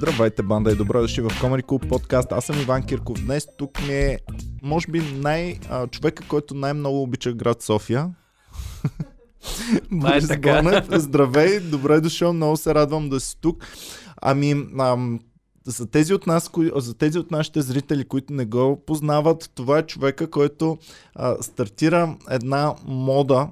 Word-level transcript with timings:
Здравейте, 0.00 0.42
банда 0.42 0.72
и 0.72 0.74
добро 0.74 1.00
дошли 1.00 1.22
в 1.22 1.28
Comedy 1.28 1.62
Club 1.62 1.88
подкаст. 1.88 2.32
Аз 2.32 2.44
съм 2.44 2.60
Иван 2.60 2.82
Кирков. 2.82 3.24
Днес 3.24 3.48
тук 3.58 3.86
ми 3.86 3.94
е, 3.94 4.18
може 4.62 4.86
би, 4.90 5.00
най, 5.00 5.58
а, 5.70 5.86
човека, 5.86 6.24
който 6.28 6.54
най-много 6.54 7.02
обича 7.02 7.32
град 7.32 7.62
София. 7.62 8.10
Борис 9.92 10.28
така. 10.28 10.62
Гонев. 10.62 10.86
Здравей, 10.92 11.60
добре 11.60 12.00
дошъл, 12.00 12.32
много 12.32 12.56
се 12.56 12.74
радвам 12.74 13.08
да 13.08 13.20
си 13.20 13.36
тук. 13.40 13.66
Ами, 14.22 14.66
ам, 14.78 15.20
за 15.66 15.86
тези, 15.86 16.14
от 16.14 16.26
нас, 16.26 16.48
кои, 16.48 16.70
за 16.76 16.94
тези 16.94 17.18
от 17.18 17.30
нашите 17.30 17.62
зрители, 17.62 18.04
които 18.04 18.32
не 18.32 18.44
го 18.44 18.82
познават, 18.86 19.50
това 19.54 19.78
е 19.78 19.86
човека, 19.86 20.30
който 20.30 20.78
а, 21.14 21.42
стартира 21.42 22.16
една 22.30 22.74
мода, 22.86 23.48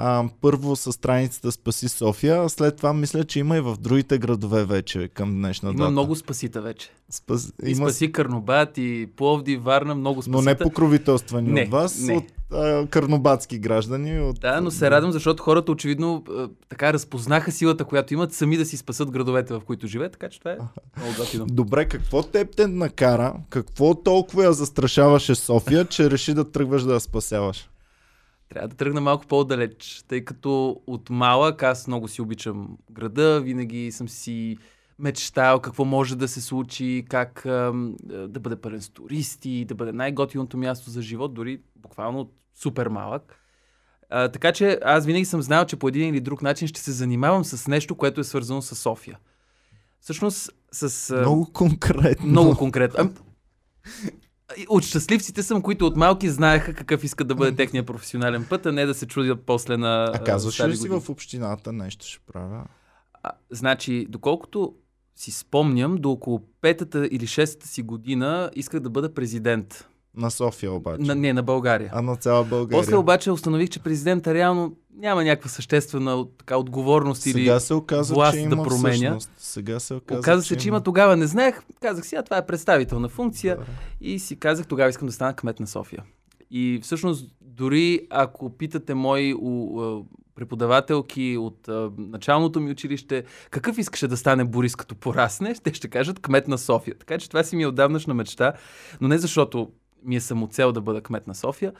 а, 0.00 0.24
първо 0.40 0.76
с 0.76 0.92
страницата 0.92 1.52
Спаси 1.52 1.88
София, 1.88 2.42
а 2.42 2.48
след 2.48 2.76
това 2.76 2.92
мисля, 2.92 3.24
че 3.24 3.38
има 3.38 3.56
и 3.56 3.60
в 3.60 3.76
другите 3.80 4.18
градове 4.18 4.64
вече 4.64 5.08
към 5.08 5.34
днешна 5.34 5.70
Има 5.70 5.78
дата. 5.78 5.90
много 5.90 6.16
спасита 6.16 6.60
вече. 6.60 6.90
Спас... 7.10 7.52
И 7.66 7.70
Има... 7.70 7.76
спаси 7.76 8.12
Карнобат, 8.12 8.78
и 8.78 9.08
Пловди, 9.16 9.56
Варна, 9.56 9.94
много 9.94 10.22
спасита. 10.22 10.36
Но 10.36 10.42
не 10.42 10.54
покровителствани 10.58 11.52
Не, 11.52 11.62
от 11.62 11.68
вас, 11.68 12.00
не. 12.00 12.16
от 12.16 12.24
а, 12.52 12.86
карнобатски 12.86 13.58
граждани. 13.58 14.20
От... 14.20 14.40
Да, 14.40 14.60
но 14.60 14.70
се 14.70 14.90
радвам, 14.90 15.12
защото 15.12 15.42
хората 15.42 15.72
очевидно 15.72 16.24
а, 16.30 16.48
така 16.68 16.92
разпознаха 16.92 17.52
силата, 17.52 17.84
която 17.84 18.14
имат 18.14 18.32
сами 18.32 18.56
да 18.56 18.64
си 18.64 18.76
спасат 18.76 19.10
градовете, 19.10 19.54
в 19.54 19.60
които 19.60 19.86
живеят, 19.86 20.12
така 20.12 20.28
че 20.28 20.38
това 20.38 20.50
е 20.50 20.58
много 20.96 21.12
готино. 21.18 21.46
Добре, 21.46 21.84
какво 21.84 22.22
теб 22.22 22.56
те 22.56 22.66
накара, 22.66 23.34
какво 23.50 23.94
толкова 23.94 24.44
я 24.44 24.52
застрашаваше 24.52 25.34
София, 25.34 25.84
че 25.84 26.10
реши 26.10 26.34
да 26.34 26.50
тръгваш 26.50 26.82
да 26.82 26.94
я 26.94 27.00
спасяваш? 27.00 27.68
Трябва 28.48 28.68
да 28.68 28.76
тръгна 28.76 29.00
малко 29.00 29.26
по-далеч, 29.26 30.04
тъй 30.08 30.24
като 30.24 30.80
от 30.86 31.10
малък 31.10 31.62
аз 31.62 31.86
много 31.86 32.08
си 32.08 32.22
обичам 32.22 32.78
града, 32.90 33.40
винаги 33.40 33.92
съм 33.92 34.08
си 34.08 34.58
мечтал 34.98 35.60
какво 35.60 35.84
може 35.84 36.16
да 36.16 36.28
се 36.28 36.40
случи, 36.40 37.04
как 37.08 37.46
ам, 37.46 37.96
да 38.28 38.40
бъде 38.40 38.56
пълен 38.56 38.82
с 38.82 38.88
туристи, 38.88 39.64
да 39.64 39.74
бъде 39.74 39.92
най-готиното 39.92 40.58
място 40.58 40.90
за 40.90 41.02
живот, 41.02 41.34
дори 41.34 41.60
буквално 41.76 42.30
супер 42.54 42.86
малък. 42.86 43.40
А, 44.10 44.28
така 44.28 44.52
че 44.52 44.78
аз 44.84 45.06
винаги 45.06 45.24
съм 45.24 45.42
знал, 45.42 45.64
че 45.64 45.76
по 45.76 45.88
един 45.88 46.08
или 46.08 46.20
друг 46.20 46.42
начин 46.42 46.68
ще 46.68 46.80
се 46.80 46.92
занимавам 46.92 47.44
с 47.44 47.68
нещо, 47.68 47.94
което 47.94 48.20
е 48.20 48.24
свързано 48.24 48.62
с 48.62 48.76
София. 48.76 49.18
Всъщност, 50.00 50.50
с... 50.72 51.10
а, 51.10 51.20
Много 51.20 51.52
конкретно. 51.52 52.26
много 52.26 52.56
конкретно. 52.56 53.12
От 54.68 54.84
щастливците 54.84 55.42
съм, 55.42 55.62
които 55.62 55.86
от 55.86 55.96
малки 55.96 56.30
знаеха 56.30 56.74
какъв 56.74 57.04
искат 57.04 57.28
да 57.28 57.34
бъде 57.34 57.56
техния 57.56 57.86
професионален 57.86 58.46
път, 58.50 58.66
а 58.66 58.72
не 58.72 58.86
да 58.86 58.94
се 58.94 59.06
чудят 59.06 59.38
после 59.46 59.76
на 59.76 60.10
А 60.14 60.24
казваш 60.24 60.60
ли 60.60 60.76
си 60.76 60.88
в 60.88 61.02
общината 61.08 61.72
нещо 61.72 62.06
ще 62.06 62.18
правя? 62.32 62.64
А, 63.22 63.30
значи, 63.50 64.06
доколкото 64.08 64.74
си 65.16 65.30
спомням, 65.30 65.96
до 65.96 66.10
около 66.10 66.42
петата 66.60 67.08
или 67.10 67.26
шестата 67.26 67.68
си 67.68 67.82
година 67.82 68.50
исках 68.54 68.80
да 68.80 68.90
бъда 68.90 69.14
президент. 69.14 69.88
На 70.16 70.30
София 70.30 70.72
обаче. 70.72 71.02
На, 71.02 71.14
не, 71.14 71.32
на 71.32 71.42
България. 71.42 71.90
А 71.92 72.02
на 72.02 72.16
цяла 72.16 72.44
България. 72.44 72.80
После 72.80 72.96
обаче 72.96 73.30
установих, 73.30 73.68
че 73.68 73.80
президента 73.80 74.34
реално 74.34 74.76
няма 74.98 75.24
някаква 75.24 75.50
съществена 75.50 76.26
така, 76.38 76.56
отговорност 76.56 77.22
Сега 77.22 77.52
или... 77.52 77.60
се 77.60 77.74
оказа, 77.74 78.14
власт 78.14 78.32
че 78.32 78.38
да 78.38 78.54
има 78.54 78.64
променя. 78.64 78.92
всъщност. 78.92 79.30
Сега 79.38 79.80
се 79.80 79.94
оказа, 79.94 80.20
Оказа 80.20 80.42
се, 80.42 80.56
че 80.56 80.68
има 80.68 80.80
тогава, 80.80 81.16
не 81.16 81.26
знаех. 81.26 81.60
Казах 81.80 82.06
си, 82.06 82.16
а 82.16 82.22
това 82.22 82.36
е 82.36 82.46
представителна 82.46 83.08
функция. 83.08 83.56
Да. 83.56 83.64
И 84.00 84.18
си 84.18 84.36
казах, 84.36 84.66
тогава 84.66 84.90
искам 84.90 85.06
да 85.06 85.12
стана 85.12 85.34
кмет 85.34 85.60
на 85.60 85.66
София. 85.66 86.04
И 86.50 86.80
всъщност, 86.82 87.30
дори 87.40 88.06
ако 88.10 88.50
питате 88.50 88.94
мои 88.94 89.34
преподавателки 90.34 91.36
от 91.40 91.68
а, 91.68 91.90
началното 91.98 92.60
ми 92.60 92.70
училище, 92.70 93.24
какъв 93.50 93.78
искаше 93.78 94.08
да 94.08 94.16
стане 94.16 94.44
Борис 94.44 94.76
като 94.76 94.94
порасне, 94.94 95.54
те 95.54 95.74
ще 95.74 95.88
кажат 95.88 96.20
кмет 96.20 96.48
на 96.48 96.58
София. 96.58 96.98
Така 96.98 97.18
че 97.18 97.28
това 97.28 97.42
си 97.44 97.56
ми 97.56 97.62
е 97.62 97.66
отдавнашна 97.66 98.14
мечта, 98.14 98.52
но 99.00 99.08
не 99.08 99.18
защото 99.18 99.70
ми 100.04 100.16
е 100.16 100.20
самоцел 100.20 100.72
да 100.72 100.80
бъда 100.80 101.00
кмет 101.00 101.26
на 101.26 101.34
София, 101.34 101.72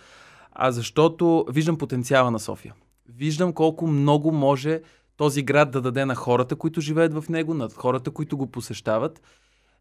а 0.52 0.72
защото 0.72 1.44
виждам 1.50 1.78
потенциала 1.78 2.30
на 2.30 2.38
София. 2.38 2.74
Виждам 3.16 3.52
колко 3.52 3.86
много 3.86 4.32
може 4.32 4.80
този 5.16 5.42
град 5.42 5.70
да 5.70 5.80
даде 5.80 6.04
на 6.04 6.14
хората, 6.14 6.56
които 6.56 6.80
живеят 6.80 7.14
в 7.14 7.28
него, 7.28 7.54
на 7.54 7.68
хората, 7.68 8.10
които 8.10 8.36
го 8.36 8.46
посещават. 8.46 9.22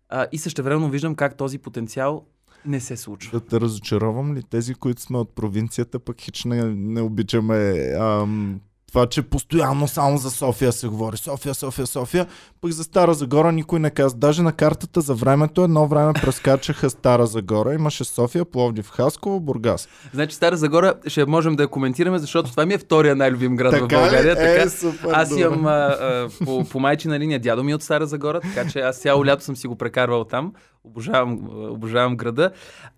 А, 0.09 0.27
и 0.31 0.37
същевременно 0.37 0.89
виждам 0.89 1.15
как 1.15 1.37
този 1.37 1.57
потенциал 1.57 2.25
не 2.65 2.79
се 2.79 2.97
случва. 2.97 3.39
Да 3.39 3.45
те 3.45 3.61
разочаровам 3.61 4.35
ли? 4.35 4.43
Тези, 4.43 4.73
които 4.73 5.01
сме 5.01 5.17
от 5.17 5.35
провинцията, 5.35 5.99
пък 5.99 6.21
хич 6.21 6.45
не, 6.45 6.63
не 6.75 7.01
обичаме 7.01 7.91
ам, 7.99 8.61
това, 8.87 9.05
че 9.07 9.21
постоянно 9.21 9.87
само 9.87 10.17
за 10.17 10.31
София 10.31 10.71
се 10.71 10.87
говори. 10.87 11.17
София, 11.17 11.53
София, 11.53 11.87
София. 11.87 12.27
Пък 12.61 12.71
за 12.71 12.83
Стара 12.83 13.13
Загора 13.13 13.51
никой 13.51 13.79
не 13.79 13.89
каза. 13.89 14.15
Даже 14.15 14.41
на 14.41 14.51
картата 14.51 15.01
за 15.01 15.13
времето 15.15 15.63
едно 15.63 15.87
време 15.87 16.13
прескачаха 16.13 16.89
Стара 16.89 17.25
Загора. 17.27 17.73
Имаше 17.73 18.03
София, 18.03 18.45
Пловдив, 18.45 18.89
Хасково, 18.89 19.39
Бургас. 19.39 19.87
Значи 20.13 20.35
Стара 20.35 20.57
Загора 20.57 20.93
ще 21.07 21.25
можем 21.25 21.55
да 21.55 21.63
я 21.63 21.69
коментираме, 21.69 22.19
защото 22.19 22.51
това 22.51 22.65
ми 22.65 22.73
е 22.73 22.77
втория 22.77 23.15
най-любим 23.15 23.55
град 23.55 23.73
в 23.73 23.79
България. 23.79 24.31
Ли? 24.31 24.35
Така, 24.35 24.61
Е, 24.63 24.69
супер, 24.69 25.09
аз 25.13 25.29
добре. 25.29 25.41
имам 25.41 25.65
а, 25.65 25.69
а, 25.71 26.29
по, 26.45 26.63
по 26.63 26.79
майчина 26.79 27.19
линия 27.19 27.39
дядо 27.39 27.63
ми 27.63 27.71
е 27.71 27.75
от 27.75 27.83
Стара 27.83 28.05
Загора, 28.07 28.39
така 28.41 28.69
че 28.69 28.79
аз 28.79 28.97
цяло 28.99 29.25
лято 29.25 29.43
съм 29.43 29.55
си 29.55 29.67
го 29.67 29.75
прекарвал 29.75 30.23
там. 30.23 30.53
Обожавам, 30.83 31.39
обожавам 31.71 32.17
града. 32.17 32.51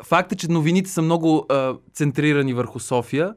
Факт 0.04 0.32
е, 0.32 0.36
че 0.36 0.48
новините 0.52 0.90
са 0.90 1.02
много 1.02 1.46
а, 1.50 1.74
центрирани 1.94 2.54
върху 2.54 2.80
София, 2.80 3.34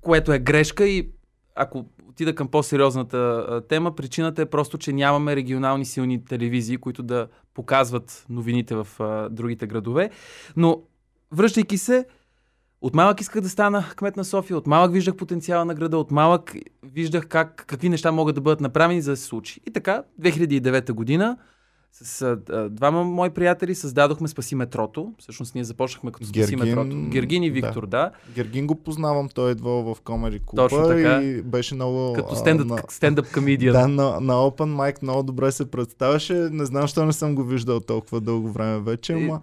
което 0.00 0.32
е 0.32 0.38
грешка 0.38 0.84
и 0.86 1.08
ако 1.54 1.84
отида 2.08 2.34
към 2.34 2.48
по-сериозната 2.48 3.62
тема, 3.68 3.94
причината 3.94 4.42
е 4.42 4.46
просто, 4.46 4.78
че 4.78 4.92
нямаме 4.92 5.36
регионални 5.36 5.84
силни 5.84 6.24
телевизии, 6.24 6.76
които 6.76 7.02
да 7.02 7.28
показват 7.54 8.26
новините 8.28 8.74
в 8.74 8.88
а, 9.00 9.28
другите 9.28 9.66
градове. 9.66 10.10
Но, 10.56 10.82
връщайки 11.32 11.78
се, 11.78 12.06
от 12.80 12.94
малък 12.94 13.20
исках 13.20 13.42
да 13.42 13.48
стана 13.48 13.84
кмет 13.96 14.16
на 14.16 14.24
София, 14.24 14.56
от 14.56 14.66
малък 14.66 14.92
виждах 14.92 15.16
потенциала 15.16 15.64
на 15.64 15.74
града, 15.74 15.98
от 15.98 16.10
малък 16.10 16.54
виждах 16.82 17.28
как, 17.28 17.64
какви 17.66 17.88
неща 17.88 18.12
могат 18.12 18.34
да 18.34 18.40
бъдат 18.40 18.60
направени 18.60 19.02
за 19.02 19.10
да 19.10 19.16
се 19.16 19.24
случи. 19.24 19.60
И 19.66 19.70
така, 19.70 20.02
2009 20.20 20.92
година, 20.92 21.36
с 21.94 22.22
а, 22.22 22.38
а, 22.50 22.68
двама 22.68 23.04
мои 23.04 23.30
приятели 23.30 23.74
създадохме 23.74 24.28
Спаси 24.28 24.54
метрото. 24.54 25.12
Всъщност 25.18 25.54
ние 25.54 25.64
започнахме 25.64 26.12
като 26.12 26.26
Спаси 26.26 26.40
Гергин, 26.40 26.58
метрото. 26.58 26.96
Гергин 27.08 27.42
и 27.42 27.48
да. 27.50 27.54
Виктор, 27.54 27.86
да. 27.86 28.10
Гергин 28.34 28.66
го 28.66 28.74
познавам, 28.74 29.28
той 29.28 29.48
е 29.48 29.52
идвал 29.52 29.94
в 29.94 30.00
Комери 30.00 30.40
Клуба 30.46 30.62
Точно 30.62 30.86
така. 30.86 31.22
и 31.22 31.42
беше 31.42 31.74
много... 31.74 32.12
Като 32.12 32.32
а, 32.32 32.36
стендъп, 32.36 32.66
на- 32.66 32.82
стендъп 32.88 33.32
комедиан. 33.34 33.72
Да, 33.74 33.88
на, 33.88 34.20
на 34.20 34.32
Open 34.34 34.74
Mic 34.74 35.02
много 35.02 35.22
добре 35.22 35.52
се 35.52 35.70
представяше. 35.70 36.34
Не 36.34 36.64
знам, 36.64 36.82
защо 36.82 37.04
не 37.04 37.12
съм 37.12 37.34
го 37.34 37.44
виждал 37.44 37.80
толкова 37.80 38.20
дълго 38.20 38.50
време 38.50 38.80
вече, 38.80 39.12
ама... 39.12 39.40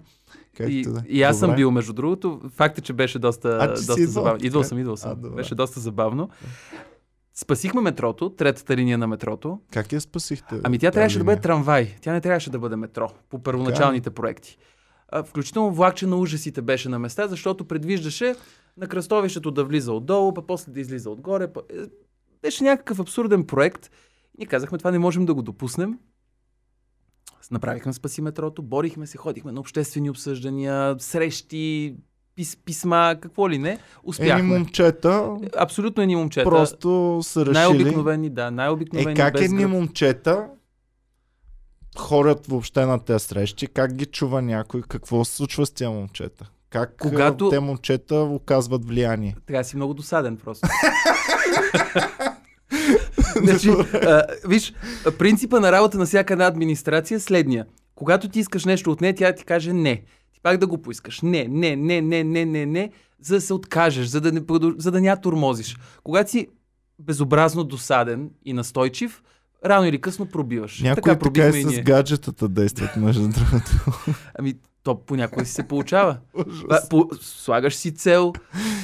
Както 0.58 0.72
И, 0.72 0.82
да. 0.82 1.04
и 1.10 1.24
аз 1.24 1.40
съм 1.40 1.48
Добре. 1.48 1.56
бил, 1.58 1.72
между 1.72 1.94
другото. 1.94 2.42
Факт 2.50 2.78
е, 2.78 2.82
че 2.82 2.94
беше 2.94 3.20
доста, 3.20 3.58
А, 3.62 3.68
доста 3.68 4.08
забавно. 4.08 4.46
Идвал 4.46 4.64
съм, 4.64 4.80
идвал 4.80 4.94
А, 4.94 4.98
съм. 4.98 5.22
добре. 5.22 5.36
беше 5.36 5.56
доста 5.56 5.80
забавно. 5.80 6.30
Спасихме 7.42 7.82
метрото, 7.82 8.30
третата 8.30 8.78
линия 8.78 8.98
на 8.98 9.08
метрото. 9.08 9.60
Как 9.72 9.92
я 9.92 10.02
спасихте? 10.02 10.62
Ами 10.64 10.80
тя 10.80 10.92
трябваше 10.92 11.18
да 11.18 11.24
бъде 11.24 11.36
линия? 11.36 11.42
трамвай. 11.42 11.96
Тя 12.02 12.14
не 12.14 12.22
трябваше 12.22 12.50
да 12.50 12.60
бъде 12.60 12.76
метро 12.76 13.12
по 13.30 13.44
първоначалните 13.44 14.10
проекти. 14.10 14.58
А, 15.08 15.24
включително 15.24 15.72
влакче 15.72 16.08
на 16.08 16.16
ужасите 16.16 16.62
беше 16.62 16.90
на 16.90 17.00
места, 17.00 17.28
защото 17.28 17.66
предвиждаше 17.66 18.36
на 18.78 18.88
кръстовището 18.88 19.52
да 19.52 19.64
влиза 19.64 19.94
отдолу, 19.94 20.34
па 20.34 20.48
после 20.48 20.72
да 20.72 20.80
излиза 20.80 21.10
отгоре. 21.10 21.54
Па... 21.54 21.62
е, 21.70 21.76
Беше 22.42 22.64
някакъв 22.64 23.00
абсурден 23.00 23.44
проект. 23.44 23.92
Ние 24.38 24.48
казахме, 24.48 24.78
това 24.78 24.92
не 24.92 25.00
можем 25.00 25.26
да 25.26 25.34
го 25.34 25.42
допуснем. 25.42 26.00
Направихме 27.52 27.94
спаси 27.94 28.22
метрото, 28.22 28.62
борихме 28.62 29.08
се, 29.08 29.18
ходихме 29.18 29.52
на 29.52 29.60
обществени 29.60 30.10
обсъждания, 30.10 30.96
срещи, 31.00 31.96
пис, 32.40 32.58
писма, 32.66 33.16
какво 33.22 33.50
ли 33.50 33.58
не. 33.58 33.70
Едни 33.70 33.80
Успяхме. 34.04 34.44
момчета 34.44 35.38
Абсолютно 35.58 36.04
едни 36.04 36.16
момчета. 36.16 36.50
просто 36.50 37.20
са 37.24 37.42
решили... 37.42 37.54
най-обикновени, 37.54 38.30
да, 38.30 38.52
най-обикновени. 38.52 39.12
Е, 39.12 39.16
как 39.16 39.42
едни 39.42 39.58
гръб. 39.58 39.70
момчета 39.72 40.46
ходят 41.98 42.48
въобще 42.48 42.86
на 42.86 43.00
тези 43.00 43.26
срещи, 43.26 43.68
как 43.68 43.94
ги 43.94 44.06
чува 44.06 44.42
някой, 44.42 44.82
какво 44.82 45.26
се 45.26 45.36
случва 45.36 45.66
с 45.66 45.72
тези 45.72 45.90
момчета? 45.90 46.50
Как 46.70 46.96
Когато- 47.00 47.50
те 47.50 47.60
момчета 47.60 48.16
оказват 48.16 48.86
влияние? 48.86 49.36
Трябва 49.46 49.64
си 49.64 49.76
много 49.76 49.94
досаден 49.94 50.38
просто. 50.38 50.68
значи, 53.36 53.70
а, 53.94 54.24
виж, 54.48 54.74
принципа 55.18 55.60
на 55.60 55.72
работа 55.72 55.98
на 55.98 56.06
всяка 56.06 56.34
една 56.34 56.48
администрация 56.48 57.16
е 57.16 57.20
следния. 57.20 57.66
Когато 57.96 58.30
ти 58.30 58.40
искаш 58.40 58.66
нещо 58.66 58.92
от 58.92 59.02
нея, 59.02 59.16
тя 59.16 59.34
ти 59.36 59.44
каже 59.44 59.74
не. 59.74 60.04
Пак 60.44 60.58
да 60.58 60.68
го 60.68 60.78
поискаш. 60.78 61.22
Не, 61.22 61.48
не, 61.50 61.76
не, 61.76 62.02
не, 62.02 62.24
не, 62.24 62.46
не, 62.46 62.66
не, 62.66 62.92
за 63.22 63.36
да 63.36 63.42
се 63.42 63.54
откажеш, 63.54 64.08
за 64.08 64.22
да 64.22 64.32
не, 64.32 64.42
продъл- 64.42 64.76
за 64.78 64.92
да 64.92 65.02
ня 65.02 65.22
турмозиш. 65.22 65.78
Когато 66.04 66.32
си 66.32 66.48
безобразно 67.00 67.64
досаден 67.64 68.30
и 68.46 68.54
настойчив, 68.54 69.24
рано 69.66 69.86
или 69.86 70.02
късно 70.02 70.26
пробиваш. 70.26 70.82
Някои 70.82 71.02
така 71.02 71.20
така, 71.20 71.58
и 71.58 71.62
и 71.62 71.64
с 71.64 71.82
гаджетата 71.82 72.48
действат, 72.48 72.96
между 72.96 73.28
другото. 73.28 73.72
Ами, 74.40 74.54
то 74.84 75.06
понякога 75.06 75.46
си 75.46 75.54
се 75.54 75.68
получава. 75.68 76.18
По, 76.90 77.10
слагаш 77.22 77.76
си 77.76 77.94
цел, 77.94 78.34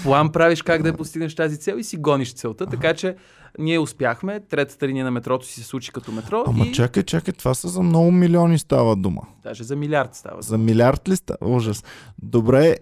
план 0.03 0.31
правиш 0.31 0.61
как 0.61 0.81
да 0.81 0.89
я 0.89 0.97
постигнеш 0.97 1.35
тази 1.35 1.57
цел 1.57 1.75
и 1.75 1.83
си 1.83 1.97
гониш 1.97 2.33
целта. 2.33 2.65
Така 2.65 2.93
че 2.93 3.15
Ние 3.59 3.79
успяхме, 3.79 4.39
третата 4.39 4.87
линия 4.87 5.05
на 5.05 5.11
метрото 5.11 5.45
си 5.45 5.53
се 5.53 5.63
случи 5.67 5.91
като 5.91 6.11
метро 6.11 6.43
Ама 6.47 6.65
и 6.65 6.71
чакай, 6.73 7.03
чакай, 7.03 7.33
това 7.33 7.53
са 7.53 7.67
за 7.67 7.81
много 7.81 8.11
милиони 8.11 8.59
става 8.59 8.95
дума. 8.95 9.21
даже 9.43 9.63
за 9.63 9.75
милиард 9.75 10.15
става. 10.15 10.41
За 10.41 10.57
милиард 10.57 11.09
ли 11.09 11.15
става? 11.15 11.37
Ужас. 11.55 11.83
Добре, 12.23 12.75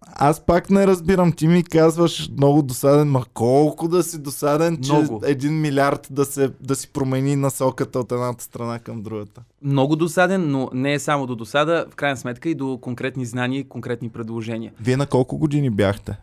аз 0.00 0.46
пак 0.46 0.70
не 0.70 0.86
разбирам. 0.86 1.32
Ти 1.32 1.48
ми 1.48 1.64
казваш 1.64 2.30
много 2.36 2.62
досаден, 2.62 3.08
ма 3.10 3.24
колко 3.34 3.88
да 3.88 4.02
си 4.02 4.22
досаден, 4.22 4.78
че 4.82 4.92
Много. 4.92 5.20
един 5.24 5.60
милиард 5.60 6.08
да, 6.10 6.24
се, 6.24 6.50
да 6.60 6.76
си 6.76 6.92
промени 6.92 7.36
насоката 7.36 7.98
от 8.00 8.12
едната 8.12 8.44
страна 8.44 8.78
към 8.78 9.02
другата. 9.02 9.42
Много 9.62 9.96
досаден, 9.96 10.50
но 10.50 10.70
не 10.72 10.92
е 10.92 10.98
само 10.98 11.26
до 11.26 11.36
досада, 11.36 11.86
в 11.90 11.96
крайна 11.96 12.16
сметка 12.16 12.48
и 12.48 12.54
до 12.54 12.78
конкретни 12.82 13.26
знания 13.26 13.60
и 13.60 13.68
конкретни 13.68 14.08
предложения. 14.08 14.72
Вие 14.80 14.96
на 14.96 15.06
колко 15.06 15.38
години 15.38 15.70
бяхте? 15.70 16.16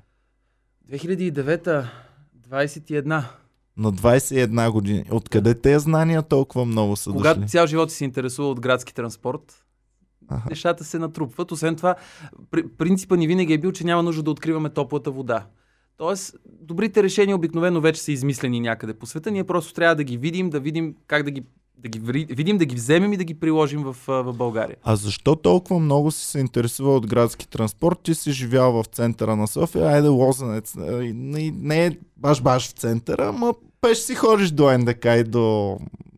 2009 0.92 1.86
21. 2.50 3.24
На 3.77 3.92
21 3.92 4.72
години. 4.72 5.04
Откъде 5.12 5.54
тези 5.56 5.80
знания 5.80 6.24
толкова 6.24 6.66
много 6.66 6.95
са 6.95 7.12
Когато 7.12 7.39
дошли? 7.39 7.50
цял 7.50 7.68
живот 7.68 7.92
си 7.92 7.98
се 7.98 8.04
интересува 8.04 8.50
от 8.50 8.60
градски 8.60 8.94
транспорт, 8.94 9.66
Аха. 10.27 10.50
нещата 10.50 10.83
се 10.83 11.00
натрупват. 11.00 11.51
Освен 11.51 11.75
това, 11.75 11.95
при- 12.51 12.68
принципа 12.68 13.16
ни 13.16 13.27
винаги 13.27 13.54
е 13.54 13.57
бил, 13.57 13.72
че 13.72 13.83
няма 13.83 14.04
нужда 14.04 14.24
да 14.24 14.31
откриваме 14.31 14.69
топлата 14.69 15.12
вода. 15.12 15.45
Тоест, 15.98 16.36
добрите 16.62 17.04
решения 17.04 17.36
обикновено 17.36 17.81
вече 17.81 18.01
са 18.01 18.12
измислени 18.12 18.60
някъде 18.60 18.94
по 18.94 19.06
света. 19.06 19.31
Ние 19.31 19.44
просто 19.44 19.74
трябва 19.74 19.95
да 19.95 20.04
ги 20.04 20.18
видим, 20.18 20.50
да 20.50 20.60
видим 20.60 20.95
как 21.07 21.24
да 21.24 21.31
ги, 21.31 21.44
да 21.78 21.89
ги 21.89 22.00
видим, 22.25 22.57
да 22.57 22.66
ги 22.66 22.75
вземем 22.75 23.13
и 23.13 23.18
да 23.18 23.24
ги 23.24 23.33
приложим 23.33 23.83
в, 23.83 23.95
в 24.07 24.33
България. 24.33 24.75
А 24.83 24.95
защо 24.95 25.36
толкова 25.36 25.80
много 25.80 26.12
си 26.12 26.25
се 26.25 26.39
интересува 26.39 26.95
от 26.95 27.07
градски 27.07 27.48
транспорт? 27.48 28.00
Ти 28.00 28.16
си 28.16 28.31
живял 28.31 28.74
в 28.74 28.86
центъра 28.86 29.36
на 29.36 29.48
София, 29.48 29.86
айде 29.86 30.07
Лозенец. 30.07 30.75
а, 30.78 31.04
и 31.04 31.13
Не, 31.13 31.51
не 31.51 31.86
е 31.86 31.92
баш 32.18 32.42
баш 32.42 32.68
в 32.68 32.71
центъра, 32.71 33.28
ама 33.28 33.54
пеш 33.81 33.98
си 33.98 34.16
ходиш 34.16 34.51
до 34.51 34.77
НДК 34.77 35.06
и 35.06 35.24
до 35.24 35.77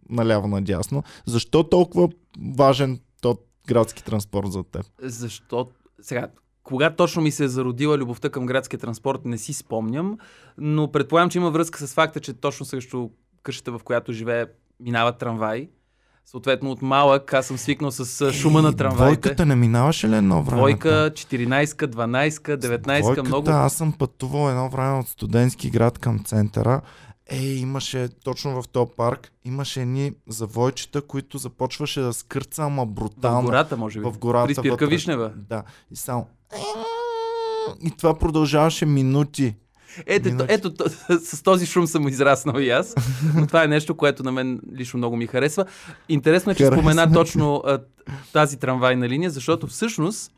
наляво 0.10 0.48
надясно. 0.48 1.04
Защо 1.26 1.64
толкова 1.64 2.10
важен 2.56 3.00
то 3.22 3.38
градски 3.68 4.04
транспорт 4.04 4.52
за 4.52 4.64
теб? 4.64 4.86
Защо? 5.02 5.68
Сега, 6.02 6.28
кога 6.64 6.90
точно 6.90 7.22
ми 7.22 7.32
се 7.32 7.44
е 7.44 7.48
зародила 7.48 7.98
любовта 7.98 8.30
към 8.30 8.46
градския 8.46 8.80
транспорт, 8.80 9.26
не 9.26 9.38
си 9.38 9.54
спомням, 9.54 10.18
но 10.58 10.92
предполагам, 10.92 11.30
че 11.30 11.38
има 11.38 11.52
връзка 11.52 11.88
с 11.88 11.94
факта, 11.94 12.20
че 12.20 12.34
точно 12.34 12.66
срещу 12.66 13.10
къщата, 13.44 13.72
в 13.72 13.84
която 13.84 14.14
живее, 14.14 14.46
минава 14.80 15.12
трамвай. 15.12 15.70
Съответно, 16.26 16.72
от 16.72 16.82
малък 16.82 17.34
аз 17.34 17.46
съм 17.46 17.58
свикнал 17.58 17.92
с 17.92 18.34
шума 18.34 18.62
на 18.62 18.70
Е, 18.70 18.74
трамваите. 18.74 19.22
Двойката 19.22 19.46
не 19.46 19.56
минаваше 19.56 20.10
ли 20.10 20.16
едно 20.16 20.44
време? 20.44 20.58
Двойка, 20.58 21.12
14, 21.14 21.66
12, 21.66 22.30
19, 22.58 23.02
Двойката, 23.02 23.24
много. 23.24 23.50
аз 23.50 23.74
съм 23.74 23.94
пътувал 23.94 24.50
едно 24.50 24.70
време 24.70 25.00
от 25.00 25.08
студентски 25.08 25.70
град 25.70 26.00
към 26.00 26.20
центъра. 26.20 26.82
Е, 27.30 27.44
имаше 27.46 28.10
точно 28.24 28.62
в 28.62 28.68
този 28.68 28.92
парк, 28.98 29.32
имаше 29.46 29.82
едни 29.82 30.12
завойчета, 30.28 31.02
които 31.02 31.38
започваше 31.38 32.02
да 32.02 32.14
скърца, 32.14 32.64
ама 32.64 32.86
В 32.86 32.90
брутално. 32.90 33.46
гората, 33.46 33.78
може 33.78 34.00
би. 34.00 34.06
в 34.06 34.18
гората. 34.18 34.48
При 34.48 34.56
спирка. 34.56 34.88
Вишнева. 34.88 35.32
Да. 35.50 35.64
И 35.92 35.96
само... 35.96 36.28
И 37.82 37.92
това 37.92 38.18
продължаваше 38.18 38.86
минути. 38.86 39.56
Ето, 40.06 40.30
Минути. 40.30 40.54
ето, 40.54 40.68
ето, 40.68 40.86
с 41.26 41.44
този 41.44 41.66
шум 41.66 41.88
съм 41.88 42.08
израснал 42.08 42.60
и 42.60 42.70
аз. 42.70 42.96
Но 43.36 43.48
това 43.48 43.64
е 43.64 43.68
нещо, 43.68 43.98
което 43.98 44.24
на 44.24 44.32
мен 44.32 44.62
лично 44.76 44.98
много 44.98 45.16
ми 45.18 45.28
харесва. 45.28 45.66
Интересно 46.10 46.52
е, 46.52 46.56
че 46.56 46.64
Харесва. 46.64 46.78
спомена 46.82 47.14
точно 47.14 47.56
а, 47.66 47.80
тази 48.34 48.58
трамвайна 48.58 49.10
линия, 49.10 49.30
защото 49.30 49.68
всъщност 49.68 50.32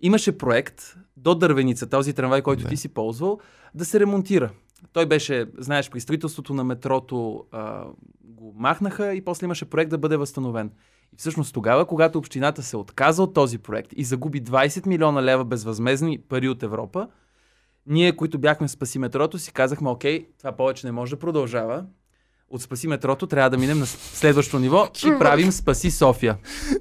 имаше 0.00 0.38
проект 0.38 0.82
до 1.16 1.34
Дървеница, 1.34 1.86
този 1.86 2.12
трамвай, 2.12 2.42
който 2.42 2.62
Да. 2.62 2.68
ти 2.68 2.76
си 2.76 2.88
ползвал, 2.88 3.38
да 3.74 3.84
се 3.84 4.00
ремонтира. 4.00 4.50
Той 4.92 5.06
беше, 5.06 5.46
знаеш, 5.58 5.90
при 5.90 6.00
строителството 6.00 6.54
на 6.54 6.64
метрото 6.64 7.44
а, 7.50 7.84
го 8.24 8.54
махнаха 8.56 9.14
и 9.14 9.24
после 9.24 9.44
имаше 9.44 9.64
проект 9.64 9.90
да 9.90 9.98
бъде 9.98 10.16
възстановен. 10.16 10.70
И 11.12 11.16
всъщност 11.16 11.54
тогава, 11.54 11.86
когато 11.86 12.18
общината 12.18 12.62
се 12.62 12.76
отказа 12.76 13.22
от 13.22 13.34
този 13.34 13.58
проект 13.58 13.92
и 13.96 14.04
загуби 14.04 14.42
20 14.42 14.86
милиона 14.86 15.22
лева 15.22 15.44
безвъзмезни 15.44 16.18
пари 16.28 16.48
от 16.48 16.62
Европа, 16.62 17.08
ние, 17.86 18.16
които 18.16 18.38
бяхме 18.38 18.66
в 18.66 18.70
Спаси 18.70 18.98
метрото, 18.98 19.38
си 19.38 19.52
казахме, 19.52 19.90
окей, 19.90 20.26
това 20.38 20.52
повече 20.52 20.86
не 20.86 20.92
може 20.92 21.10
да 21.10 21.18
продължава. 21.18 21.84
От 22.50 22.62
Спаси 22.62 22.88
метрото 22.88 23.26
трябва 23.26 23.50
да 23.50 23.58
минем 23.58 23.78
на 23.78 23.86
следващо 23.86 24.58
ниво 24.58 24.88
и 25.06 25.18
правим 25.18 25.52
Спаси 25.52 25.90
София. 25.90 26.36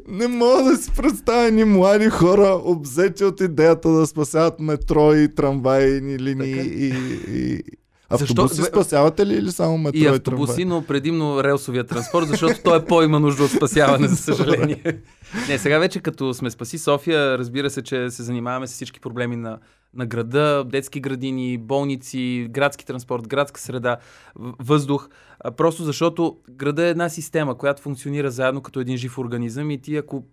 Не 0.08 0.28
мога 0.28 0.64
да 0.64 0.78
си 0.78 0.92
представя 0.96 1.52
ни 1.52 1.64
млади 1.64 2.10
хора, 2.10 2.62
обзети 2.64 3.24
от 3.24 3.42
идеята 3.42 3.90
да 3.90 4.08
спасяват 4.08 4.60
метро 4.60 5.14
и 5.14 5.36
трамвайни 5.36 6.20
линии 6.20 6.56
Така. 6.56 6.68
и, 6.68 7.64
и... 8.14 8.18
Защо? 8.18 8.42
Автобуси 8.42 8.70
спасявате 8.70 9.26
ли 9.26 9.34
или 9.34 9.52
само 9.52 9.78
метро 9.78 9.98
И 9.98 10.02
и, 10.02 10.08
автобуси, 10.08 10.56
трамвай? 10.56 10.66
но 10.66 10.86
предимно 10.86 11.44
релсовия 11.44 11.84
транспорт, 11.84 12.28
защото 12.28 12.60
той 12.64 12.78
е 12.78 12.86
по-има 12.86 13.20
нужда 13.20 13.44
от 13.44 13.52
спасяване, 13.52 14.08
за 14.08 14.16
съжаление. 14.16 14.84
Не, 15.50 15.58
сега 15.58 15.80
вече 15.80 16.00
като 16.00 16.34
сме 16.34 16.50
Спаси 16.52 16.78
София, 16.78 17.38
разбира 17.38 17.70
се, 17.70 17.82
че 17.82 18.10
се 18.10 18.24
занимаваме 18.24 18.68
с 18.68 18.72
всички 18.72 19.00
проблеми 19.00 19.36
на, 19.36 19.60
на 19.94 20.06
града, 20.06 20.64
детски 20.66 21.00
градини, 21.00 21.58
болници, 21.58 22.48
градски 22.50 22.86
транспорт, 22.86 23.28
градска 23.28 23.62
среда, 23.62 23.98
въздух. 24.60 25.10
Просто 25.58 25.84
защото 25.84 26.38
града 26.50 26.86
е 26.86 26.90
една 26.90 27.10
система, 27.10 27.58
която 27.58 27.82
функционира 27.82 28.32
заедно 28.32 28.62
като 28.62 28.80
един 28.80 28.98
жив 28.98 29.18
организъм 29.18 29.72
и 29.72 29.82
ти 29.82 29.98
ако 29.98 30.24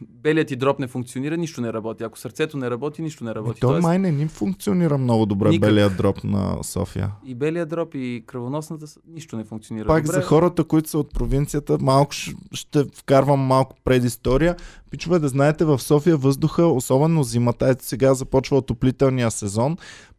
белият 0.00 0.48
ти 0.48 0.56
дроп 0.56 0.78
не 0.78 0.86
функционира, 0.86 1.36
нищо 1.36 1.60
не 1.60 1.72
работи. 1.72 2.04
Ако 2.04 2.18
сърцето 2.18 2.56
не 2.56 2.70
работи, 2.70 3.02
нищо 3.02 3.24
не 3.24 3.34
работи. 3.34 3.60
той 3.60 3.70
Тоест, 3.70 3.82
май 3.82 3.98
не 3.98 4.12
ни 4.12 4.28
функционира 4.28 4.98
много 4.98 5.26
добре 5.26 5.48
Никак. 5.48 5.68
белия 5.68 5.90
дроп 5.90 6.24
на 6.24 6.58
София. 6.62 7.10
И 7.26 7.34
белият 7.34 7.68
дроп, 7.68 7.94
и 7.94 8.24
кръвоносната, 8.26 8.86
нищо 9.08 9.36
не 9.36 9.44
функционира 9.44 9.86
Пак 9.86 10.04
добре. 10.04 10.14
за 10.14 10.22
хората, 10.22 10.64
които 10.64 10.90
са 10.90 10.98
от 10.98 11.14
провинцията, 11.14 11.78
малко 11.80 12.12
ще 12.52 12.84
вкарвам 12.94 13.40
малко 13.40 13.76
предистория. 13.84 14.56
Пичове 14.90 15.18
да 15.18 15.28
знаете, 15.28 15.64
в 15.64 15.78
София 15.78 16.16
въздуха, 16.16 16.66
особено 16.66 17.22
зимата, 17.22 17.68
ето 17.68 17.84
сега 17.84 18.14
започва 18.14 18.56
отоплителния 18.56 19.30
сезон, 19.30 19.76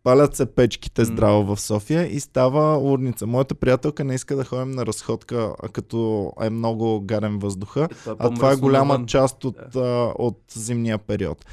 палят 0.10 0.36
се 0.36 0.46
печките 0.46 1.06
здраво 1.06 1.56
в 1.56 1.62
София 1.62 2.08
и 2.08 2.20
става 2.20 2.78
урница. 2.78 3.28
Моята 3.28 3.56
приятелка 3.56 4.04
не 4.04 4.16
иска 4.16 4.36
да 4.36 4.44
ходим 4.44 4.72
на 4.72 4.86
разходка, 4.86 5.54
като 5.72 6.32
е 6.42 6.50
много 6.50 7.02
гарен 7.02 7.40
въздуха. 7.40 7.84
Е, 7.84 7.88
това 7.88 8.16
А 8.20 8.30
това 8.30 8.52
е 8.52 8.56
голяма 8.56 8.94
навън. 8.94 9.06
част 9.08 9.44
от, 9.46 9.76
а, 9.76 10.14
от 10.18 10.40
зимния 10.54 10.98
период. 10.98 11.46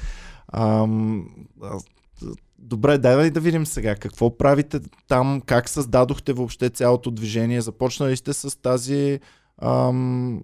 Ам, 0.53 1.29
Добре, 2.59 2.97
дай 2.97 3.31
да 3.31 3.39
видим 3.39 3.65
сега 3.65 3.95
какво 3.95 4.37
правите 4.37 4.79
там, 5.07 5.41
как 5.45 5.69
създадохте 5.69 6.33
въобще 6.33 6.69
цялото 6.69 7.11
движение. 7.11 7.61
Започнали 7.61 8.17
сте 8.17 8.33
с 8.33 8.61
тази 8.61 9.19
ам, 9.61 10.43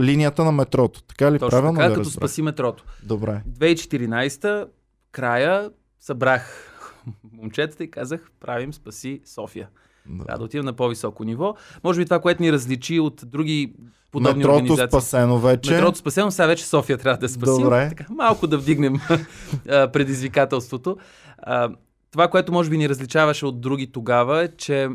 линията 0.00 0.44
на 0.44 0.52
метрото. 0.52 1.02
Така 1.02 1.32
ли? 1.32 1.38
Точно 1.38 1.50
Правилно 1.50 1.76
така, 1.76 1.88
ли 1.88 1.92
като 1.92 2.00
разбрах? 2.00 2.12
спаси 2.14 2.42
метрото. 2.42 2.84
Добре. 3.02 3.42
2014 3.48 4.66
края 5.12 5.70
събрах 6.00 6.70
момчетата 7.32 7.84
и 7.84 7.90
казах, 7.90 8.30
правим 8.40 8.72
спаси 8.72 9.20
София. 9.24 9.68
Да. 10.06 10.24
Трябва 10.24 10.38
да 10.38 10.44
отидем 10.44 10.64
на 10.64 10.72
по-високо 10.72 11.24
ниво. 11.24 11.54
Може 11.84 12.00
би 12.00 12.04
това, 12.04 12.20
което 12.20 12.42
ни 12.42 12.52
различи 12.52 13.00
от 13.00 13.22
други 13.26 13.74
подобни 14.10 14.38
Метрото 14.38 14.54
организации. 14.54 14.88
спасено 14.88 15.38
вече. 15.38 15.72
Метрото 15.72 15.98
спасено, 15.98 16.30
сега 16.30 16.46
вече 16.46 16.66
София 16.66 16.98
трябва 16.98 17.18
да 17.18 17.28
спасим. 17.28 17.62
Добре. 17.62 17.88
Така, 17.88 18.06
малко 18.10 18.46
да 18.46 18.58
вдигнем 18.58 18.94
предизвикателството. 19.64 20.96
А, 21.38 21.70
това, 22.10 22.28
което 22.28 22.52
може 22.52 22.70
би 22.70 22.78
ни 22.78 22.88
различаваше 22.88 23.46
от 23.46 23.60
други 23.60 23.92
тогава 23.92 24.42
е, 24.42 24.48
че 24.48 24.88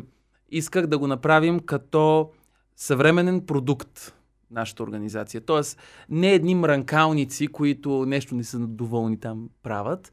исках 0.50 0.86
да 0.86 0.98
го 0.98 1.06
направим 1.06 1.60
като 1.60 2.30
съвременен 2.76 3.46
продукт 3.46 4.14
нашата 4.50 4.82
организация. 4.82 5.40
Тоест, 5.40 5.78
не 6.08 6.32
едни 6.32 6.54
мранкалници, 6.54 7.46
които 7.46 8.06
нещо 8.06 8.34
не 8.34 8.44
са 8.44 8.58
доволни 8.58 9.20
там 9.20 9.48
правят, 9.62 10.12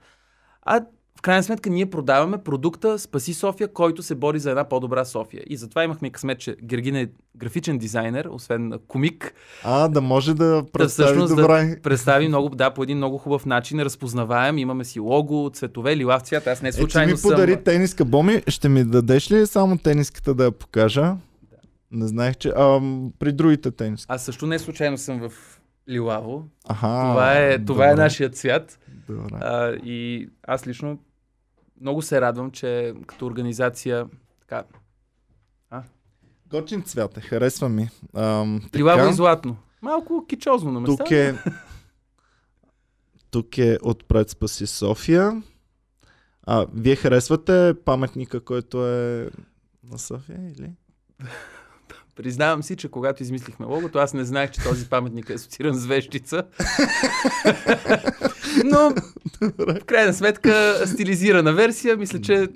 а 0.62 0.86
в 1.17 1.21
крайна 1.21 1.43
сметка 1.43 1.69
ние 1.69 1.86
продаваме 1.86 2.38
продукта 2.38 3.00
Спаси 3.00 3.33
София, 3.33 3.67
който 3.67 4.03
се 4.03 4.15
бори 4.15 4.39
за 4.39 4.50
една 4.50 4.63
по-добра 4.63 5.05
София. 5.05 5.43
И 5.47 5.57
затова 5.57 5.83
имахме 5.83 6.09
късмет, 6.09 6.39
че 6.39 6.55
Гергин 6.63 6.95
е 6.95 7.07
графичен 7.38 7.77
дизайнер, 7.77 8.25
освен 8.25 8.74
комик, 8.88 9.33
А, 9.63 9.88
да 9.88 10.01
може 10.01 10.33
да 10.33 10.63
представи 10.74 11.07
всъщност 11.07 11.36
да- 11.36 11.41
добре. 11.41 11.79
представи 11.83 12.27
много, 12.27 12.50
да, 12.50 12.71
по 12.71 12.83
един 12.83 12.97
много 12.97 13.17
хубав 13.17 13.45
начин, 13.45 13.81
разпознаваем, 13.81 14.57
имаме 14.57 14.86
си 14.86 15.00
лого, 15.00 15.50
цветове, 15.53 15.97
лилав 15.97 16.21
цвят. 16.21 16.47
Аз 16.47 16.62
не 16.62 16.69
Е, 16.69 16.71
ти 16.71 16.77
случайно 16.77 17.12
ми 17.12 17.21
подари 17.21 17.53
съм... 17.53 17.63
тениска. 17.63 18.05
Боми, 18.05 18.43
ще 18.47 18.69
ми 18.69 18.83
дадеш 18.83 19.31
ли 19.31 19.45
само 19.45 19.77
тениската 19.77 20.33
да 20.33 20.43
я 20.43 20.51
покажа? 20.51 21.15
Не 21.91 22.07
знаех, 22.07 22.36
че... 22.36 22.50
А, 22.50 22.79
при 23.19 23.31
другите 23.31 23.71
тениски. 23.71 24.05
Аз 24.09 24.24
също 24.24 24.47
не 24.47 24.59
случайно 24.59 24.97
съм 24.97 25.19
в 25.19 25.31
лилаво. 25.89 26.43
Аха, 26.67 26.88
това 26.88 27.33
е, 27.33 27.57
това 27.57 27.86
е 27.86 27.88
добре, 27.88 27.93
нашият 27.93 28.36
цвят. 28.36 28.79
Добре. 29.09 29.36
А, 29.41 29.71
и 29.74 30.29
аз 30.43 30.67
лично 30.67 30.97
много 31.81 32.01
се 32.01 32.22
радвам, 32.22 32.51
че 32.51 32.93
като 33.07 33.25
организация 33.25 34.07
така, 34.39 34.63
Готин 36.50 36.84
цвят 36.84 37.17
е, 37.17 37.22
харесва 37.22 37.69
ми. 37.69 37.89
Ам, 38.15 38.62
лилаво 38.75 39.10
и 39.10 39.13
златно. 39.13 39.57
Малко 39.81 40.25
кичозно 40.29 40.72
на 40.72 40.79
места. 40.79 41.03
Тук 41.03 41.12
е... 41.12 41.36
Тук 43.31 43.57
е 43.57 43.77
отпред 43.81 44.29
Спаси 44.29 44.67
София. 44.67 45.43
А, 46.43 46.65
вие 46.74 46.96
харесвате 46.96 47.74
паметника, 47.86 48.39
който 48.39 48.88
е 48.88 49.29
на 49.84 50.00
София 50.00 50.51
или? 50.51 50.72
Признавам 52.17 52.63
си, 52.63 52.75
че 52.75 52.88
когато 52.88 53.24
измислихме 53.24 53.65
логото, 53.65 54.00
аз 54.00 54.13
не 54.13 54.25
знаех, 54.25 54.51
че 54.51 54.63
този 54.63 54.89
паметник 54.89 55.29
е 55.29 55.33
асоцииран 55.33 55.74
с 55.74 55.86
вещица. 55.86 56.43
Но, 58.65 58.93
в 59.57 59.86
крайна 59.86 60.13
сметка, 60.13 60.81
стилизирана 60.86 61.53
версия, 61.53 61.97
мисля, 61.97 62.21
че 62.21 62.47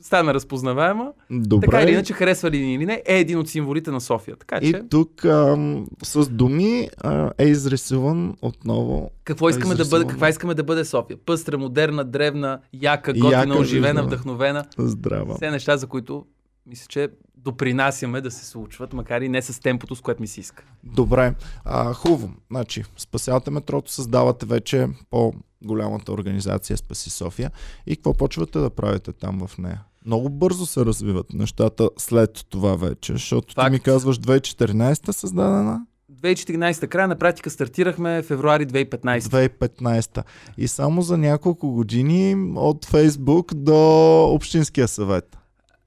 стана 0.00 0.34
разпознаваема. 0.34 1.12
Добре. 1.30 1.66
Така 1.66 1.82
или 1.82 1.92
иначе, 1.92 2.12
харесва 2.12 2.50
ли 2.50 2.58
ни 2.58 2.74
или 2.74 2.86
не, 2.86 3.02
е 3.06 3.18
един 3.18 3.38
от 3.38 3.48
символите 3.48 3.90
на 3.90 4.00
София. 4.00 4.36
Така 4.36 4.60
че, 4.60 4.66
И 4.66 4.88
тук 4.90 5.24
ам, 5.24 5.86
с 6.02 6.28
думи 6.28 6.88
а, 6.98 7.30
е 7.38 7.46
изрисуван 7.46 8.36
отново. 8.42 9.10
какво 9.24 9.48
искаме 9.48 9.74
да 9.74 9.84
бъде, 9.84 10.06
каква 10.06 10.28
искаме 10.28 10.54
да 10.54 10.64
бъде 10.64 10.84
София? 10.84 11.16
Пъстра, 11.26 11.58
модерна, 11.58 12.04
древна, 12.04 12.58
яка, 12.72 13.12
готина, 13.12 13.30
Яка, 13.30 13.58
оживена, 13.58 13.88
виждаме. 13.88 14.06
вдъхновена. 14.06 14.64
Здрава. 14.78 15.34
Все 15.34 15.50
неща, 15.50 15.76
за 15.76 15.86
които 15.86 16.24
мисля, 16.66 16.86
че 16.88 17.08
допринасяме 17.46 18.20
да 18.20 18.30
се 18.30 18.46
случват, 18.46 18.92
макар 18.92 19.20
и 19.20 19.28
не 19.28 19.42
с 19.42 19.60
темпото, 19.60 19.96
с 19.96 20.00
което 20.00 20.20
ми 20.20 20.26
се 20.26 20.40
иска. 20.40 20.64
Добре. 20.84 21.34
А, 21.64 21.92
хубаво. 21.92 22.30
Значи, 22.50 22.84
спасявате 22.96 23.50
метрото, 23.50 23.92
създавате 23.92 24.46
вече 24.46 24.88
по-голямата 25.10 26.12
организация 26.12 26.76
Спаси 26.76 27.10
София. 27.10 27.50
И 27.86 27.96
какво 27.96 28.14
почвате 28.14 28.58
да 28.58 28.70
правите 28.70 29.12
там 29.12 29.46
в 29.46 29.58
нея? 29.58 29.82
Много 30.06 30.28
бързо 30.30 30.66
се 30.66 30.84
развиват 30.84 31.32
нещата 31.32 31.90
след 31.98 32.44
това 32.48 32.76
вече, 32.76 33.12
защото 33.12 33.54
Факт. 33.54 33.66
ти 33.66 33.72
ми 33.72 33.80
казваш 33.80 34.18
2014 34.18 35.10
създадена, 35.10 35.86
2014 36.12 36.88
края 36.88 37.08
на 37.08 37.16
практика 37.16 37.50
стартирахме 37.50 38.22
февруари 38.22 38.66
2015. 38.66 39.20
2015 39.20 40.22
и 40.58 40.68
само 40.68 41.02
за 41.02 41.18
няколко 41.18 41.72
години 41.72 42.52
от 42.56 42.84
Фейсбук 42.84 43.54
до 43.54 44.24
Общинския 44.24 44.88
съвет. 44.88 45.36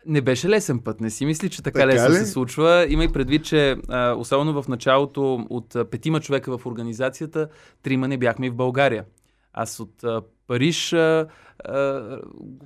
Не 0.09 0.21
беше 0.21 0.49
лесен 0.49 0.79
път, 0.79 1.01
не 1.01 1.09
си 1.09 1.25
мисли, 1.25 1.49
че 1.49 1.61
така, 1.61 1.79
Така 1.79 1.87
лесно 1.87 2.09
ли? 2.09 2.15
се 2.15 2.25
случва. 2.25 2.85
Има 2.89 3.03
и 3.03 3.07
предвид, 3.07 3.45
че 3.45 3.75
а, 3.87 4.13
особено 4.13 4.61
в 4.61 4.67
началото 4.67 5.45
от 5.49 5.75
а, 5.75 5.85
петима 5.85 6.19
човека 6.19 6.57
в 6.57 6.65
организацията, 6.65 7.47
трима 7.83 8.07
не 8.07 8.17
бяхме 8.17 8.45
и 8.45 8.49
в 8.49 8.55
България. 8.55 9.05
Аз 9.53 9.79
от 9.79 10.03
а, 10.03 10.21
Париж 10.47 10.93
а, 10.93 11.27
а, 11.65 12.01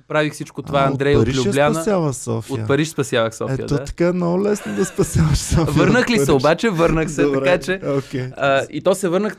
правих 0.08 0.32
всичко 0.32 0.62
това, 0.62 0.80
А, 0.80 0.86
Андрей 0.86 1.14
от 1.14 1.18
от, 1.18 1.24
Париж 1.24 1.38
ще 1.38 1.48
Любляна. 1.48 1.74
спасява 1.74 2.12
София. 2.12 2.54
От 2.54 2.68
Париж 2.68 2.88
спасявах 2.88 3.36
София, 3.36 3.54
Ето 3.54 3.66
да. 3.66 3.84
така 3.84 4.08
е 4.08 4.12
много 4.12 4.42
лесно 4.42 4.76
да 4.76 4.84
спасяваш 4.84 5.38
София. 5.38 5.66
Върнах 5.66 6.10
ли 6.10 6.18
от 6.18 6.24
се 6.24 6.32
обаче? 6.32 6.70
Върнах 6.70 7.10
се, 7.10 7.22
Добре, 7.22 7.44
така 7.44 7.58
че... 7.58 7.80
окей. 7.88 8.30
А, 8.36 8.66
и 8.70 8.80
то 8.80 8.94
се 8.94 9.08
върнах 9.08 9.36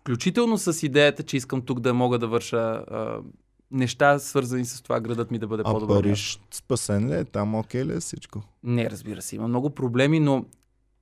включително 0.00 0.58
с 0.58 0.82
идеята, 0.82 1.22
че 1.22 1.36
искам 1.36 1.62
тук 1.62 1.80
да 1.80 1.94
мога 1.94 2.18
да 2.18 2.26
върша 2.26 2.56
а, 2.56 3.16
неща, 3.74 4.18
свързани 4.18 4.64
с 4.64 4.82
това 4.82 5.00
градът 5.00 5.30
ми 5.30 5.38
да 5.38 5.46
бъде 5.46 5.62
А 5.66 5.72
по-добър. 5.72 5.96
Париж 5.96 6.40
спасен 6.50 7.08
ли 7.08 7.14
е? 7.14 7.24
Там 7.24 7.54
окей 7.54 7.84
ли 7.84 7.92
е 7.92 8.00
всичко? 8.00 8.42
Не, 8.62 8.90
разбира 8.90 9.22
се, 9.22 9.36
има 9.36 9.48
много 9.48 9.70
проблеми, 9.70 10.20
но 10.20 10.44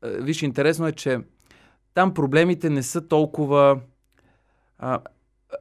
а, 0.02 0.09
виж, 0.09 0.43
интересно 0.43 0.87
е, 0.87 0.93
че 0.93 1.19
там 1.95 2.14
проблемите 2.14 2.71
не 2.71 2.83
са 2.83 3.00
толкова... 3.02 3.81
А, 4.79 5.00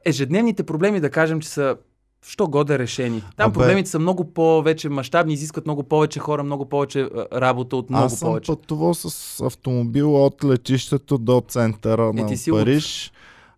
ежедневните 0.04 0.62
проблеми, 0.62 1.00
да 1.00 1.10
кажем, 1.10 1.40
че 1.40 1.48
са 1.48 1.76
що 2.24 2.48
годе 2.48 2.78
решени. 2.78 3.22
Там 3.36 3.46
Абе. 3.46 3.54
проблемите 3.54 3.90
са 3.90 3.98
много 3.98 4.24
повече 4.26 4.88
мащабни, 4.88 5.32
изискват 5.34 5.66
много 5.66 5.82
повече 5.82 6.18
хора, 6.18 6.42
много 6.42 6.66
повече 6.66 7.00
а, 7.02 7.08
работа 7.32 7.76
от 7.76 7.90
много 7.90 8.04
Аз 8.04 8.18
съм 8.18 8.28
повече. 8.28 8.46
пътувал 8.48 8.94
с 8.94 9.06
автомобил 9.40 10.24
от 10.24 10.44
летището 10.44 11.18
до 11.18 11.42
центъра 11.42 12.02
Е, 12.08 12.22
на 12.22 12.36
си 12.36 12.52
от- 12.52 12.58
Париж. 12.58 13.12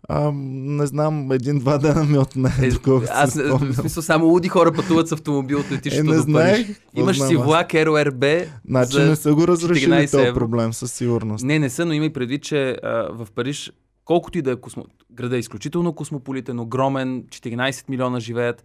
А, 0.08 0.32
не 0.34 0.86
знам, 0.86 1.32
един-два 1.32 1.78
дена 1.78 2.04
ми 2.04 2.18
отне, 2.18 2.52
Е, 2.62 2.70
аз, 3.10 3.32
се 3.32 3.42
в 3.42 3.74
смисъл, 3.74 4.02
само 4.02 4.26
луди 4.26 4.48
хора 4.48 4.72
пътуват 4.72 5.08
с 5.08 5.12
автомобил 5.12 5.58
от 5.58 5.70
Е, 5.70 5.74
летището 5.74 6.10
не 6.10 6.16
до 6.16 6.22
знаех. 6.22 6.80
Имаш 6.94 7.16
знам 7.16 7.28
си 7.28 7.36
влак 7.36 7.68
RORB. 7.68 8.48
Значи 8.68 8.92
за 8.92 9.08
не 9.08 9.16
са 9.16 9.34
го 9.34 9.48
разрешили 9.48 9.92
14 9.92 10.10
този 10.10 10.32
проблем, 10.34 10.72
със 10.72 10.92
сигурност. 10.92 11.44
Не, 11.44 11.58
не 11.58 11.70
са, 11.70 11.86
но 11.86 11.92
има 11.92 12.04
и 12.04 12.12
предвид, 12.12 12.42
че 12.42 12.76
а, 12.82 12.88
в 13.12 13.28
Париж, 13.34 13.72
колкото 14.04 14.38
и 14.38 14.42
да 14.42 14.50
е 14.50 14.56
космо... 14.56 14.84
града 15.10 15.36
е 15.36 15.38
изключително 15.38 15.92
космополитен, 15.92 16.60
огромен, 16.60 17.22
14 17.22 17.88
милиона 17.88 18.20
живеят. 18.20 18.64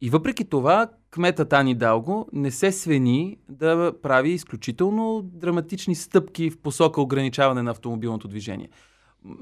И 0.00 0.10
въпреки 0.10 0.44
това, 0.44 0.86
кметът 1.10 1.52
Ани 1.52 1.74
Далго 1.74 2.28
не 2.32 2.50
се 2.50 2.72
свени 2.72 3.38
да 3.48 3.92
прави 4.02 4.30
изключително 4.30 5.22
драматични 5.24 5.94
стъпки 5.94 6.50
в 6.50 6.58
посока 6.58 7.00
ограничаване 7.00 7.62
на 7.62 7.70
автомобилното 7.70 8.28
движение. 8.28 8.68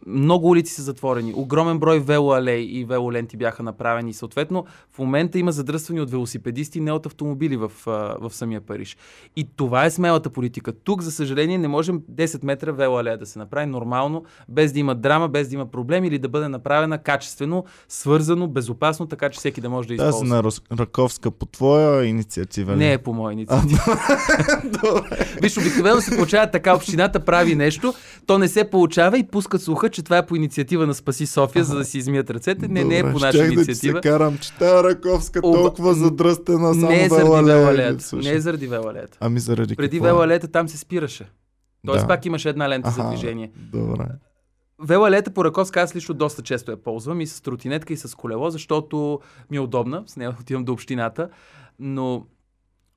Много 0.07 0.49
улици 0.49 0.75
са 0.75 0.83
затворени, 0.83 1.33
огромен 1.37 1.79
брой 1.79 2.01
велоалеи 2.01 2.79
и 2.79 2.85
велоленти 2.85 3.37
бяха 3.37 3.63
направени. 3.63 4.13
Съответно, 4.13 4.65
в 4.95 4.99
момента 4.99 5.39
има 5.39 5.53
задръствани 5.53 6.01
от 6.01 6.11
велосипедисти, 6.11 6.81
не 6.81 6.93
от 6.93 7.07
автомобили 7.07 7.57
в, 7.57 7.73
в 8.21 8.31
самия 8.31 8.61
Париж. 8.61 8.97
И 9.37 9.49
това 9.57 9.85
е 9.85 9.91
смелата 9.91 10.31
политика. 10.31 10.73
Тук, 10.73 11.03
за 11.03 11.13
съжаление, 11.13 11.59
не 11.59 11.69
можем 11.69 12.01
10 12.13 12.45
метра 12.45 12.73
велоалея 12.73 13.19
да 13.19 13.27
се 13.27 13.39
направи 13.39 13.67
нормално, 13.67 14.25
без 14.49 14.73
да 14.73 14.79
има 14.79 14.95
драма, 14.95 15.29
без 15.29 15.49
да 15.49 15.55
има 15.55 15.67
проблеми 15.67 16.09
или 16.09 16.19
да 16.19 16.29
бъде 16.29 16.49
направена 16.49 16.99
качествено, 16.99 17.65
свързано, 17.89 18.49
безопасно, 18.49 19.07
така 19.07 19.31
че 19.31 19.39
всеки 19.39 19.61
да 19.61 19.71
може 19.71 19.89
да 19.89 19.95
използва. 19.95 20.25
на 20.27 20.43
Рос- 20.43 20.79
Раковска 20.79 21.31
по 21.31 21.47
твоя 21.47 22.05
инициатива? 22.05 22.77
Не 22.77 22.93
е 22.93 22.99
по 22.99 23.13
моя 23.13 23.33
инициатива. 23.33 23.81
Виж, 25.43 25.57
обикновено 25.57 26.01
се 26.01 26.17
получава 26.17 26.51
така, 26.51 26.75
общината 26.75 27.21
прави 27.21 27.55
нещо, 27.55 27.95
то 28.27 28.39
не 28.39 28.49
се 28.49 28.71
получава 28.71 29.19
и 29.19 29.27
пускат 29.27 29.63
слуха, 29.69 29.89
че 29.89 30.03
това 30.03 30.19
е 30.19 30.27
по 30.27 30.37
инициатива 30.37 30.87
на 30.87 30.95
Спаси 30.95 31.27
София, 31.27 31.65
за 31.65 31.77
да 31.77 31.85
си 31.85 31.99
измият 31.99 32.31
ръцете. 32.31 32.69
Не, 32.69 32.85
не 32.85 32.99
е 32.99 33.03
Добре, 33.03 33.13
по 33.13 33.19
наша 33.19 33.47
инициатива. 33.47 33.93
Да 33.93 33.99
се 33.99 34.09
карам, 34.11 34.39
че 34.39 34.53
тая 34.53 34.85
Раковска 34.85 35.41
Оба- 35.41 35.53
толкова 35.55 35.95
задръстена, 35.95 36.75
само 36.75 36.89
не 36.89 37.05
е 37.05 37.09
заради 37.09 38.03
слуша. 38.03 38.29
Не 38.29 38.35
е 38.35 38.41
заради 38.41 38.67
велоалеята. 38.67 39.19
Ами 39.21 39.41
заради 39.41 39.77
Преди 39.77 39.97
е? 39.97 40.01
велоалеята 40.01 40.49
там 40.49 40.69
се 40.69 40.79
спираше. 40.79 41.31
Тоест 41.87 42.03
Да. 42.03 42.09
пак 42.09 42.27
имаше 42.27 42.49
една 42.49 42.69
лента 42.69 42.91
за 42.91 43.01
Аха, 43.01 43.09
движение. 43.09 43.51
Добре. 43.57 44.05
Велоалета 44.81 45.31
по 45.31 45.45
Раковска 45.45 45.81
аз 45.81 45.97
лично 45.97 46.15
доста 46.15 46.43
често 46.43 46.71
я 46.71 46.77
ползвам 46.77 47.21
и 47.21 47.27
с 47.27 47.41
тротинетка 47.41 47.93
и 47.93 47.97
с 47.97 48.15
колело, 48.15 48.51
защото 48.51 49.21
ми 49.51 49.57
е 49.57 49.61
удобна, 49.61 50.03
с 50.07 50.17
нея 50.17 50.37
отивам 50.41 50.65
до 50.65 50.73
общината, 50.73 51.29
но 51.79 52.27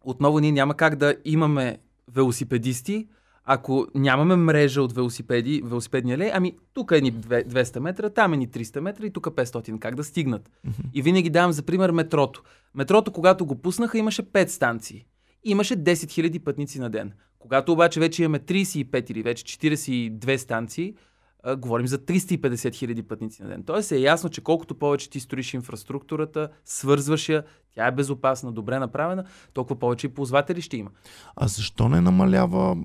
отново 0.04 0.40
ние 0.40 0.52
няма 0.52 0.74
как 0.74 0.96
да 0.96 1.16
имаме 1.26 1.78
велосипедисти, 2.12 3.08
ако 3.54 3.88
нямаме 3.96 4.36
мрежа 4.36 4.82
от 4.82 4.94
велосипеди, 4.94 5.62
велосипедни 5.66 6.14
алеи, 6.14 6.32
ами 6.34 6.58
тук 6.74 6.92
е 6.92 7.02
ни 7.02 7.12
две- 7.12 7.44
200 7.44 7.80
метра, 7.80 8.10
там 8.10 8.34
е 8.34 8.38
ни 8.38 8.48
300 8.48 8.80
метра 8.80 9.06
и 9.06 9.14
тук 9.14 9.26
500. 9.26 9.80
Как 9.80 9.96
да 9.96 10.04
стигнат? 10.04 10.52
И 10.94 11.02
винаги 11.02 11.30
давам 11.30 11.52
за 11.52 11.64
пример 11.64 11.92
метрото. 11.92 12.44
Метрото, 12.76 13.12
когато 13.12 13.46
го 13.46 13.56
пуснаха, 13.56 13.98
имаше 13.98 14.24
5 14.24 14.50
станции. 14.50 15.06
Имаше 15.44 15.76
10 15.76 15.94
000 15.94 16.40
пътници 16.40 16.80
на 16.80 16.90
ден. 16.90 17.12
Когато 17.40 17.72
обаче 17.74 18.00
вече 18.00 18.24
имаме 18.24 18.40
35 18.40 19.12
или 19.12 19.24
вече 19.24 19.44
42 19.46 20.38
станции, 20.38 20.94
а, 21.44 21.56
говорим 21.56 21.88
за 21.88 21.98
350 21.98 22.76
хиляди 22.76 23.04
пътници 23.04 23.44
на 23.44 23.50
ден. 23.50 23.64
Тоест 23.64 23.92
е 23.92 23.98
ясно, 23.98 24.30
че 24.30 24.42
колкото 24.42 24.76
повече 24.76 25.10
ти 25.10 25.20
строиш 25.20 25.54
инфраструктурата, 25.54 26.50
свързваш 26.66 27.30
я, 27.30 27.44
тя 27.76 27.88
е 27.88 27.92
безопасна, 27.92 28.52
добре 28.52 28.80
направена, 28.80 29.24
толкова 29.54 29.80
повече 29.80 30.08
и 30.08 30.10
ползватели 30.10 30.62
ще 30.62 30.78
има. 30.78 30.90
А 31.36 31.48
защо 31.48 31.90
не 31.90 32.02
намалява 32.02 32.78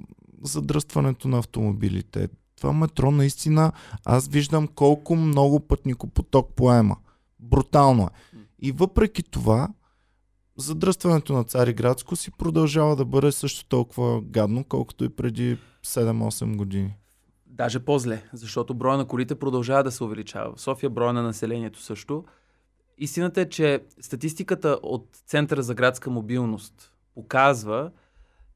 задръстването 0.42 1.28
на 1.28 1.38
автомобилите? 1.38 2.28
Това 2.56 2.72
метро 2.72 3.10
наистина, 3.10 3.72
аз 4.04 4.28
виждам 4.28 4.68
колко 4.68 5.16
много 5.16 5.60
пътникопоток 5.60 6.54
поема. 6.54 6.96
Брутално 7.40 8.02
е. 8.02 8.36
И 8.58 8.72
въпреки 8.72 9.22
това, 9.22 9.68
задръстването 10.56 11.32
на 11.32 11.44
Цариградско 11.44 12.16
си 12.16 12.30
продължава 12.30 12.96
да 12.96 13.04
бъде 13.04 13.32
също 13.32 13.68
толкова 13.68 14.20
гадно, 14.22 14.64
колкото 14.64 15.04
и 15.04 15.08
преди 15.08 15.58
7-8 15.86 16.56
години. 16.56 16.94
Даже 17.46 17.80
по-зле, 17.80 18.22
защото 18.32 18.74
броя 18.74 18.96
на 18.96 19.06
колите 19.06 19.34
продължава 19.34 19.84
да 19.84 19.90
се 19.90 20.04
увеличава. 20.04 20.56
В 20.56 20.60
София 20.60 20.90
броя 20.90 21.12
на 21.12 21.22
населението 21.22 21.82
също. 21.82 22.24
Истината 22.98 23.40
е, 23.40 23.48
че 23.48 23.80
статистиката 24.00 24.78
от 24.82 25.08
Центъра 25.26 25.62
за 25.62 25.74
градска 25.74 26.10
мобилност 26.10 26.92
показва, 27.14 27.90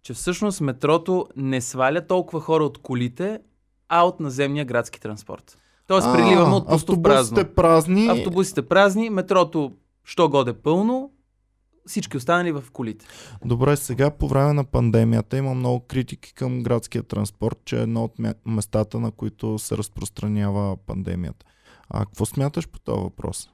че 0.03 0.15
всъщност 0.15 0.61
метрото 0.61 1.27
не 1.37 1.61
сваля 1.61 2.07
толкова 2.07 2.41
хора 2.41 2.65
от 2.65 2.79
колите, 2.79 3.41
а 3.89 4.03
от 4.03 4.21
наземния 4.21 4.65
градски 4.65 5.01
транспорт. 5.01 5.59
Тоест 5.87 6.07
А, 6.07 6.13
преливаме 6.13 6.55
от 6.55 6.69
пусто 6.69 7.03
празно. 7.03 7.21
Автобусите 7.21 7.55
празни. 7.55 8.07
Автобусите 8.07 8.63
празни, 8.63 9.11
метрото 9.11 9.73
що 10.05 10.29
годе 10.29 10.53
пълно, 10.53 11.11
всички 11.87 12.17
останали 12.17 12.53
в 12.53 12.65
колите. 12.73 13.07
Добре, 13.45 13.77
сега 13.77 14.11
по 14.11 14.29
време 14.29 14.53
на 14.53 14.65
пандемията 14.65 15.37
има 15.37 15.55
много 15.55 15.81
критики 15.81 16.35
към 16.35 16.63
градския 16.63 17.03
транспорт, 17.03 17.59
че 17.65 17.79
е 17.79 17.83
едно 17.83 18.05
от 18.05 18.19
ме- 18.19 18.35
местата, 18.47 19.01
на 19.01 19.11
които 19.11 19.59
се 19.59 19.77
разпространява 19.77 20.77
пандемията. 20.77 21.47
А 21.91 21.99
какво 22.05 22.27
смяташ 22.27 22.69
по 22.69 22.79
този 22.79 23.01
въпрос? 23.01 23.51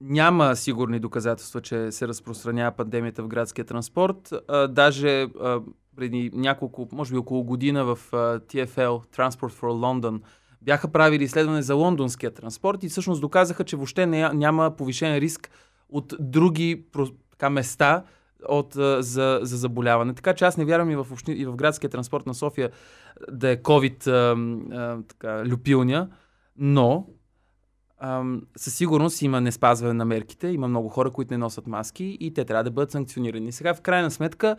Няма 0.00 0.56
сигурни 0.56 0.98
доказателства, 0.98 1.60
че 1.60 1.92
се 1.92 2.08
разпространява 2.08 2.72
пандемията 2.72 3.22
в 3.22 3.28
градския 3.28 3.64
транспорт. 3.64 4.32
А, 4.48 4.68
даже 4.68 5.26
преди 5.96 6.30
няколко, 6.34 6.88
може 6.92 7.12
би 7.12 7.18
около 7.18 7.44
година 7.44 7.84
в 7.84 7.98
а, 8.12 8.16
TFL, 8.40 9.16
Transport 9.16 9.52
for 9.52 9.60
London, 9.60 10.20
бяха 10.62 10.88
правили 10.88 11.24
изследване 11.24 11.62
за 11.62 11.74
лондонския 11.74 12.34
транспорт 12.34 12.82
и 12.82 12.88
всъщност 12.88 13.20
доказаха, 13.20 13.64
че 13.64 13.76
въобще 13.76 14.06
няма 14.06 14.76
повишен 14.76 15.18
риск 15.18 15.50
от 15.88 16.14
други 16.20 16.84
така, 17.30 17.50
места 17.50 18.04
от, 18.48 18.74
за, 18.98 19.38
за 19.42 19.56
заболяване. 19.56 20.14
Така 20.14 20.34
че 20.34 20.44
аз 20.44 20.56
не 20.56 20.64
вярвам 20.64 20.90
и 20.90 20.96
в, 20.96 21.06
общини, 21.12 21.36
и 21.36 21.46
в 21.46 21.56
градския 21.56 21.90
транспорт 21.90 22.26
на 22.26 22.34
София 22.34 22.70
да 23.30 23.50
е 23.50 23.56
COVID 23.56 24.06
а, 24.06 24.36
а, 24.76 25.02
така, 25.02 25.44
люпилня, 25.46 26.08
но 26.56 27.06
ам, 28.00 28.42
със 28.56 28.74
сигурност 28.74 29.22
има 29.22 29.40
неспазване 29.40 29.92
на 29.94 30.04
мерките, 30.04 30.48
има 30.48 30.68
много 30.68 30.88
хора, 30.88 31.10
които 31.10 31.34
не 31.34 31.38
носят 31.38 31.66
маски 31.66 32.18
и 32.20 32.34
те 32.34 32.44
трябва 32.44 32.64
да 32.64 32.70
бъдат 32.70 32.90
санкционирани. 32.90 33.52
Сега, 33.52 33.74
в 33.74 33.80
крайна 33.80 34.10
сметка, 34.10 34.56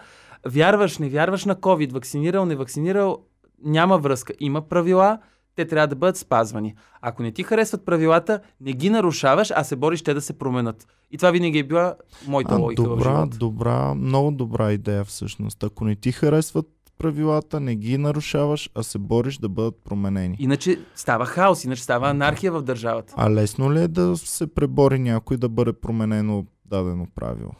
вярваш, 0.48 0.98
не 0.98 1.10
вярваш 1.10 1.46
на 1.46 1.56
COVID, 1.56 1.92
вакцинирал, 1.94 2.46
не 2.46 2.56
вакцинирал, 2.56 3.18
няма 3.64 3.98
връзка. 3.98 4.34
Има 4.40 4.62
правила, 4.62 5.20
те 5.56 5.66
трябва 5.68 5.88
да 5.88 5.96
бъдат 5.96 6.18
спазвани. 6.18 6.76
Ако 7.02 7.24
не 7.24 7.32
ти 7.32 7.44
харесват 7.44 7.86
правилата, 7.86 8.40
не 8.62 8.74
ги 8.74 8.90
нарушаваш, 8.90 9.52
а 9.56 9.64
се 9.64 9.76
бориш 9.76 10.02
те 10.02 10.14
да 10.14 10.22
се 10.22 10.34
променят. 10.34 10.88
И 11.12 11.18
това 11.18 11.32
винаги 11.32 11.60
е 11.60 11.64
била 11.64 11.96
моята 12.28 12.56
А, 12.56 12.58
логика 12.58 12.84
в 12.84 12.86
добра, 12.86 13.04
живота. 13.04 13.38
добра, 13.38 13.94
много 13.96 14.32
добра 14.32 14.72
идея 14.72 15.04
всъщност. 15.06 15.64
Ако 15.64 15.86
не 15.86 15.96
ти 15.96 16.12
харесват 16.12 16.66
правилата, 17.00 17.60
не 17.60 17.76
ги 17.76 17.98
нарушаваш, 17.98 18.70
а 18.76 18.84
се 18.84 18.98
бориш 18.98 19.38
да 19.38 19.50
бъдат 19.50 19.76
променени. 19.84 20.36
Иначе 20.40 20.80
става 20.96 21.26
хаос, 21.26 21.64
иначе 21.64 21.84
става 21.84 22.10
анархия 22.10 22.52
в 22.52 22.62
държавата. 22.62 23.14
А 23.18 23.32
лесно 23.32 23.74
ли 23.74 23.82
е 23.82 23.88
да 23.88 24.18
се 24.18 24.48
пребори 24.48 25.00
някой 25.00 25.38
да 25.38 25.50
бъде 25.50 25.74
променено 25.74 26.46
дадено 26.66 27.08
правило? 27.16 27.52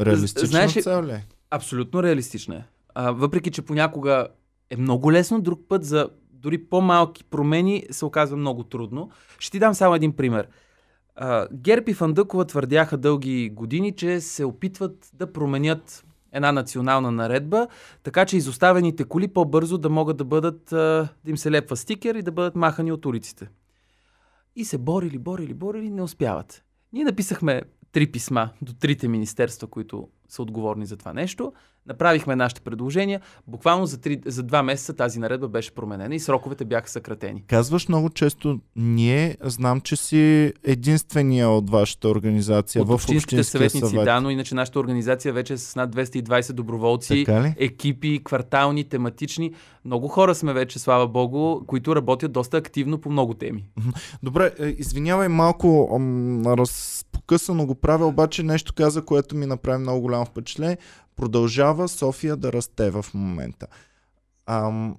Реалистична 0.00 0.46
знаеш 0.48 0.82
цел 0.82 1.04
ли 1.04 1.12
е? 1.12 1.26
Абсолютно 1.50 2.02
реалистична 2.02 2.56
е. 2.56 2.62
А, 2.94 3.10
въпреки, 3.10 3.50
че 3.50 3.62
понякога 3.62 4.28
е 4.70 4.76
много 4.76 5.12
лесно, 5.12 5.40
друг 5.40 5.60
път 5.68 5.84
за 5.84 6.08
дори 6.32 6.58
по-малки 6.58 7.24
промени 7.24 7.84
се 7.90 8.04
оказва 8.04 8.36
много 8.36 8.64
трудно. 8.64 9.10
Ще 9.38 9.52
ти 9.52 9.58
дам 9.58 9.74
само 9.74 9.94
един 9.94 10.12
пример. 10.12 10.48
А, 11.16 11.48
Герб 11.52 11.88
и 11.88 11.94
Фандъкова 11.94 12.44
твърдяха 12.44 12.96
дълги 12.96 13.50
години, 13.50 13.96
че 13.96 14.20
се 14.20 14.44
опитват 14.44 15.10
да 15.14 15.32
променят 15.32 16.04
една 16.34 16.52
национална 16.52 17.10
наредба, 17.10 17.68
така 18.02 18.24
че 18.24 18.36
изоставените 18.36 19.04
коли 19.04 19.28
по-бързо 19.28 19.78
да 19.78 19.90
могат 19.90 20.16
да 20.16 20.24
бъдат, 20.24 20.64
да 20.70 21.08
им 21.26 21.36
се 21.36 21.50
лепва 21.50 21.76
стикер 21.76 22.14
и 22.14 22.22
да 22.22 22.32
бъдат 22.32 22.54
махани 22.54 22.92
от 22.92 23.06
улиците. 23.06 23.48
И 24.56 24.64
се 24.64 24.78
борили, 24.78 25.18
борили, 25.18 25.54
борили, 25.54 25.90
не 25.90 26.02
успяват. 26.02 26.64
Ние 26.92 27.04
написахме 27.04 27.62
три 27.92 28.12
писма 28.12 28.50
до 28.62 28.72
трите 28.72 29.08
министерства, 29.08 29.68
които 29.68 30.08
са 30.28 30.42
отговорни 30.42 30.86
за 30.86 30.96
това 30.96 31.12
нещо. 31.12 31.52
Направихме 31.86 32.36
нашите 32.36 32.60
предложения. 32.60 33.20
Буквално 33.46 33.86
за, 33.86 34.00
три, 34.00 34.20
за 34.26 34.42
два 34.42 34.62
месеца 34.62 34.92
тази 34.92 35.18
наредба 35.18 35.48
беше 35.48 35.70
променена 35.70 36.14
и 36.14 36.20
сроковете 36.20 36.64
бяха 36.64 36.90
съкратени. 36.90 37.44
Казваш 37.46 37.88
много 37.88 38.10
често 38.10 38.60
ние, 38.76 39.36
знам, 39.42 39.80
че 39.80 39.96
си 39.96 40.52
единствения 40.64 41.48
от 41.48 41.70
вашата 41.70 42.08
организация 42.08 42.82
От 42.82 42.88
в 42.88 42.92
общинските 42.92 43.44
съветници, 43.44 43.90
съвет. 43.90 44.04
да, 44.04 44.20
но 44.20 44.30
иначе 44.30 44.54
нашата 44.54 44.80
организация 44.80 45.32
вече 45.32 45.52
е 45.52 45.58
с 45.58 45.76
над 45.76 45.96
220 45.96 46.52
доброволци, 46.52 47.26
екипи, 47.56 48.20
квартални, 48.24 48.84
тематични. 48.84 49.52
Много 49.84 50.08
хора 50.08 50.34
сме 50.34 50.52
вече, 50.52 50.78
слава 50.78 51.08
богу, 51.08 51.66
които 51.66 51.96
работят 51.96 52.32
доста 52.32 52.56
активно 52.56 52.98
по 52.98 53.10
много 53.10 53.34
теми. 53.34 53.64
Добре, 54.22 54.52
е, 54.58 54.66
извинявай 54.66 55.28
малко, 55.28 55.90
ам, 55.96 56.46
разпокъсано 56.46 57.66
го 57.66 57.74
правя, 57.74 58.06
обаче 58.06 58.42
нещо 58.42 58.72
каза, 58.74 59.02
което 59.02 59.36
ми 59.36 59.46
направи 59.46 59.78
много 59.78 60.00
голямо 60.00 60.24
впечатление. 60.24 60.78
Продължава 61.16 61.88
София 61.88 62.36
да 62.36 62.52
расте 62.52 62.90
в 62.90 63.06
момента. 63.14 63.66
Ам, 64.46 64.96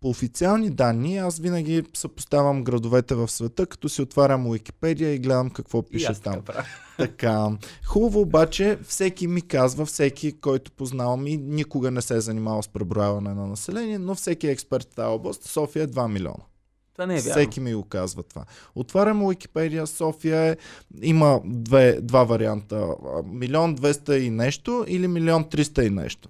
по 0.00 0.08
официални 0.08 0.70
данни, 0.70 1.18
аз 1.18 1.38
винаги 1.38 1.82
съпоставям 1.94 2.64
градовете 2.64 3.14
в 3.14 3.28
света, 3.28 3.66
като 3.66 3.88
си 3.88 4.02
отварям 4.02 4.46
Уикипедия 4.46 5.14
и 5.14 5.18
гледам 5.18 5.50
какво 5.50 5.82
пише 5.82 6.14
там. 6.14 6.42
Така. 6.98 7.50
Хубаво 7.86 8.20
обаче, 8.20 8.78
всеки 8.88 9.26
ми 9.26 9.42
казва, 9.42 9.86
всеки, 9.86 10.40
който 10.40 10.72
познавам 10.72 11.26
и 11.26 11.36
никога 11.36 11.90
не 11.90 12.02
се 12.02 12.16
е 12.16 12.20
занимавал 12.20 12.62
с 12.62 12.68
преброяване 12.68 13.34
на 13.34 13.46
население, 13.46 13.98
но 13.98 14.14
всеки 14.14 14.46
експерт 14.46 14.92
в 14.92 14.94
тази 14.94 15.06
област, 15.06 15.44
София 15.44 15.82
е 15.82 15.88
2 15.88 16.12
милиона. 16.12 16.44
Това 16.92 17.06
не 17.06 17.14
е 17.14 17.20
вярно. 17.20 17.30
Всеки 17.30 17.60
ми 17.60 17.74
го 17.74 17.84
казва 17.84 18.22
това. 18.22 18.44
Отварям 18.74 19.22
Уикипедия, 19.22 19.86
София 19.86 20.42
е, 20.42 20.56
има 21.02 21.40
две, 21.44 22.00
два 22.02 22.24
варианта. 22.24 22.88
Милион 23.26 23.76
200 23.76 24.18
и 24.18 24.30
нещо 24.30 24.84
или 24.88 25.08
милион 25.08 25.44
300 25.44 25.86
и 25.86 25.90
нещо. 25.90 26.28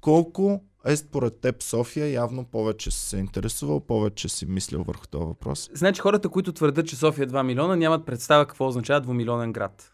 Колко 0.00 0.60
е 0.86 0.96
според 0.96 1.40
теб 1.40 1.62
София? 1.62 2.12
Явно 2.12 2.44
повече 2.44 2.90
си 2.90 3.08
се 3.08 3.16
интересувал, 3.16 3.80
повече 3.80 4.28
си 4.28 4.46
мислил 4.46 4.84
върху 4.84 5.06
този 5.06 5.24
въпрос. 5.24 5.70
Значи 5.74 6.00
хората, 6.00 6.28
които 6.28 6.52
твърдят, 6.52 6.86
че 6.86 6.96
София 6.96 7.24
е 7.24 7.28
2 7.28 7.42
милиона, 7.42 7.76
нямат 7.76 8.06
представа 8.06 8.46
какво 8.46 8.66
означава 8.66 9.00
двумилионен 9.00 9.52
град. 9.52 9.92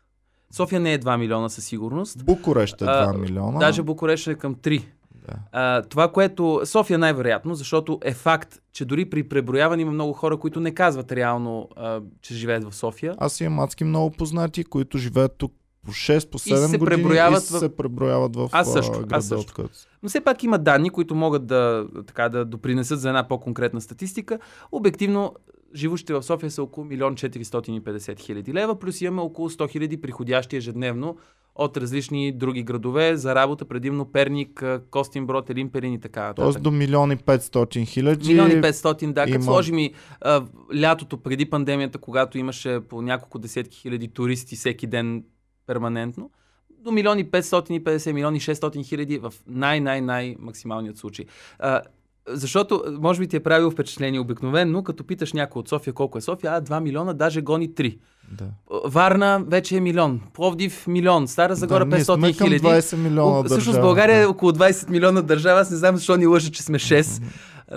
София 0.51 0.81
не 0.81 0.93
е 0.93 0.99
2 0.99 1.17
милиона 1.19 1.49
със 1.49 1.65
сигурност. 1.65 2.25
Букурещ 2.25 2.83
е 2.83 2.85
2 2.85 3.15
А, 3.15 3.19
милиона. 3.19 3.59
Даже 3.59 3.83
Букурещ 3.83 4.27
е 4.27 4.35
към 4.35 4.55
3. 4.55 4.85
Да. 5.29 5.35
А, 5.53 5.83
това, 5.83 6.09
което 6.09 6.61
София 6.65 6.99
най-вероятно, 6.99 7.55
защото 7.55 7.99
е 8.03 8.15
факт, 8.15 8.59
че 8.73 8.85
дори 8.85 9.05
при 9.05 9.23
преброяване 9.23 9.83
има 9.83 9.93
много 9.93 10.13
хора, 10.13 10.37
които 10.37 10.61
не 10.61 10.75
казват 10.75 11.13
реално, 11.13 11.69
а, 11.77 12.01
че 12.23 12.35
живеят 12.35 12.65
в 12.65 12.75
София. 12.75 13.15
Аз 13.19 13.41
имам 13.41 13.59
адски 13.59 13.85
много 13.85 14.11
познати, 14.11 14.65
които 14.65 14.99
живеят 14.99 15.33
тук 15.39 15.53
по 15.85 15.91
6, 15.91 16.31
по 16.31 16.39
се 16.39 16.51
7 16.51 16.79
години 16.79 16.85
преброяват 16.87 17.43
и 17.43 17.47
в- 17.47 17.59
се 17.59 17.77
преброяват 17.77 18.37
в 18.37 18.49
Аз 18.53 18.73
също, 18.73 18.93
а, 18.93 19.01
аз 19.01 19.07
града, 19.07 19.23
също. 19.23 19.69
Но 20.03 20.09
все 20.09 20.21
пак 20.21 20.43
има 20.43 20.59
данни, 20.59 20.91
които 20.91 21.15
могат 21.15 21.47
да, 21.47 21.87
така, 22.07 22.29
да 22.29 22.45
допринесат 22.45 23.01
за 23.01 23.09
една 23.09 23.29
по-конкретна 23.29 23.81
статистика. 23.81 24.39
Обективно, 24.73 25.35
живущите 25.75 26.15
в 26.15 26.23
София 26.23 26.51
са 26.51 26.63
около 26.63 26.87
1 26.87 27.15
450 27.15 28.19
хиляди 28.19 28.55
лева, 28.55 28.79
плюс 28.79 29.01
имаме 29.01 29.23
около 29.23 29.51
100 29.51 29.71
хиляди 29.71 30.01
приходящи 30.01 30.57
ежедневно 30.57 31.17
от 31.55 31.77
различни 31.77 32.33
други 32.33 32.63
градове 32.63 33.17
за 33.17 33.35
работа, 33.35 33.65
предимно 33.65 34.05
Перник, 34.05 34.65
Костинброд, 34.91 35.51
Елин 35.51 35.71
Перин 35.71 35.93
и 35.93 36.01
така 36.01 36.21
нататък. 36.21 36.45
Тоест 36.45 36.63
до 36.63 36.71
милион 36.71 37.13
и 37.13 37.17
500 37.17 37.87
хиляди. 37.87 38.29
Милиони 38.29 38.55
500, 38.55 39.13
да. 39.13 39.25
Като 39.25 39.35
има- 39.35 39.45
сложим 39.45 39.79
и 39.79 39.93
а, 40.21 40.43
лятото 40.81 41.17
преди 41.17 41.51
пандемията, 41.51 41.99
когато 41.99 42.39
имаше 42.39 42.81
по 42.89 43.03
няколко 43.03 43.39
десетки 43.39 43.79
хиляди 43.79 44.09
туристи 44.09 44.57
всеки 44.57 44.87
ден 44.87 45.25
перманентно, 45.67 46.31
до 46.79 46.93
милиони 46.93 47.25
550, 47.25 48.13
милиони 48.13 48.41
600 48.41 48.85
хиляди 48.85 49.19
в 49.19 49.33
най-най-най 49.47 50.37
максималният 50.39 50.97
случай. 50.97 51.25
А, 51.59 51.81
защото, 52.29 52.83
може 53.01 53.21
би 53.21 53.29
ти 53.29 53.37
е 53.37 53.41
правило 53.41 53.71
впечатление 53.71 54.21
обикновено, 54.21 54.83
като 54.83 55.05
питаш 55.05 55.33
някой 55.33 55.61
от 55.61 55.69
София 55.69 55.93
колко 55.95 56.19
е 56.19 56.21
София, 56.21 56.53
а 56.53 56.63
2 56.63 56.81
милиона, 56.81 57.13
даже 57.13 57.41
гони 57.41 57.71
3. 57.71 57.99
Да. 58.33 58.45
Варна 58.85 59.45
вече 59.49 59.77
е 59.77 59.81
милион, 59.81 60.21
Пловдив 60.33 60.87
милион, 60.87 61.29
Стара 61.29 61.55
Загора 61.55 61.87
да, 61.87 61.97
ние 61.97 62.05
сме 62.05 62.15
500 62.15 62.39
към 62.39 62.49
хиляди. 62.49 62.65
20 62.65 62.97
милиона 62.97 63.39
О, 63.39 63.45
Всъщност. 63.45 63.81
България 63.81 64.23
е 64.23 64.27
около 64.27 64.53
20 64.53 64.91
милиона 64.91 65.23
държава. 65.23 65.61
Аз 65.61 65.71
не 65.71 65.77
знам 65.77 65.97
защо 65.97 66.17
ни 66.17 66.27
лъжа, 66.27 66.51
че 66.51 66.63
сме 66.63 66.79
6. 66.79 67.23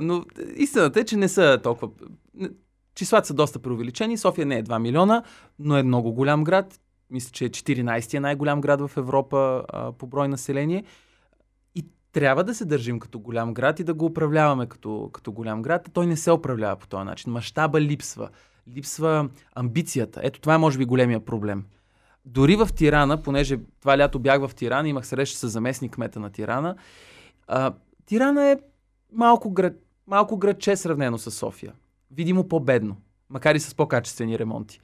Но 0.02 0.26
истината 0.56 1.00
е, 1.00 1.04
че 1.04 1.18
не 1.18 1.30
са 1.30 1.60
толкова. 1.64 1.92
Числата 2.96 3.28
са 3.28 3.34
доста 3.34 3.60
преувеличени. 3.60 4.18
София 4.18 4.46
не 4.46 4.58
е 4.58 4.64
2 4.64 4.80
милиона, 4.80 5.24
но 5.60 5.78
е 5.78 5.84
много 5.84 6.14
голям 6.14 6.44
град. 6.44 6.80
Мисля, 7.12 7.30
че 7.32 7.46
е 7.46 7.50
14-я 7.50 8.22
най-голям 8.22 8.62
град 8.62 8.82
в 8.82 8.92
Европа 8.98 9.64
а, 9.70 9.92
по 9.92 10.08
брой 10.08 10.28
население. 10.28 10.84
Трябва 12.12 12.44
да 12.44 12.56
се 12.56 12.66
държим 12.66 13.00
като 13.00 13.20
голям 13.20 13.54
град 13.54 13.80
и 13.80 13.84
да 13.84 13.94
го 13.94 14.06
управляваме 14.06 14.66
като, 14.66 15.10
като 15.14 15.32
голям 15.32 15.62
град. 15.62 15.90
Той 15.94 16.08
не 16.08 16.18
се 16.18 16.32
управлява 16.32 16.76
по 16.76 16.88
този 16.88 17.06
начин. 17.06 17.32
Мащаба 17.32 17.82
липсва. 17.82 18.30
Липсва 18.76 19.30
амбицията. 19.56 20.20
Ето 20.24 20.40
това 20.40 20.56
е 20.56 20.58
може 20.58 20.78
би 20.78 20.86
големия 20.86 21.26
проблем. 21.26 21.66
Дори 22.26 22.56
в 22.56 22.70
Тирана, 22.76 23.22
понеже 23.22 23.60
това 23.80 23.98
лято 23.98 24.20
бях 24.20 24.48
в 24.48 24.56
Тирана, 24.56 24.90
имах 24.90 25.08
среща 25.08 25.40
с 25.40 25.50
заместник 25.50 25.92
кмета 25.92 26.20
на 26.20 26.30
Тирана. 26.30 26.76
А, 27.48 27.74
Тирана 28.06 28.52
е 28.52 28.58
малко, 29.14 29.52
град, 29.52 29.74
малко 30.08 30.38
градче 30.38 30.76
сравнено 30.76 31.18
с 31.18 31.32
София. 31.32 31.74
Видимо 32.12 32.48
по-бедно, 32.48 32.98
макар 33.30 33.56
и 33.56 33.60
с 33.60 33.76
по-качествени 33.76 34.40
ремонти. 34.40 34.80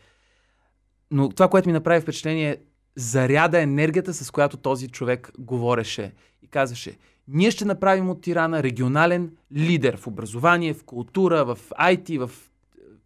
Но 1.12 1.29
това, 1.29 1.47
което 1.47 1.69
ми 1.69 1.73
направи 1.73 2.01
впечатление 2.01 2.49
е 2.49 2.57
заряда 2.95 3.62
енергията, 3.62 4.13
с 4.13 4.31
която 4.31 4.57
този 4.57 4.88
човек 4.88 5.31
говореше 5.39 6.13
и 6.41 6.47
казваше, 6.47 6.97
ние 7.27 7.51
ще 7.51 7.65
направим 7.65 8.09
от 8.09 8.21
Тирана 8.21 8.63
регионален 8.63 9.31
лидер 9.55 9.97
в 9.97 10.07
образование, 10.07 10.73
в 10.73 10.83
култура, 10.83 11.45
в 11.45 11.57
IT, 11.69 12.25
в 12.25 12.31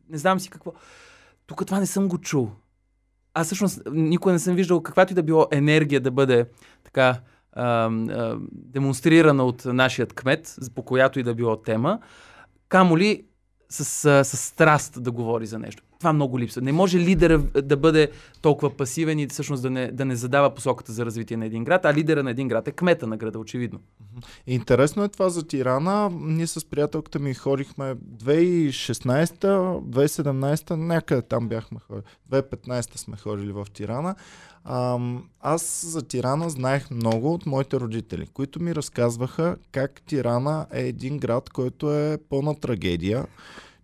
не 0.10 0.18
знам 0.18 0.40
си 0.40 0.50
какво. 0.50 0.74
Тук 1.46 1.66
това 1.66 1.80
не 1.80 1.86
съм 1.86 2.08
го 2.08 2.18
чул. 2.18 2.52
Аз 3.34 3.46
всъщност 3.46 3.82
никога 3.92 4.34
не 4.34 4.40
съм 4.40 4.56
виждал 4.56 4.82
каквато 4.84 5.14
и 5.14 5.16
да 5.16 5.24
било 5.24 5.48
енергия 5.52 6.02
да 6.02 6.12
бъде 6.12 6.46
така 6.84 7.20
а, 7.54 7.64
а, 7.64 8.38
демонстрирана 8.52 9.44
от 9.44 9.66
нашият 9.66 10.14
кмет, 10.14 10.56
по 10.76 10.84
която 10.84 11.20
и 11.20 11.24
да 11.24 11.36
било 11.36 11.62
тема, 11.62 12.00
камо 12.70 12.98
ли 12.98 13.26
с, 13.70 14.06
а, 14.06 14.24
с 14.24 14.38
страст 14.38 15.04
да 15.04 15.12
говори 15.12 15.46
за 15.46 15.60
нещо. 15.60 15.84
това 16.00 16.14
много 16.14 16.40
липсва. 16.40 16.62
Не 16.62 16.72
може 16.72 17.00
лидера 17.00 17.40
да 17.64 17.78
бъде 17.78 18.12
толкова 18.42 18.78
пасивен 18.78 19.20
и 19.20 19.28
всъщност 19.28 19.64
да 19.64 19.70
не, 19.70 19.92
да 19.92 20.06
не 20.06 20.16
задава 20.16 20.50
посоката 20.50 20.92
за 20.92 21.06
развитие 21.06 21.38
на 21.38 21.46
един 21.46 21.64
град, 21.64 21.86
а 21.86 21.94
лидера 21.94 22.24
на 22.24 22.32
един 22.32 22.48
град 22.48 22.68
е 22.68 22.72
кмета 22.72 23.08
на 23.08 23.18
града, 23.18 23.40
очевидно. 23.40 23.80
Интересно 24.48 25.04
е 25.04 25.08
това 25.08 25.30
за 25.30 25.48
Тирана. 25.48 26.10
Ние 26.22 26.48
с 26.48 26.70
приятелката 26.70 27.20
ми 27.20 27.34
ходихме 27.34 27.96
2016, 27.96 29.28
2017, 29.82 30.76
някъде 30.76 31.22
там 31.22 31.48
бяхме 31.48 31.80
ходили. 31.80 32.04
2015 32.32 32.98
сме 32.98 33.18
ходили 33.18 33.52
в 33.52 33.66
Тирана. 33.74 34.16
Аз 35.40 35.86
за 35.86 36.02
Тирана 36.02 36.50
знаех 36.50 36.92
много 36.92 37.34
от 37.34 37.46
моите 37.46 37.80
родители, 37.80 38.28
които 38.28 38.62
ми 38.62 38.76
разказваха 38.76 39.58
как 39.72 40.02
Тирана 40.02 40.68
е 40.74 40.82
един 40.82 41.18
град, 41.18 41.50
който 41.50 41.94
е 41.94 42.18
пълна 42.30 42.56
трагедия. 42.56 43.26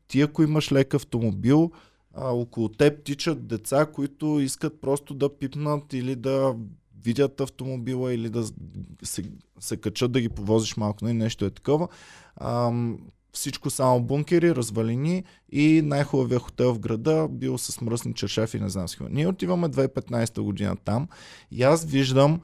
Ти 0.08 0.22
ако 0.22 0.44
имаш 0.44 0.72
лек 0.72 0.94
автомобил, 0.94 1.72
а, 2.14 2.30
около 2.30 2.70
теб 2.70 3.04
тичат 3.04 3.48
деца, 3.48 3.86
които 3.86 4.40
искат 4.40 4.82
просто 4.82 5.14
да 5.14 5.38
пипнат 5.38 5.94
или 5.94 6.16
да 6.16 6.56
видят 7.04 7.42
автомобила 7.42 8.14
или 8.14 8.30
да 8.30 8.44
се, 9.04 9.24
се 9.60 9.78
качат 9.78 10.12
да 10.12 10.22
ги 10.22 10.30
повозиш 10.30 10.78
малко, 10.78 11.08
и 11.08 11.14
нещо 11.14 11.46
е 11.46 11.50
такова. 11.50 11.88
Ам, 12.36 13.00
всичко 13.34 13.70
само 13.70 14.02
бункери, 14.02 14.56
развалини 14.56 15.24
и 15.52 15.82
най-хубавия 15.86 16.40
хотел 16.40 16.74
в 16.74 16.80
града 16.80 17.28
бил 17.32 17.58
с 17.58 17.82
мръсни 17.82 18.14
чершафи, 18.14 18.60
не 18.60 18.70
знам 18.70 18.88
си. 18.88 18.98
Ние 19.10 19.28
отиваме 19.28 19.68
2015 19.68 20.42
година 20.42 20.76
там 20.86 21.08
и 21.52 21.64
аз 21.64 21.86
виждам, 21.86 22.42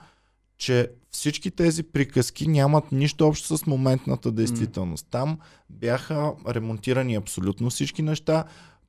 че 0.57 0.91
всички 1.11 1.51
тези 1.51 1.83
приказки 1.83 2.47
нямат 2.47 2.91
нищо 2.91 3.27
общо 3.27 3.57
с 3.57 3.65
моментната 3.65 4.31
действителност. 4.31 5.07
Там 5.11 5.39
бяха 5.69 6.33
ремонтирани 6.47 7.15
абсолютно 7.15 7.69
всички 7.69 8.01
неща, 8.01 8.43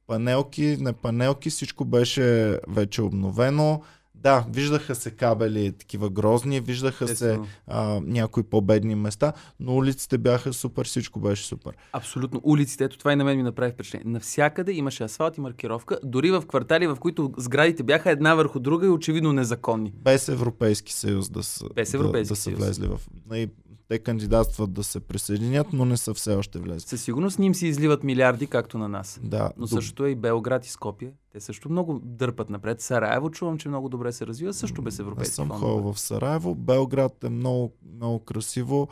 панелки, 0.07 0.77
не 0.81 0.93
панелки, 0.93 1.51
всичко 1.51 1.85
беше 1.85 2.59
вече 2.69 3.03
обновено. 3.03 3.83
Да, 4.23 4.45
виждаха 4.51 4.95
се 4.95 5.11
кабели 5.11 5.73
такива 5.73 6.11
грозни, 6.11 6.61
виждаха 6.61 7.05
Естествено. 7.05 7.45
се 7.45 7.51
а, 7.67 8.01
някои 8.05 8.43
по-бедни 8.43 8.95
места, 8.95 9.33
но 9.61 9.77
улиците 9.77 10.19
бяха 10.19 10.53
супер, 10.53 10.85
всичко 10.87 11.21
беше 11.21 11.47
супер. 11.47 11.73
Абсолютно. 11.93 12.41
Улиците, 12.45 12.85
ето 12.85 12.99
това 12.99 13.13
и 13.13 13.17
на 13.17 13.25
мен 13.25 13.37
ми 13.37 13.43
направи 13.43 13.73
впечатление. 13.73 14.13
Навсякъде 14.13 14.73
имаше 14.73 15.05
асфалт 15.05 15.37
и 15.37 15.41
маркировка, 15.41 15.99
дори 16.05 16.31
в 16.31 16.43
квартали, 16.49 16.87
в 16.87 16.97
които 16.97 17.33
сградите 17.37 17.83
бяха 17.83 18.11
една 18.11 18.35
върху 18.35 18.61
друга 18.61 18.87
и 18.87 18.91
очевидно 18.91 19.33
незаконни. 19.33 19.93
Без 19.97 20.29
Европейски 20.29 20.93
съюз 20.93 21.31
да 21.31 21.43
са, 21.43 21.65
Без 21.75 21.91
да, 21.91 21.97
Европейски 21.97 22.29
да 22.33 22.37
са 22.37 22.43
съюз. 22.43 22.59
влезли 22.59 22.87
в... 22.87 23.01
И 23.35 23.49
те 23.91 23.99
кандидатстват 23.99 24.73
да 24.73 24.85
се 24.85 25.01
присъединят, 25.01 25.67
но 25.73 25.85
не 25.85 25.97
са 25.97 26.15
все 26.15 26.35
още 26.35 26.59
влезли. 26.59 26.81
Със 26.81 27.03
сигурност 27.03 27.39
ни 27.39 27.47
им 27.47 27.55
си 27.55 27.67
изливат 27.67 28.05
милиарди, 28.05 28.47
както 28.47 28.79
на 28.79 28.89
нас. 28.89 29.21
Да, 29.23 29.51
Но 29.57 29.67
доб- 29.67 29.71
същото 29.71 30.05
е 30.05 30.11
и 30.11 30.15
Белград 30.15 30.67
и 30.67 30.71
Скопие. 30.71 31.13
Те 31.33 31.41
също 31.41 31.71
много 31.71 32.01
дърпат 32.03 32.51
напред. 32.51 32.81
Сараево 32.81 33.31
чувам, 33.31 33.59
че 33.59 33.69
много 33.69 33.89
добре 33.89 34.13
се 34.13 34.27
развива, 34.27 34.55
също 34.55 34.83
без 34.83 34.99
европейски 34.99 35.35
съм 35.35 35.49
фондове. 35.49 35.73
ходил 35.73 35.93
в 35.93 36.01
Сараево. 36.01 36.55
Белград 36.55 37.25
е 37.25 37.29
много, 37.29 37.73
много 37.95 38.19
красиво. 38.19 38.89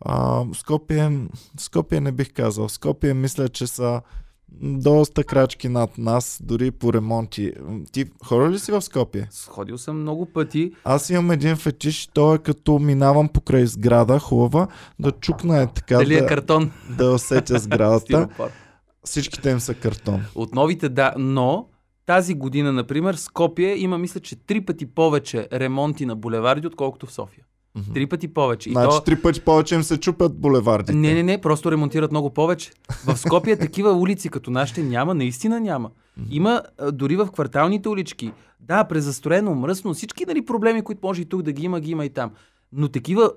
А, 0.00 0.44
Скопие, 0.54 1.20
Скопие 1.58 2.00
не 2.00 2.12
бих 2.12 2.32
казал. 2.32 2.68
Скопие 2.68 3.14
мисля, 3.14 3.48
че 3.48 3.66
са 3.66 4.00
доста 4.60 5.24
крачки 5.24 5.68
над 5.68 5.98
нас, 5.98 6.40
дори 6.44 6.70
по 6.70 6.92
ремонти. 6.92 7.52
Ти 7.92 8.04
хора 8.24 8.50
ли 8.50 8.58
си 8.58 8.72
в 8.72 8.82
Скопие? 8.82 9.28
Сходил 9.30 9.78
съм 9.78 10.00
много 10.00 10.26
пъти. 10.26 10.72
Аз 10.84 11.10
имам 11.10 11.30
един 11.30 11.56
фетиш, 11.56 12.06
то 12.06 12.34
е 12.34 12.38
като 12.38 12.78
минавам 12.78 13.28
покрай 13.28 13.66
сграда, 13.66 14.18
хубава, 14.18 14.68
да 14.98 15.12
чукна 15.12 15.62
е 15.62 15.66
така, 15.66 15.96
Дали 15.96 16.14
е 16.14 16.20
да, 16.20 16.26
картон? 16.26 16.70
да 16.96 17.10
усетя 17.10 17.58
сградата. 17.58 18.28
Всичките 19.04 19.50
им 19.50 19.60
са 19.60 19.74
картон. 19.74 20.24
От 20.34 20.54
новите, 20.54 20.88
да, 20.88 21.14
но 21.18 21.68
тази 22.06 22.34
година, 22.34 22.72
например, 22.72 23.14
Скопие 23.14 23.76
има, 23.76 23.98
мисля, 23.98 24.20
че 24.20 24.36
три 24.36 24.60
пъти 24.60 24.86
повече 24.86 25.48
ремонти 25.52 26.06
на 26.06 26.16
булеварди, 26.16 26.66
отколкото 26.66 27.06
в 27.06 27.12
София. 27.12 27.44
Мгм. 27.74 27.92
Три 27.92 28.06
пъти 28.06 28.28
повече. 28.28 28.68
И 28.68 28.72
Значи 28.72 28.96
то... 28.96 29.04
три 29.04 29.22
пъти 29.22 29.40
повече 29.40 29.74
им 29.74 29.82
се 29.82 30.00
чупят 30.00 30.40
булевардите. 30.40 30.94
Не, 30.94 31.14
не, 31.14 31.22
не, 31.22 31.40
просто 31.40 31.72
ремонтират 31.72 32.10
много 32.10 32.30
повече. 32.30 32.70
В 33.06 33.16
Скопие 33.16 33.56
такива 33.56 33.92
улици 33.92 34.28
като 34.28 34.50
нашите 34.50 34.82
няма, 34.82 35.14
наистина 35.14 35.60
няма. 35.60 35.90
Има 36.30 36.62
а, 36.78 36.92
дори 36.92 37.16
в 37.16 37.26
кварталните 37.26 37.88
улички. 37.88 38.32
Да, 38.60 38.84
презастроено, 38.84 39.54
мръсно, 39.54 39.94
всички 39.94 40.24
нали, 40.26 40.44
проблеми, 40.44 40.82
които 40.82 41.00
може 41.06 41.22
и 41.22 41.24
тук 41.24 41.42
да 41.42 41.52
ги 41.52 41.64
има, 41.64 41.80
ги 41.80 41.90
има 41.90 42.04
и 42.04 42.10
там. 42.10 42.30
Но 42.72 42.88
такива 42.88 43.30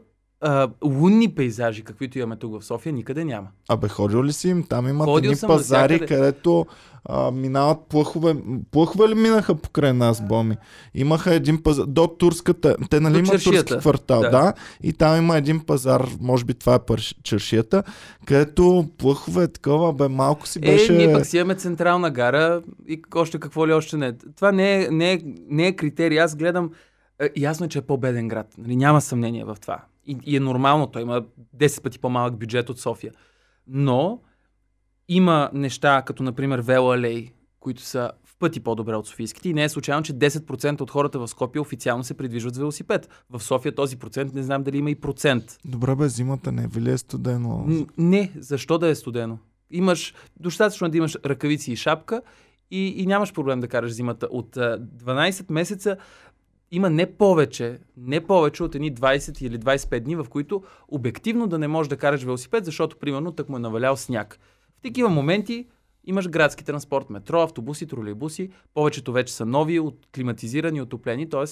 а, 0.48 0.70
лунни 0.84 1.28
пейзажи, 1.36 1.84
каквито 1.84 2.20
имаме 2.20 2.36
тук 2.36 2.62
в 2.62 2.66
София, 2.66 2.94
никъде 2.94 3.26
няма. 3.26 3.48
Абе, 3.70 3.88
ходил 3.88 4.24
ли 4.24 4.34
си 4.34 4.50
им? 4.50 4.64
Там 4.64 4.88
имат 4.88 5.06
Ходил 5.08 5.30
едни 5.30 5.48
пазари, 5.48 5.94
навсякъде. 5.94 6.16
където 6.16 6.66
а, 7.06 7.32
минават 7.32 7.78
плъхове. 7.90 8.36
Плъхове 8.72 9.10
ли 9.10 9.16
минаха 9.16 9.56
покрай 9.56 9.94
нас, 9.94 10.28
Боми? 10.28 10.58
Имаха 10.94 11.34
един 11.34 11.64
пазар. 11.64 11.86
До 11.86 12.08
турската. 12.08 12.76
Те 12.90 13.00
нали 13.00 13.20
имат 13.20 13.44
турски 13.44 13.78
квартал, 13.80 14.22
да. 14.22 14.30
Да. 14.30 14.54
И 14.84 14.94
там 14.94 15.18
има 15.18 15.38
един 15.38 15.60
пазар, 15.60 16.08
може 16.22 16.46
би 16.46 16.54
това 16.54 16.76
е 16.76 16.80
пърш- 16.80 17.16
чершията, 17.24 17.84
където 18.26 18.88
плъхове 18.98 19.48
такова, 19.48 19.94
бе, 19.94 20.08
малко 20.08 20.48
си 20.48 20.60
беше. 20.60 20.94
Е, 20.94 20.98
ние 20.98 21.14
пък 21.14 21.26
си 21.26 21.38
имаме 21.38 21.56
централна 21.56 22.12
гара 22.12 22.62
и 22.88 23.02
още 23.16 23.40
какво 23.40 23.68
ли 23.68 23.74
още 23.74 23.98
не. 23.98 24.14
Това 24.36 24.52
не 24.52 24.84
е, 24.84 24.88
не 24.92 25.14
е, 25.14 25.22
не 25.50 25.68
е 25.68 25.76
критерий. 25.76 26.20
Аз 26.20 26.36
гледам, 26.36 26.72
е, 27.20 27.30
ясно 27.38 27.66
е, 27.66 27.70
че 27.70 27.78
е 27.80 27.82
по-беден 27.82 28.28
град. 28.28 28.48
Нали, 28.58 28.76
няма 28.76 29.02
съмнение 29.02 29.44
в 29.44 29.58
това. 29.62 29.80
И, 30.08 30.18
и 30.24 30.38
е 30.38 30.40
нормално, 30.40 30.88
той 30.88 31.02
има 31.02 31.24
10 31.58 31.82
пъти 31.82 32.00
по-малък 32.00 32.38
бюджет 32.38 32.70
от 32.70 32.80
София. 32.80 33.14
Но 33.68 34.22
има 35.08 35.50
неща, 35.54 36.02
като 36.02 36.24
например 36.24 36.60
Велалей, 36.60 37.32
които 37.60 37.82
са 37.82 38.12
в 38.24 38.38
пъти 38.38 38.60
по-добре 38.60 38.96
от 38.96 39.08
софийските. 39.08 39.50
И 39.50 39.54
не 39.54 39.64
е 39.64 39.70
случайно, 39.70 40.04
че 40.04 40.14
10% 40.14 40.82
от 40.82 40.92
хората 40.92 41.20
в 41.20 41.28
Скопия 41.28 41.62
официално 41.62 42.04
се 42.04 42.14
придвижват 42.14 42.56
с 42.56 42.58
велосипед. 42.58 43.10
В 43.30 43.44
София 43.44 43.76
този 43.76 43.98
процент 43.98 44.34
не 44.34 44.44
знам 44.44 44.64
дали 44.64 44.78
има 44.78 44.92
и 44.92 44.96
процент. 44.96 45.44
Добре, 45.66 45.96
бе, 45.96 46.10
зимата 46.10 46.52
не 46.52 46.68
ви 46.68 46.82
ли 46.82 46.92
е 46.92 46.98
студено? 46.98 47.64
Н- 47.68 47.86
Не, 47.98 48.32
защо 48.40 48.78
да 48.78 48.88
е 48.88 48.96
студено? 48.96 49.38
Имаш 49.72 50.14
достатъчно 50.40 50.90
да 50.90 50.98
имаш 50.98 51.18
ръкавици 51.26 51.72
и 51.72 51.76
шапка 51.76 52.22
и, 52.72 52.88
и 52.88 53.06
нямаш 53.06 53.34
проблем 53.34 53.60
да 53.60 53.68
караш 53.68 53.92
зимата. 53.92 54.28
От 54.32 54.58
а, 54.58 54.80
12 54.80 55.52
месеца 55.52 55.98
има 56.72 56.90
не 56.90 57.06
повече, 57.06 57.80
не 57.98 58.22
повече 58.22 58.64
от 58.64 58.76
едни 58.76 58.96
20 58.96 59.42
или 59.42 59.60
25 59.60 60.00
дни, 60.00 60.16
в 60.16 60.26
които 60.30 60.64
обективно 60.88 61.48
да 61.48 61.60
не 61.60 61.68
можеш 61.68 61.90
да 61.90 61.98
караш 61.98 62.24
велосипед, 62.24 62.66
защото 62.66 62.98
примерно 62.98 63.32
тък 63.32 63.50
му 63.50 63.58
е 63.58 63.60
навалял 63.60 63.98
сняг. 63.98 64.40
В 64.80 64.82
такива 64.82 65.10
моменти 65.10 65.68
имаш 66.06 66.30
градски 66.30 66.66
транспорт, 66.66 67.10
метро, 67.10 67.42
автобуси, 67.42 67.88
тролейбуси. 67.88 68.50
Повечето 68.74 69.12
вече 69.12 69.34
са 69.34 69.46
нови, 69.46 69.80
от 69.80 70.08
климатизирани, 70.16 70.82
отоплени, 70.82 71.30
т.е. 71.30 71.46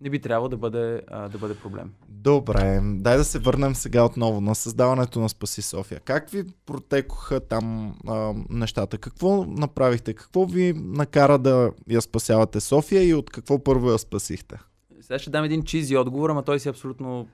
не 0.00 0.10
би 0.10 0.18
трябвало 0.18 0.48
да 0.48 0.56
бъде, 0.56 1.02
а, 1.08 1.28
да 1.28 1.38
бъде 1.38 1.54
проблем. 1.54 1.92
Добре, 2.08 2.80
дай 2.82 3.16
да 3.16 3.24
се 3.24 3.38
върнем 3.38 3.74
сега 3.74 4.04
отново 4.04 4.40
на 4.40 4.54
създаването 4.54 5.20
на 5.20 5.28
Спаси 5.28 5.62
София. 5.62 6.00
Как 6.00 6.30
ви 6.30 6.44
протекоха 6.66 7.40
там 7.40 7.94
а, 8.06 8.34
нещата? 8.50 8.98
Какво 8.98 9.44
направихте? 9.44 10.14
Какво 10.14 10.46
ви 10.46 10.72
накара 10.76 11.38
да 11.38 11.70
я 11.90 12.02
спасявате 12.02 12.60
София 12.60 13.08
и 13.08 13.14
от 13.14 13.30
какво 13.30 13.64
първо 13.64 13.90
я 13.90 13.98
спасихте? 13.98 14.56
Сега 15.00 15.18
ще 15.18 15.30
дам 15.30 15.44
един 15.44 15.62
чизи 15.62 15.96
отговор, 15.96 16.30
ама 16.30 16.42
той 16.42 16.60
си 16.60 16.68
е 16.68 16.70
абсолютно 16.70 17.28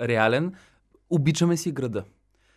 реален. 0.00 0.54
Обичаме 1.10 1.56
си 1.56 1.72
града. 1.72 2.04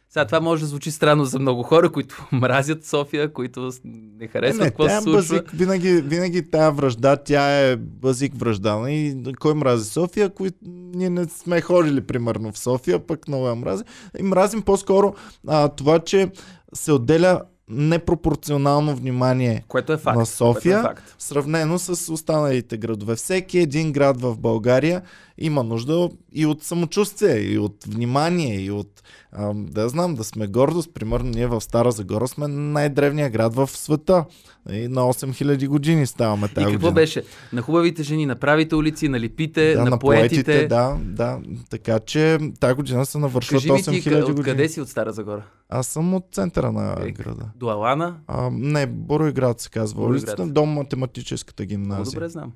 Сега 0.10 0.26
това 0.26 0.40
може 0.40 0.62
да 0.62 0.68
звучи 0.68 0.92
странно 0.92 1.26
за 1.26 1.40
много 1.40 1.64
хора, 1.64 1.92
които 1.92 2.28
мразят 2.32 2.86
София, 2.86 3.34
които 3.34 3.70
не 3.86 4.28
харесват 4.28 4.64
какво 4.64 4.90
се 4.90 4.96
е 4.96 5.02
случва. 5.02 5.14
базик, 5.14 5.52
винаги, 5.52 5.92
винаги 5.92 6.50
тая 6.52 6.72
връжда, 6.72 7.16
тя 7.16 7.60
е 7.62 7.76
базик 7.76 8.34
връжда. 8.36 8.90
И 8.90 9.24
кой 9.40 9.54
мрази 9.54 9.90
София, 9.90 10.30
които 10.30 10.58
ние 10.94 11.10
не 11.10 11.26
сме 11.26 11.62
ходили 11.62 12.02
примерно 12.02 12.52
в 12.52 12.60
София, 12.60 13.08
пък 13.08 13.28
много 13.28 13.48
я 13.48 13.56
мрази. 13.56 13.84
И 14.20 14.24
мразим 14.24 14.62
по-скоро 14.62 15.14
а, 15.48 15.68
това, 15.68 16.00
че 16.00 16.32
се 16.74 16.92
отделя 16.92 17.42
непропорционално 17.72 18.96
внимание 18.96 19.64
Което 19.68 19.94
е 19.94 19.98
факт. 19.98 20.18
на 20.18 20.26
София, 20.26 20.76
Което 20.76 20.92
е 20.92 20.96
факт. 20.96 21.16
сравнено 21.20 21.80
с 21.80 22.14
останалите 22.14 22.78
градове. 22.78 23.16
Всеки 23.16 23.60
един 23.60 23.92
град 23.92 24.22
в 24.22 24.38
България 24.38 25.02
има 25.40 25.64
нужда 25.64 26.10
и 26.32 26.46
от 26.46 26.64
самочувствие, 26.64 27.38
и 27.38 27.58
от 27.58 27.76
внимание, 27.86 28.56
и 28.56 28.72
от, 28.72 29.04
а, 29.32 29.54
да 29.56 29.90
знам, 29.90 30.16
да 30.16 30.24
сме 30.24 30.48
гордост. 30.48 30.94
Примерно 30.94 31.30
ние 31.30 31.48
в 31.48 31.62
Стара 31.62 31.92
Загора 31.92 32.28
сме 32.28 32.48
най-древният 32.48 33.32
град 33.34 33.56
в 33.56 33.68
света. 33.68 34.26
И 34.72 34.88
на 34.88 35.02
8000 35.04 35.68
години 35.68 36.06
ставаме 36.06 36.46
И 36.46 36.50
тази 36.50 36.66
какво 36.66 36.78
година. 36.78 36.92
беше? 36.94 37.24
На 37.54 37.62
хубавите 37.62 38.04
жени, 38.04 38.26
на 38.26 38.36
правите 38.36 38.76
улици, 38.76 39.10
на 39.10 39.20
липите, 39.20 39.74
Да, 39.74 39.86
на, 39.86 40.00
поетите. 40.00 40.68
да, 40.68 40.98
да. 41.02 41.40
Така 41.70 42.00
че 42.00 42.38
тази 42.60 42.74
година 42.74 43.06
се 43.06 43.18
навършват 43.18 43.62
Кажи 43.62 43.72
ми 43.72 44.02
ти, 44.02 44.10
8000 44.10 44.20
години. 44.22 44.40
откъде 44.40 44.70
си 44.70 44.82
от 44.82 44.90
Стара 44.90 45.14
Загора? 45.14 45.44
Аз 45.70 45.88
съм 45.88 46.14
от 46.14 46.26
центъра 46.32 46.72
на 46.72 46.96
Е, 47.00 47.12
града. 47.12 47.46
До 47.56 47.68
Алана? 47.68 48.16
А, 48.28 48.50
не, 48.52 48.88
Боройград 48.88 49.60
се 49.60 49.70
казва. 49.70 49.96
Боровград. 49.96 50.22
Улицата 50.22 50.46
до 50.46 50.66
математическата 50.66 51.66
гимназия. 51.66 52.14
добре 52.14 52.30
знам. 52.30 52.52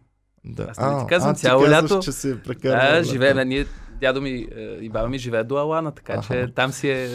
Да. 0.45 0.67
Аз 0.69 0.77
нали 0.77 0.99
ти 0.99 1.07
казвам, 1.09 1.35
ти 1.35 1.41
цяло 1.41 1.63
казваш, 1.63 1.91
лято- 1.91 2.03
че 2.03 2.11
си 2.11 2.35
прекарал 2.45 2.97
Да, 2.97 3.03
живеем. 3.03 3.47
Ние, 3.47 3.65
дядо 3.99 4.21
ми 4.21 4.29
е, 4.29 4.61
и 4.81 4.89
баба 4.89 5.09
ми 5.09 5.17
живеят 5.17 5.47
до 5.47 5.57
Алана, 5.57 5.91
така 5.91 6.21
че 6.21 6.33
Аха. 6.33 6.53
там 6.53 6.71
си 6.71 6.89
е... 6.89 7.09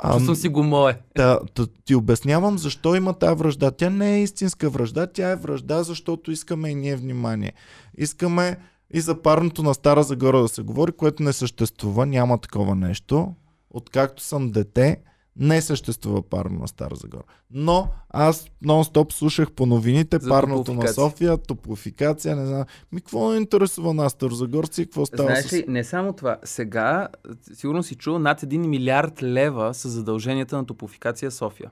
Ам, 0.00 0.12
Чувствам 0.12 0.36
си 0.36 0.48
го 0.48 0.62
мое. 0.62 0.98
Та, 1.14 1.38
та, 1.54 1.66
ти 1.84 1.94
обяснявам 1.94 2.58
защо 2.58 2.94
има 2.94 3.12
тази 3.14 3.34
връжда. 3.38 3.70
Тя 3.70 3.90
не 3.90 4.14
е 4.16 4.22
истинска 4.22 4.70
връжда, 4.70 5.06
тя 5.06 5.30
е 5.30 5.36
връжда, 5.36 5.82
защото 5.82 6.30
искаме 6.30 6.68
и 6.70 6.74
ние 6.74 6.96
внимание. 6.96 7.52
Искаме 7.98 8.56
и 8.94 9.00
за 9.00 9.22
парното 9.22 9.62
на 9.62 9.74
Стара 9.74 10.02
Загора 10.02 10.40
да 10.40 10.48
се 10.48 10.62
говори, 10.62 10.92
което 10.92 11.22
не 11.22 11.32
съществува, 11.32 12.06
няма 12.06 12.38
такова 12.38 12.74
нещо. 12.74 13.34
Откакто 13.70 14.22
съм 14.22 14.50
дете, 14.50 14.96
не 15.36 15.62
съществува 15.62 16.22
парно 16.22 16.58
на 16.58 16.68
Стара 16.68 16.94
Загора. 16.94 17.22
Но 17.50 17.88
аз 18.10 18.46
нон-стоп 18.64 19.12
слушах 19.12 19.52
по 19.52 19.66
новините 19.66 20.18
За 20.20 20.28
парното 20.28 20.74
на. 20.74 20.88
София, 20.88 21.38
топлофикация, 21.38 22.36
не 22.36 22.46
знам. 22.46 22.64
Ми 22.92 23.00
какво 23.00 23.30
не 23.30 23.36
интересува 23.36 23.94
нас, 23.94 24.12
старозагорци, 24.12 24.84
какво 24.84 25.06
става 25.06 25.22
Знаеш 25.22 25.44
с... 25.44 25.52
ли, 25.52 25.64
не 25.68 25.84
само 25.84 26.12
това. 26.12 26.38
Сега, 26.44 27.08
сигурно 27.52 27.82
си 27.82 27.94
чул, 27.94 28.18
над 28.18 28.40
1 28.40 28.56
милиард 28.66 29.22
лева 29.22 29.74
са 29.74 29.88
задълженията 29.88 30.56
на 30.56 30.66
топлофикация 30.66 31.30
София. 31.30 31.70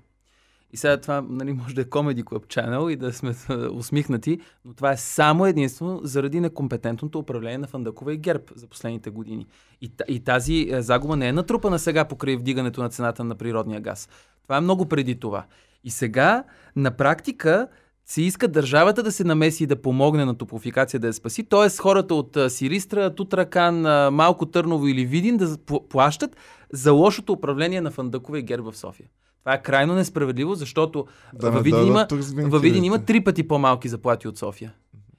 И 0.73 0.77
сега 0.77 0.97
това 0.97 1.25
нали, 1.29 1.53
може 1.53 1.75
да 1.75 1.81
е 1.81 1.85
Comedy 1.85 2.25
Club 2.25 2.47
Channel 2.47 2.91
и 2.91 2.97
да 2.97 3.13
сме 3.13 3.35
е, 3.51 3.55
усмихнати, 3.55 4.41
но 4.65 4.75
това 4.75 4.93
е 4.93 4.97
само 4.97 5.47
единствено 5.47 6.01
заради 6.05 6.41
некомпетентното 6.41 7.19
управление 7.19 7.59
на 7.59 7.67
Фандъкова 7.67 8.15
и 8.15 8.17
ГЕРБ 8.17 8.45
за 8.55 8.67
последните 8.67 9.11
години. 9.11 9.47
И, 9.81 9.93
и 10.09 10.21
тази 10.21 10.69
е, 10.71 10.83
загуба 10.83 11.17
не 11.17 11.29
е 11.29 11.33
натрупана 11.33 11.79
сега 11.79 12.05
покрай 12.05 12.37
вдигането 12.37 12.83
на 12.83 12.89
цената 12.89 13.25
на 13.25 13.35
природния 13.35 13.81
газ. 13.81 14.09
Това 14.43 14.57
е 14.57 14.61
много 14.61 14.87
преди 14.87 15.21
това. 15.21 15.45
И 15.85 15.91
сега, 15.91 16.45
на 16.77 16.91
практика, 16.91 17.69
се 18.07 18.23
иска 18.23 18.49
държавата 18.49 19.03
да 19.03 19.13
се 19.13 19.25
намеси 19.25 19.65
и 19.65 19.67
да 19.67 19.83
помогне 19.83 20.25
на 20.25 20.35
топлофикация 20.35 21.01
да 21.01 21.07
я 21.07 21.13
спаси. 21.13 21.45
Тоест 21.45 21.81
хората 21.81 22.15
от 22.15 22.37
а, 22.37 22.51
Сиристра, 22.51 23.15
Тутракан, 23.15 23.81
Малко 24.15 24.47
Търново 24.47 24.89
или 24.89 25.07
Видин 25.07 25.37
да 25.37 25.47
пл- 25.47 25.89
плащат 25.89 26.37
за 26.73 26.93
лошото 26.93 27.33
управление 27.33 27.81
на 27.81 27.91
Фандъкова 27.91 28.39
и 28.39 28.43
Герба 28.43 28.71
в 28.71 28.77
София. 28.77 29.09
Това 29.43 29.55
е 29.55 29.63
крайно 29.63 29.95
несправедливо, 29.95 30.55
защото 30.55 31.07
Да 31.35 31.51
във 31.51 31.65
Видин, 31.65 31.93
дойдат 31.93 32.13
има, 32.13 32.49
във 32.49 32.63
Видин 32.63 32.85
има 32.85 33.05
три 33.05 33.25
пъти 33.25 33.49
по-малки 33.49 33.89
заплати 33.89 34.29
от 34.29 34.39
София. 34.39 34.73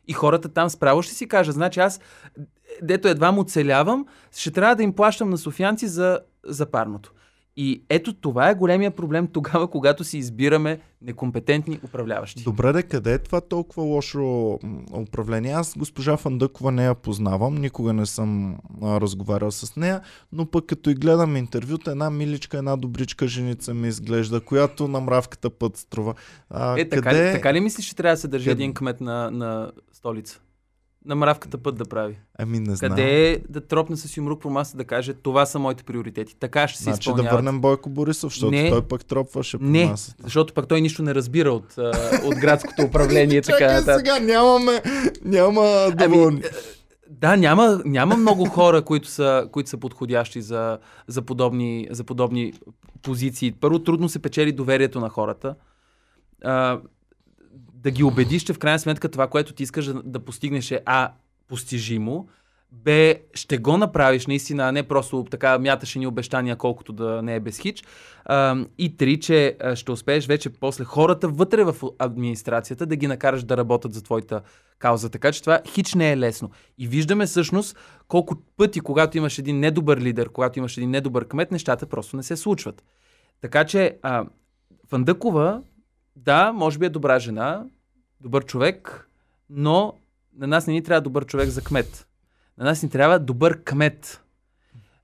И 0.08 0.14
хората 0.14 0.50
там 0.50 0.70
справо 0.70 1.02
ще 1.02 1.14
си 1.14 1.28
кажат, 1.28 1.56
значи 1.56 1.80
аз, 1.80 2.00
дето 2.82 3.08
едва 3.08 3.32
му 3.32 3.42
оцелявам, 3.42 4.06
ще 4.38 4.52
трябва 4.52 4.76
да 4.76 4.84
им 4.84 4.94
плащам 4.94 5.30
на 5.30 5.38
софианци 5.38 5.88
за, 5.88 6.20
за 6.46 6.66
парното. 6.66 7.12
И 7.58 7.84
ето 7.90 8.14
това 8.14 8.50
е 8.50 8.56
големия 8.56 8.92
проблем 8.92 9.28
тогава, 9.28 9.68
когато 9.68 10.04
си 10.04 10.18
избираме 10.18 10.80
некомпетентни 11.02 11.80
управляващи. 11.84 12.44
Добре, 12.44 12.74
де, 12.74 12.84
къде 12.84 13.14
е 13.14 13.18
това 13.18 13.42
толкова 13.42 13.84
лошо 13.84 14.60
управление? 14.94 15.52
Аз 15.52 15.78
госпожа 15.78 16.18
Фандъкова 16.18 16.72
не 16.72 16.86
я 16.86 16.96
познавам, 16.96 17.56
никога 17.56 17.94
не 17.94 18.06
съм 18.06 18.58
а, 18.82 19.02
разговарял 19.02 19.52
с 19.52 19.76
нея, 19.76 20.02
но 20.32 20.46
пък 20.46 20.66
като 20.66 20.90
и 20.90 20.94
гледам 20.94 21.36
интервюта, 21.36 21.92
една 21.92 22.10
миличка, 22.10 22.58
една 22.58 22.76
добричка 22.76 23.28
женица 23.28 23.74
ми 23.74 23.88
изглежда, 23.88 24.42
която 24.42 24.88
на 24.88 25.00
мравката 25.00 25.50
път 25.50 25.78
струва. 25.78 26.14
А, 26.50 26.80
Е, 26.80 26.90
така, 26.90 27.10
къде... 27.10 27.30
ли, 27.30 27.34
така 27.34 27.54
ли 27.54 27.60
мислиш, 27.60 27.86
че 27.86 27.96
трябва 27.96 28.14
да 28.16 28.22
се 28.22 28.28
държи 28.28 28.50
къде- 28.50 28.64
един 28.64 28.74
кмет 28.74 29.02
на, 29.02 29.32
на 29.32 29.72
столица? 29.92 30.40
На 31.06 31.16
мравката 31.16 31.58
път 31.58 31.76
да 31.76 31.86
прави. 31.86 32.16
Ами 32.40 32.60
не 32.60 32.76
знам. 32.76 32.90
Къде 32.90 33.32
е 33.32 33.40
да 33.50 33.62
тропне 33.62 33.98
с 33.98 34.18
юмрук 34.18 34.42
по 34.42 34.50
масата 34.50 34.78
да 34.78 34.84
каже 34.86 35.14
това 35.14 35.46
са 35.46 35.60
моите 35.60 35.84
приоритети. 35.84 36.36
Така 36.36 36.68
ще 36.68 36.78
се 36.78 36.84
Значи 36.84 36.98
да 36.98 37.02
изпълняват. 37.02 37.32
върнем 37.32 37.62
Бойко 37.62 37.90
Борисов, 37.90 38.32
защото 38.34 38.52
Не. 38.52 38.70
той 38.70 38.82
пък 38.82 39.06
тропваше 39.06 39.58
по 39.58 39.64
Не, 39.64 39.86
масата. 39.86 40.24
защото 40.24 40.54
пък 40.54 40.68
той 40.68 40.82
нищо 40.82 41.04
не 41.04 41.16
разбира 41.16 41.52
от, 41.52 41.76
от 42.24 42.36
градското 42.36 42.82
управление. 42.82 43.42
така 43.42 43.58
Чакай 43.58 43.96
сега, 43.98 44.20
нямаме, 44.20 44.82
няма 45.24 45.92
доволни. 45.98 46.42
Ами, 46.44 46.52
Да, 47.10 47.36
няма, 47.38 47.82
няма 47.86 48.18
много 48.18 48.46
хора, 48.46 48.82
които 48.82 49.08
са, 49.08 49.48
които 49.52 49.70
са 49.70 49.78
подходящи 49.78 50.42
за, 50.42 50.78
за, 51.08 51.22
подобни, 51.22 51.88
за 51.92 52.04
подобни 52.04 52.54
позиции. 53.02 53.52
Първо, 53.52 53.80
трудно 53.80 54.10
се 54.10 54.20
печели 54.20 54.52
доверието 54.52 55.00
на 55.00 55.10
хората. 55.10 55.56
А, 56.44 56.80
да 57.84 57.92
ги 57.92 58.04
убедиш, 58.04 58.44
че 58.44 58.54
в 58.54 58.60
крайна 58.60 58.80
сметка 58.80 59.10
това, 59.10 59.28
което 59.28 59.54
ти 59.54 59.64
искаш 59.64 59.86
да, 60.06 60.20
постигнеш 60.20 60.72
е 60.72 60.82
А, 60.86 61.12
постижимо, 61.48 62.28
Б, 62.72 63.16
ще 63.34 63.58
го 63.58 63.78
направиш 63.78 64.28
наистина, 64.28 64.70
а 64.70 64.72
не 64.72 64.84
просто 64.84 65.26
така 65.32 65.60
мяташ 65.60 65.96
ни 65.96 66.08
обещания, 66.08 66.56
колкото 66.56 66.94
да 66.94 67.22
не 67.22 67.36
е 67.36 67.40
без 67.40 67.60
хич. 67.60 67.84
А, 68.26 68.66
и 68.78 68.98
три, 68.98 69.20
че 69.20 69.58
ще 69.76 69.92
успееш 69.92 70.28
вече 70.28 70.50
после 70.50 70.84
хората 70.84 71.28
вътре 71.28 71.64
в 71.64 71.76
администрацията 72.00 72.86
да 72.86 72.96
ги 72.96 73.08
накараш 73.08 73.44
да 73.44 73.58
работят 73.58 73.94
за 73.94 74.04
твоята 74.04 74.42
кауза. 74.80 75.10
Така 75.10 75.32
че 75.32 75.42
това 75.42 75.60
хич 75.68 75.94
не 75.94 76.12
е 76.12 76.18
лесно. 76.18 76.52
И 76.78 76.88
виждаме 76.88 77.26
всъщност 77.26 77.78
колко 78.08 78.36
пъти, 78.58 78.80
когато 78.80 79.18
имаш 79.18 79.40
един 79.40 79.60
недобър 79.60 79.98
лидер, 79.98 80.30
когато 80.30 80.60
имаш 80.60 80.78
един 80.78 80.90
недобър 80.90 81.28
кмет, 81.28 81.52
нещата 81.52 81.86
просто 81.86 82.18
не 82.18 82.24
се 82.24 82.36
случват. 82.36 82.84
Така 83.42 83.66
че 83.66 83.98
а, 84.02 84.26
Фандъкова, 84.90 85.62
да, 86.16 86.52
може 86.52 86.80
би 86.80 86.86
е 86.86 86.90
добра 86.90 87.20
жена, 87.20 87.66
добър 88.22 88.46
човек, 88.46 89.10
но 89.50 89.94
на 90.38 90.48
нас 90.48 90.68
не 90.68 90.74
ни 90.74 90.84
трябва 90.84 91.02
добър 91.02 91.26
човек 91.26 91.50
за 91.50 91.62
кмет. 91.62 92.08
На 92.58 92.66
нас 92.66 92.84
ни 92.84 92.90
трябва 92.90 93.20
добър 93.20 93.64
кмет. 93.64 94.24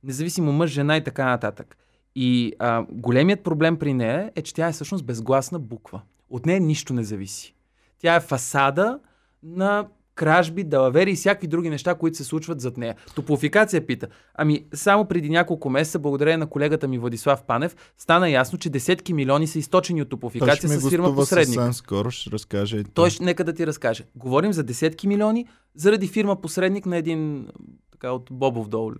Независимо 0.04 0.52
мъж, 0.52 0.72
жена 0.72 0.98
и 0.98 1.04
така 1.04 1.26
нататък. 1.26 1.78
И 2.16 2.54
а, 2.60 2.86
големият 2.90 3.44
проблем 3.44 3.80
при 3.80 3.94
нея 3.94 4.32
е, 4.36 4.42
че 4.42 4.54
тя 4.54 4.68
е 4.68 4.72
всъщност 4.72 5.06
безгласна 5.06 5.60
буква. 5.60 6.02
От 6.30 6.46
нея 6.46 6.60
нищо 6.60 6.94
не 6.94 7.04
зависи. 7.04 7.56
Тя 8.00 8.16
е 8.16 8.20
фасада 8.20 9.00
на 9.44 9.88
кражби, 10.20 10.64
далавери 10.64 11.12
и 11.12 11.16
всякакви 11.16 11.48
други 11.48 11.70
неща, 11.70 11.96
които 11.96 12.18
се 12.18 12.24
случват 12.24 12.62
зад 12.62 12.78
нея. 12.78 12.96
Топлофикация 13.16 13.86
пита. 13.86 14.08
Ами, 14.36 14.66
само 14.74 15.06
преди 15.06 15.30
няколко 15.30 15.70
месеца, 15.70 16.00
благодарение 16.00 16.38
на 16.38 16.48
колегата 16.48 16.88
ми 16.88 17.00
Владислав 17.00 17.44
Панев, 17.44 17.76
стана 17.98 18.30
ясно, 18.30 18.60
че 18.60 18.70
десетки 18.70 19.14
милиони 19.14 19.48
са 19.48 19.60
източени 19.60 20.02
от 20.02 20.10
топлофикация 20.10 20.70
с 20.70 20.90
фирма 20.90 21.16
посредник. 21.16 21.56
съвсем 21.56 21.74
скоро, 21.74 22.12
ще 22.12 22.32
разкаже 22.32 22.78
и 22.78 22.84
Той 22.84 23.10
ще, 23.10 23.24
нека 23.24 23.44
да 23.44 23.54
ти 23.54 23.68
разкаже. 23.68 24.04
Говорим 24.16 24.54
за 24.54 24.64
десетки 24.64 25.08
милиони 25.08 25.48
заради 25.76 26.08
фирма 26.08 26.42
посредник 26.42 26.86
на 26.86 26.98
един 26.98 27.48
така 27.92 28.12
от 28.12 28.28
Бобов 28.32 28.70
дол, 28.70 28.92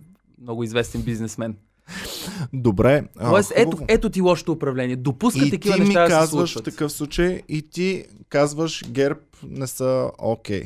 много 0.42 0.64
известен 0.64 1.02
бизнесмен. 1.02 1.56
Добре. 2.52 3.04
а, 3.18 3.30
Тоест, 3.30 3.52
ето, 3.56 3.78
ето 3.88 4.10
ти 4.10 4.20
лошото 4.20 4.52
управление. 4.52 4.96
Допуска 4.96 5.46
и 5.46 5.50
такива 5.50 5.74
ти 5.74 5.80
ми 5.80 5.86
неща 5.86 6.00
да 6.00 6.06
се 6.08 6.16
казваш 6.16 6.58
в 6.58 6.62
такъв 6.62 6.92
случай 6.92 7.42
и 7.48 7.62
ти 7.62 8.04
казваш 8.28 8.84
ГЕРБ 8.90 9.20
не 9.42 9.66
са 9.66 10.10
окей. 10.18 10.64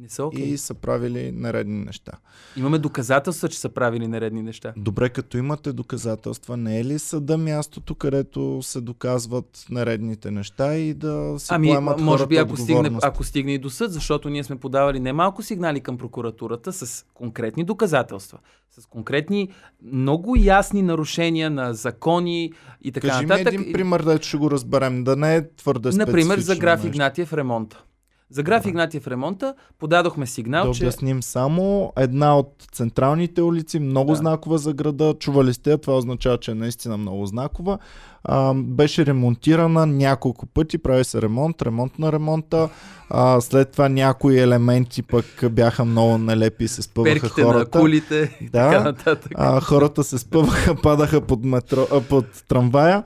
Не 0.00 0.08
са 0.08 0.24
окей. 0.24 0.44
И 0.44 0.58
са 0.58 0.74
правили 0.74 1.32
нередни 1.32 1.78
неща. 1.78 2.12
Имаме 2.56 2.78
доказателства, 2.78 3.48
че 3.48 3.58
са 3.58 3.68
правили 3.68 4.08
нередни 4.08 4.42
неща. 4.42 4.72
Добре, 4.76 5.08
като 5.08 5.38
имате 5.38 5.72
доказателства, 5.72 6.56
не 6.56 6.80
е 6.80 6.84
ли 6.84 6.98
съда 6.98 7.38
мястото, 7.38 7.94
където 7.94 8.62
се 8.62 8.80
доказват 8.80 9.66
нередните 9.70 10.30
неща 10.30 10.76
и 10.76 10.94
да 10.94 11.34
се 11.38 11.54
Ами, 11.54 11.68
поемат 11.68 12.00
може 12.00 12.26
би 12.26 12.36
ако 12.36 12.56
стигне, 12.56 12.90
ако 13.02 13.24
стигне 13.24 13.54
и 13.54 13.58
до 13.58 13.70
съд, 13.70 13.92
защото 13.92 14.28
ние 14.28 14.44
сме 14.44 14.56
подавали 14.56 15.00
немалко 15.00 15.42
сигнали 15.42 15.80
към 15.80 15.98
прокуратурата 15.98 16.72
с 16.72 17.06
конкретни 17.14 17.64
доказателства, 17.64 18.38
с 18.70 18.86
конкретни, 18.86 19.48
много 19.82 20.36
ясни 20.38 20.82
нарушения 20.82 21.50
на 21.50 21.74
закони 21.74 22.52
и 22.82 22.92
така 22.92 23.08
Кажи 23.08 23.20
ми 23.20 23.26
нататък. 23.26 23.52
един 23.54 23.70
И- 23.70 23.72
пример, 23.72 24.02
да 24.02 24.22
ще 24.22 24.36
го 24.36 24.50
разберем, 24.50 25.04
да 25.04 25.16
не 25.16 25.36
е 25.36 25.48
твърде 25.48 25.90
Например, 25.92 26.38
за 26.38 26.56
граф 26.56 26.82
нещо. 26.82 26.96
Игнатиев 26.96 27.32
ремонта. 27.32 27.84
За 28.30 28.42
граф 28.42 28.66
Игнатиев 28.66 29.06
ремонта 29.06 29.54
подадохме 29.78 30.26
сигнал, 30.26 30.66
Да 30.66 30.72
че... 30.72 30.84
обясним 30.84 31.22
само 31.22 31.92
една 31.96 32.38
от 32.38 32.66
централните 32.72 33.42
улици, 33.42 33.78
много 33.78 34.10
Да. 34.10 34.16
знакова 34.16 34.58
за 34.58 34.72
града. 34.72 35.14
Чували 35.14 35.54
сте, 35.54 35.78
това 35.78 35.96
означава, 35.96 36.38
че 36.38 36.50
е 36.50 36.54
наистина 36.54 36.96
много 36.96 37.26
знакова. 37.26 37.78
А, 38.24 38.54
беше 38.54 39.06
ремонтирана 39.06 39.86
няколко 39.86 40.46
пъти, 40.46 40.78
прави 40.78 41.04
се 41.04 41.22
ремонт, 41.22 41.62
ремонт 41.62 41.98
на 41.98 42.12
ремонта. 42.12 42.68
А, 43.10 43.40
след 43.40 43.72
това 43.72 43.88
някои 43.88 44.38
елементи 44.38 45.02
пък 45.02 45.24
бяха 45.50 45.84
много 45.84 46.18
нелепи 46.18 46.64
и 46.64 46.68
се 46.68 46.82
спъваха 46.82 47.12
перките 47.12 47.42
хората. 47.42 47.78
на 47.78 47.82
кулите 47.82 48.38
и 48.40 48.44
Да. 48.44 48.70
така 48.70 48.84
нататък. 48.84 49.32
А, 49.34 49.60
хората 49.60 50.04
се 50.04 50.18
спъваха, 50.18 50.74
падаха 50.74 51.20
под, 51.20 51.44
метро, 51.44 51.86
а, 51.92 52.00
под 52.00 52.26
трамвая 52.48 53.02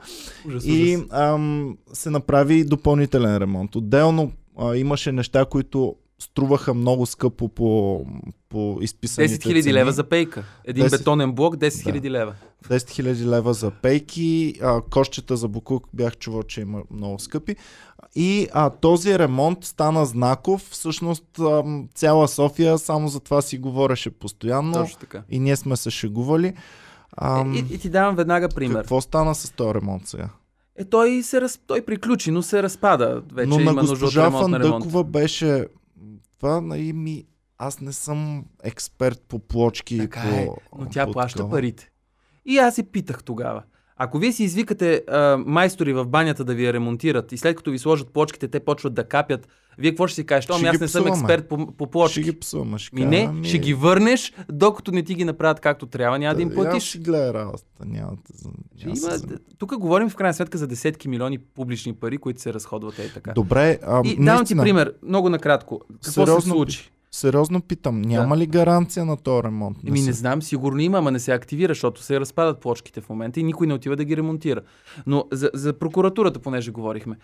Ужас, 0.47 0.63
и 0.65 0.95
ужас. 0.97 1.07
ам, 1.11 1.77
се 1.93 2.09
направи 2.09 2.63
допълнителен 2.63 3.37
ремонт. 3.37 3.75
Отделно 3.75 4.31
а, 4.59 4.75
имаше 4.75 5.11
неща, 5.11 5.45
които 5.45 5.95
струваха 6.19 6.73
много 6.73 7.05
скъпо 7.05 7.49
по, 7.49 8.01
по 8.49 8.77
изписаните 8.81 9.33
10 9.33 9.37
000 9.37 9.63
цени. 9.63 9.73
лева 9.73 9.91
за 9.91 10.03
пейка. 10.03 10.43
Един 10.65 10.85
10 10.85 10.91
бетонен 10.91 11.31
блок, 11.31 11.55
10 11.55 11.69
000 11.69 12.09
лева. 12.09 12.35
10 12.69 12.77
000 12.77 13.25
лева 13.25 13.53
за 13.53 13.71
пейки, 13.71 14.55
а, 14.61 14.81
кошчета 14.81 15.37
за 15.37 15.47
буклук 15.47 15.87
бях 15.93 16.17
чувал, 16.17 16.43
че 16.43 16.61
има 16.61 16.83
много 16.91 17.19
скъпи. 17.19 17.55
И 18.15 18.47
а, 18.53 18.69
този 18.69 19.19
ремонт 19.19 19.63
стана 19.65 20.05
знаков. 20.05 20.67
Всъщност 20.71 21.39
ам, 21.39 21.87
цяла 21.95 22.27
София 22.27 22.77
само 22.77 23.07
за 23.07 23.19
това 23.19 23.41
си 23.41 23.57
говореше 23.57 24.09
постоянно. 24.09 24.73
Точно 24.73 24.99
така. 24.99 25.23
И 25.29 25.39
ние 25.39 25.55
сме 25.55 25.77
се 25.77 25.89
шегували. 25.91 26.47
Е, 26.47 26.53
и, 27.53 27.65
и 27.71 27.77
ти 27.77 27.89
давам 27.89 28.15
веднага 28.15 28.49
пример. 28.49 28.75
какво 28.75 29.01
стана 29.01 29.35
с 29.35 29.51
този 29.51 29.73
ремонт 29.73 30.07
сега? 30.07 30.29
Е, 30.77 30.85
той, 30.85 31.23
се 31.23 31.41
раз... 31.41 31.59
той 31.67 31.81
приключи, 31.81 32.31
но 32.31 32.41
се 32.41 32.63
разпада. 32.63 33.23
Вече 33.33 33.49
Но 33.49 33.59
има 33.59 33.73
на 33.73 33.81
госпожа. 33.81 34.31
Фандъкова 34.31 35.03
беше 35.03 35.67
това 36.37 36.77
и 36.77 36.93
ми 36.93 37.25
аз 37.57 37.81
не 37.81 37.91
съм 37.91 38.45
експерт 38.63 39.21
по 39.27 39.39
плочки. 39.39 39.97
Така 39.97 40.21
по, 40.21 40.27
е, 40.27 40.49
но 40.79 40.85
тя 40.89 41.05
по 41.05 41.11
плаща 41.11 41.37
такова. 41.37 41.57
парите. 41.57 41.91
И 42.45 42.57
аз 42.57 42.75
се 42.75 42.91
питах 42.91 43.23
тогава. 43.23 43.63
Ако 43.97 44.19
вие 44.19 44.31
си 44.31 44.43
извикате 44.43 45.03
а, 45.07 45.37
майстори 45.45 45.93
в 45.93 46.05
банята 46.05 46.43
да 46.43 46.55
ви 46.55 46.65
я 46.65 46.73
ремонтират 46.73 47.31
и 47.31 47.37
след 47.37 47.55
като 47.57 47.71
ви 47.71 47.79
сложат 47.79 48.13
плочките, 48.13 48.47
те 48.47 48.59
почват 48.59 48.93
да 48.93 49.03
капят, 49.03 49.47
вие 49.77 49.91
какво 49.91 50.07
ще 50.07 50.15
си 50.15 50.25
кажете? 50.25 50.53
Ами 50.53 50.59
Ще 50.59 50.67
аз 50.67 50.79
не 50.79 50.87
съм 50.87 51.03
псуваме. 51.03 51.19
експерт 51.19 51.47
по, 51.47 51.67
по 51.67 51.87
плочки. 51.87 52.11
Ще 52.13 52.21
ги 52.23 52.39
псуваме. 52.39 52.77
Ще 52.77 52.95
Ми 52.95 53.05
не, 53.05 53.17
ами, 53.19 53.45
ще 53.45 53.57
ги 53.59 53.73
върнеш, 53.75 54.33
докато 54.49 54.91
не 54.91 55.03
ти 55.03 55.15
ги 55.15 55.25
направят 55.25 55.59
както 55.59 55.85
трябва, 55.85 56.19
няма 56.19 56.35
да 56.35 56.41
им 56.41 56.49
Я 56.49 56.55
платиш. 56.55 56.83
си 56.83 56.97
гледай 56.99 57.33
работата. 57.33 57.65
Няма 57.81 58.11
да... 58.11 58.49
Ще 58.77 58.87
има, 58.89 58.95
да 59.09 59.19
се- 59.19 59.25
тук 59.57 59.77
говорим 59.77 60.09
в 60.09 60.15
крайна 60.15 60.33
сметка 60.33 60.57
за 60.57 60.67
десетки 60.67 61.07
милиони 61.07 61.37
публични 61.37 61.93
пари, 61.93 62.17
които 62.17 62.41
се 62.41 62.53
разходват 62.53 62.99
е 62.99 63.09
така. 63.09 63.31
Добре, 63.33 63.79
а, 63.83 63.99
И 63.99 64.15
давам 64.15 64.15
ти 64.15 64.21
наистина, 64.21 64.63
пример, 64.63 64.93
много 65.03 65.29
накратко. 65.29 65.79
Какво 65.81 66.03
се 66.03 66.11
Сериозно 66.11 66.53
случи? 66.53 66.91
сериозно 67.11 67.61
питам, 67.61 68.01
няма 68.01 68.37
ли 68.37 68.45
гаранция 68.47 69.05
на 69.05 69.17
този 69.17 69.43
ремонт? 69.43 69.77
Еми 69.79 69.99
не 69.99 70.05
се- 70.05 70.11
знам, 70.11 70.41
сигурно 70.41 70.79
има, 70.79 70.97
ама 70.97 71.11
не 71.11 71.19
се 71.19 71.31
активира, 71.31 71.71
защото 71.71 72.01
се 72.01 72.19
разпадат 72.19 72.59
плочките 72.59 73.01
в 73.01 73.09
момента 73.09 73.39
и 73.39 73.43
никой 73.43 73.67
не 73.67 73.73
отива 73.73 73.95
да 73.95 74.03
ги 74.03 74.17
ремонтира. 74.17 74.61
Но 75.07 75.25
за, 75.31 75.49
за 75.53 75.73
прокуратурата, 75.73 76.39
понеже 76.39 76.71
говорихме. 76.71 77.15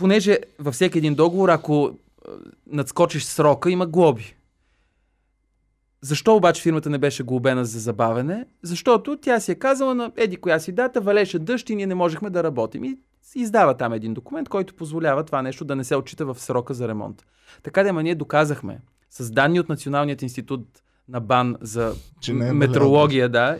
Понеже 0.00 0.38
във 0.58 0.74
всеки 0.74 0.98
един 0.98 1.14
договор, 1.14 1.48
ако 1.48 1.90
е, 1.90 2.30
надскочиш 2.66 3.24
срока, 3.24 3.70
има 3.70 3.86
глоби. 3.86 4.34
Защо 6.02 6.36
обаче 6.36 6.62
фирмата 6.62 6.90
не 6.90 6.98
беше 6.98 7.22
глобена 7.22 7.64
за 7.64 7.78
забавене? 7.80 8.46
Защото 8.62 9.16
тя 9.16 9.40
си 9.40 9.52
е 9.52 9.54
казала 9.54 9.94
на 9.94 10.12
еди 10.16 10.36
коя 10.36 10.58
си 10.58 10.72
дата, 10.72 11.00
валеше 11.00 11.38
дъжд 11.38 11.70
и 11.70 11.76
ние 11.76 11.86
не 11.86 11.94
можехме 11.94 12.30
да 12.30 12.44
работим. 12.44 12.84
И 12.84 12.98
издава 13.34 13.76
там 13.76 13.92
един 13.92 14.14
документ, 14.14 14.48
който 14.48 14.74
позволява 14.74 15.24
това 15.24 15.42
нещо 15.42 15.64
да 15.64 15.76
не 15.76 15.84
се 15.84 15.96
отчита 15.96 16.26
в 16.26 16.40
срока 16.40 16.74
за 16.74 16.88
ремонт. 16.88 17.26
Така 17.62 17.82
да, 17.82 17.92
ма 17.92 18.02
ние 18.02 18.14
доказахме 18.14 18.80
с 19.10 19.30
данни 19.30 19.60
от 19.60 19.68
Националният 19.68 20.22
институт 20.22 20.66
на 21.08 21.20
БАН 21.20 21.56
за 21.60 21.94
Че 22.20 22.32
не 22.32 22.48
е 22.48 22.52
метрология, 22.52 23.28
да, 23.28 23.58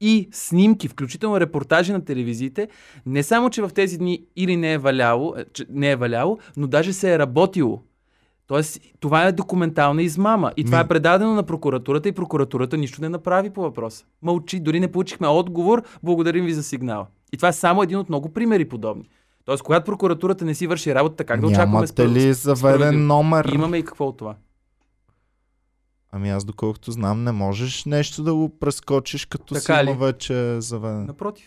и 0.00 0.28
снимки, 0.32 0.88
включително 0.88 1.40
репортажи 1.40 1.92
на 1.92 2.04
телевизиите, 2.04 2.68
не 3.06 3.22
само, 3.22 3.50
че 3.50 3.62
в 3.62 3.70
тези 3.70 3.98
дни 3.98 4.22
или 4.36 4.56
не 4.56 4.72
е 4.72 4.78
валяло, 4.78 5.34
е, 5.38 5.44
не 5.70 5.90
е 5.90 5.96
валяло, 5.96 6.38
но 6.56 6.66
даже 6.66 6.92
се 6.92 7.14
е 7.14 7.18
работило. 7.18 7.80
Тоест, 8.46 8.80
това 9.00 9.24
е 9.24 9.32
документална 9.32 10.02
измама. 10.02 10.52
И 10.56 10.64
това 10.64 10.78
Ми- 10.78 10.84
е 10.84 10.88
предадено 10.88 11.34
на 11.34 11.42
прокуратурата 11.42 12.08
и 12.08 12.12
прокуратурата 12.12 12.76
нищо 12.76 13.02
не 13.02 13.08
направи 13.08 13.50
по 13.50 13.62
въпроса. 13.62 14.04
Мълчи, 14.22 14.60
дори 14.60 14.80
не 14.80 14.88
получихме 14.88 15.26
отговор, 15.28 15.82
благодарим 16.02 16.44
ви 16.44 16.52
за 16.52 16.62
сигнала. 16.62 17.06
И 17.32 17.36
това 17.36 17.48
е 17.48 17.52
само 17.52 17.82
един 17.82 17.98
от 17.98 18.08
много 18.08 18.28
примери 18.28 18.64
подобни. 18.64 19.04
Тоест, 19.44 19.62
когато 19.62 19.84
прокуратурата 19.84 20.44
не 20.44 20.54
си 20.54 20.66
върши 20.66 20.94
работа, 20.94 21.24
как 21.24 21.40
да 21.40 21.46
очакваме 21.46 21.72
Нямате 21.72 22.08
ли 22.08 22.20
справ- 22.20 22.32
заведен 22.32 23.06
номер? 23.06 23.50
Имаме 23.54 23.78
и 23.78 23.82
какво 23.82 24.06
от 24.06 24.16
това? 24.16 24.34
Ами 26.12 26.30
аз 26.30 26.44
доколкото 26.44 26.92
знам, 26.92 27.24
не 27.24 27.32
можеш 27.32 27.84
нещо 27.84 28.22
да 28.22 28.34
го 28.34 28.58
прескочиш, 28.58 29.24
като 29.24 29.54
Така 29.54 29.76
си 29.76 29.82
има 29.82 29.94
вече 29.96 30.60
заведен. 30.60 31.06
Напротив. 31.06 31.46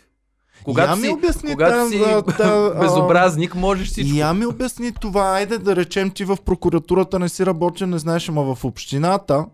я 0.58 0.64
Когато 0.64 0.96
ми 0.96 1.02
си, 1.02 1.10
обясни 1.10 1.52
когато 1.52 1.72
тая- 1.72 1.90
си 1.90 2.00
да- 2.00 2.22
да, 2.22 2.76
безобразник, 2.80 3.56
можеш 3.56 3.88
всичко. 3.88 4.16
Я 4.16 4.34
ми 4.34 4.46
обясни 4.46 4.92
това. 4.92 5.24
Айде 5.24 5.58
да 5.58 5.76
речем 5.76 6.12
ти 6.12 6.26
в 6.26 6.38
прокуратурата 6.38 7.20
не 7.20 7.30
си 7.30 7.46
работил, 7.46 7.88
не 7.88 7.98
знаеш, 7.98 8.30
ама 8.30 8.56
в 8.56 8.66
общината, 8.66 9.46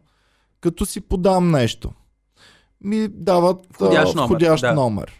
като 0.61 0.85
си 0.85 1.01
подам 1.01 1.51
нещо, 1.51 1.91
ми 2.81 3.07
дават 3.07 3.57
Входящ 3.73 4.15
номер, 4.15 4.27
входящ 4.27 4.61
да. 4.61 4.73
номер. 4.73 5.13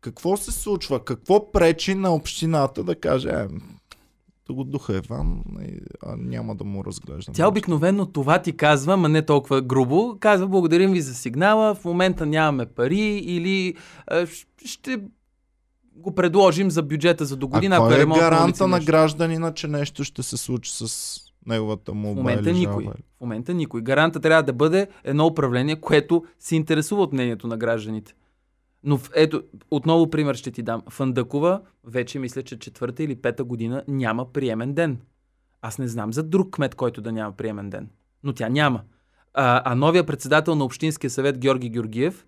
Какво 0.00 0.36
се 0.36 0.52
случва? 0.52 1.00
Какво 1.00 1.52
пречи 1.52 1.94
на 1.94 2.14
общината 2.14 2.84
да 2.84 2.94
каже, 2.94 3.28
е, 3.28 3.46
да 4.46 4.54
го 4.54 4.64
духа 4.64 4.96
Иван, 4.96 5.42
и, 5.62 5.78
а, 6.02 6.16
няма 6.16 6.54
да 6.54 6.64
му 6.64 6.84
разглеждам. 6.84 7.34
Тя 7.34 7.48
обикновено 7.48 8.06
това 8.06 8.38
ти 8.38 8.52
казва, 8.52 8.96
ма 8.96 9.08
не 9.08 9.22
толкова 9.22 9.62
грубо. 9.62 10.16
Казва, 10.20 10.48
благодарим 10.48 10.92
ви 10.92 11.00
за 11.00 11.14
сигнала, 11.14 11.74
в 11.74 11.84
момента 11.84 12.26
нямаме 12.26 12.66
пари 12.66 12.98
или 13.16 13.74
щ- 14.12 14.46
ще 14.64 15.00
го 15.96 16.14
предложим 16.14 16.70
за 16.70 16.82
бюджета 16.82 17.24
за 17.24 17.36
до 17.36 17.48
година, 17.48 17.76
а 17.76 17.78
кой 17.78 17.94
е 17.94 17.98
ремонт 17.98 18.16
на 18.16 18.30
гаранта 18.30 18.68
на 18.68 18.80
гражданина, 18.80 19.54
че 19.54 19.68
нещо 19.68 20.04
ще 20.04 20.22
се 20.22 20.36
случи 20.36 20.72
с 20.74 21.18
неговата 21.46 21.92
В 21.92 21.94
молба 21.94 22.20
момента 22.20 22.50
или 22.50 22.58
никой. 22.58 22.84
жалба? 22.84 22.98
В 23.16 23.20
момента 23.20 23.54
никой. 23.54 23.80
Гаранта 23.80 24.20
трябва 24.20 24.42
да 24.42 24.52
бъде 24.52 24.88
едно 25.04 25.26
управление, 25.26 25.76
което 25.76 26.24
се 26.38 26.56
интересува 26.56 27.02
от 27.02 27.12
мнението 27.12 27.46
на 27.46 27.56
гражданите. 27.56 28.14
Но 28.84 29.00
ето, 29.14 29.42
отново 29.70 30.10
пример 30.10 30.34
ще 30.34 30.50
ти 30.50 30.62
дам. 30.62 30.82
В 30.90 31.00
Андъкова 31.00 31.60
вече 31.84 32.18
мисля, 32.18 32.42
че 32.42 32.58
четвърта 32.58 33.02
или 33.02 33.16
пета 33.16 33.44
година 33.44 33.84
няма 33.88 34.32
приемен 34.32 34.74
ден. 34.74 35.00
Аз 35.62 35.78
не 35.78 35.88
знам 35.88 36.12
за 36.12 36.22
друг 36.22 36.54
кмет, 36.54 36.74
който 36.74 37.00
да 37.00 37.12
няма 37.12 37.32
приемен 37.32 37.70
ден. 37.70 37.88
Но 38.22 38.32
тя 38.32 38.48
няма. 38.48 38.80
А, 39.34 39.72
а 39.72 39.74
новия 39.74 40.06
председател 40.06 40.54
на 40.54 40.64
Общинския 40.64 41.10
съвет 41.10 41.38
Георги 41.38 41.68
Георгиев 41.68 42.26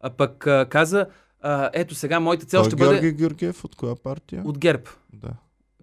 а, 0.00 0.10
пък 0.10 0.46
а, 0.46 0.66
каза, 0.70 1.06
а, 1.40 1.70
ето 1.72 1.94
сега 1.94 2.20
моята 2.20 2.46
цел 2.46 2.60
Той 2.60 2.70
ще 2.70 2.76
Георги 2.76 2.96
бъде 2.96 3.12
Георгиев 3.12 3.64
от 3.64 3.74
коя 3.74 3.94
партия? 3.94 4.42
от 4.44 4.58
ГЕРБ. 4.58 4.84
Да. 5.12 5.30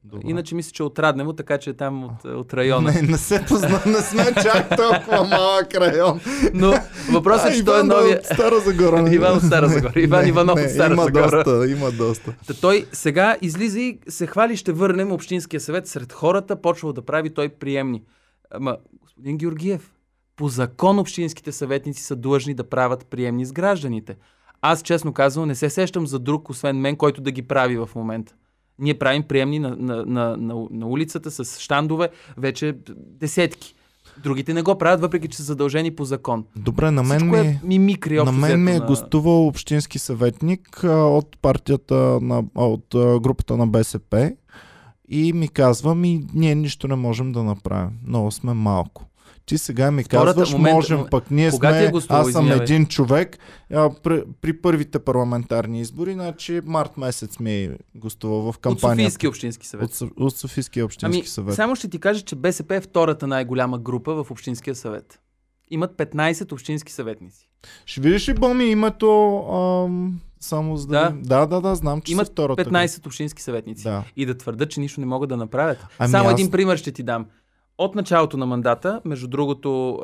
Добре. 0.06 0.22
Иначе 0.30 0.56
мисля, 0.56 0.72
че 0.72 0.84
от 0.84 1.00
Раднево, 1.00 1.34
така 1.34 1.58
че 1.58 1.70
е 1.70 1.74
там 1.74 2.04
от, 2.04 2.26
от 2.26 2.54
района. 2.54 2.91
Не, 2.91 3.02
не 3.02 3.18
се 3.18 3.46
позна, 3.48 3.82
не 3.86 4.02
сме 4.02 4.34
чак 4.44 4.78
толкова 4.78 5.24
малък 5.24 5.76
район. 5.76 6.20
Но 6.54 6.74
въпросът 7.12 7.52
е, 7.52 7.56
че 7.56 7.65
той 7.65 7.80
е 7.80 7.84
новия... 7.84 8.22
Стара 8.24 8.60
Загора. 8.60 9.02
не? 9.02 9.15
Иван 9.15 9.41
Стара 9.41 9.68
Загора. 9.68 9.94
Иван 9.96 10.24
Не, 10.24 10.30
Иванов 10.30 10.56
не, 10.56 10.70
Стара 10.70 10.94
има 10.94 11.04
Загора. 11.04 11.44
Доста, 11.44 11.72
има 11.72 11.91
доста. 11.91 12.36
Та 12.48 12.54
той 12.54 12.86
сега 12.91 13.38
излиза 13.41 13.80
и 13.80 14.00
се 14.08 14.28
хвали, 14.28 14.58
ще 14.58 14.72
върнем 14.72 15.12
Общинския 15.12 15.60
съвет 15.60 15.88
сред 15.88 16.13
хората, 16.13 16.62
почва 16.62 16.94
да 16.94 17.02
прави 17.02 17.34
той 17.34 17.50
приемни. 17.50 18.04
Ама, 18.52 18.78
господин 19.02 19.38
Георгиев, 19.38 19.91
по 20.36 20.48
закон 20.48 21.00
общинските 21.00 21.52
съветници 21.52 22.04
са 22.04 22.15
длъжни 22.15 22.54
да 22.54 22.63
правят 22.63 23.06
приемни 23.10 23.46
с 23.46 23.52
гражданите. 23.52 24.15
Аз, 24.62 24.82
честно 24.82 25.13
казвам, 25.13 25.48
не 25.48 25.56
се 25.56 25.70
сещам 25.70 26.08
за 26.08 26.20
друг, 26.20 26.50
освен 26.50 26.78
мен, 26.78 26.96
който 26.96 27.22
да 27.22 27.32
ги 27.32 27.41
прави 27.41 27.78
в 27.78 27.89
момента. 27.96 28.34
Ние 28.79 28.93
правим 28.93 29.23
приемни 29.23 29.59
на, 29.59 29.75
на, 29.79 30.05
на, 30.05 30.38
на, 30.38 30.55
на 30.71 30.88
улицата 30.88 31.31
с 31.31 31.59
щандове 31.59 32.09
вече 32.38 32.75
десетки. 32.97 33.75
Другите 34.23 34.53
не 34.53 34.61
го 34.61 34.77
правят, 34.77 35.01
въпреки 35.01 35.27
че 35.27 35.38
са 35.38 35.43
задължени 35.43 35.95
по 35.95 36.05
закон. 36.05 36.45
Добре, 36.55 36.91
на 36.91 37.03
мен 37.03 37.29
ми... 37.29 37.38
е 37.38 37.59
мимикри. 37.63 38.17
На 38.17 38.31
мен 38.31 38.63
ми 38.63 38.71
е 38.71 38.79
на- 38.79 38.85
гостувал 38.85 39.47
общински 39.47 39.99
съветник 39.99 40.83
а, 40.83 40.91
от 40.91 41.38
партията 41.41 41.95
на, 42.21 42.43
а, 42.55 42.65
от 42.65 42.95
а, 42.95 43.19
групата 43.19 43.57
на 43.57 43.67
БСП 43.67 44.31
и 45.09 45.33
ми 45.33 45.47
казва, 45.47 45.95
ми 45.95 46.25
ние 46.33 46.55
нищо 46.55 46.88
не 46.88 46.95
можем 46.95 47.31
да 47.31 47.43
направим. 47.43 47.89
Много 48.07 48.31
сме 48.31 48.53
малко. 48.53 49.05
Ти 49.45 49.58
сега 49.58 49.91
ми 49.91 50.03
Втората- 50.03 50.25
казваш, 50.25 50.51
момент- 50.51 50.73
можем 50.73 51.05
пък, 51.12 51.31
ние 51.31 51.51
сме, 51.51 51.84
е 51.84 51.91
гостувал, 51.91 52.21
аз 52.21 52.27
съм 52.27 52.41
извинявай? 52.41 52.63
един 52.63 52.86
човек, 52.86 53.38
а, 53.73 53.89
при, 53.93 54.23
при 54.41 54.62
първите 54.62 54.99
парламентарни 54.99 55.81
избори, 55.81 56.13
значи 56.13 56.62
март 56.65 56.97
месец 56.97 57.39
ми 57.39 57.53
е 57.53 57.77
гостувал 57.95 58.41
в 58.41 58.47
От 58.47 58.58
кампанията. 58.58 59.01
Софийски 59.03 59.27
общински 59.27 59.67
съвет. 59.67 59.91
От, 59.93 60.12
от 60.17 60.38
Софийския 60.38 60.86
общински 60.86 61.17
Ами, 61.17 61.27
съвет. 61.27 61.55
само 61.55 61.75
ще 61.75 61.88
ти 61.88 61.99
кажа, 61.99 62.21
че 62.21 62.36
БСП 62.36 62.75
е 62.75 62.81
втората 62.81 63.27
най-голяма 63.27 63.79
група 63.79 64.13
в 64.13 64.31
Общинския 64.31 64.75
съвет. 64.75 65.19
Имат 65.69 65.91
15 65.91 66.51
общински 66.51 66.91
съветници. 66.91 67.49
Ще 67.86 68.01
видиш 68.01 68.29
ли, 68.29 68.34
Боми, 68.34 68.65
името 68.65 69.38
ам, 69.86 70.19
само 70.39 70.77
за 70.77 70.88
да... 70.88 71.13
Да. 71.13 71.45
Да, 71.45 71.62
да, 71.62 71.75
знам, 71.75 72.01
че 72.01 72.12
Имат 72.12 72.27
втората. 72.27 72.65
15 72.65 73.05
общински 73.05 73.41
съветници. 73.41 73.84
Да. 73.84 74.03
И 74.15 74.25
да 74.25 74.38
твърдат, 74.38 74.69
че 74.69 74.79
нищо 74.79 74.99
не 74.99 75.05
могат 75.05 75.29
да 75.29 75.38
направят. 75.38 75.77
Ами 75.99 76.12
Само 76.12 76.27
аз- 76.27 76.34
един 76.34 76.51
пример 76.51 76.77
ще 76.77 76.91
ти 76.91 77.03
дам. 77.03 77.25
От 77.77 77.95
началото 77.95 78.38
на 78.38 78.45
мандата, 78.45 79.01
между 79.05 79.27
другото, 79.27 79.99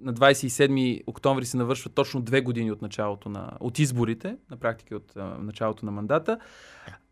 на 0.00 0.14
27 0.14 1.02
октомври 1.06 1.44
се 1.44 1.56
навършва 1.56 1.90
точно 1.90 2.20
две 2.20 2.40
години 2.40 2.72
от 2.72 2.82
началото 2.82 3.28
на, 3.28 3.50
от 3.60 3.78
изборите, 3.78 4.36
на 4.50 4.56
практика 4.56 4.96
от 4.96 5.12
началото 5.38 5.86
на 5.86 5.92
мандата. 5.92 6.38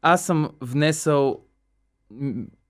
Аз 0.03 0.27
съм 0.27 0.51
внесъл, 0.61 1.41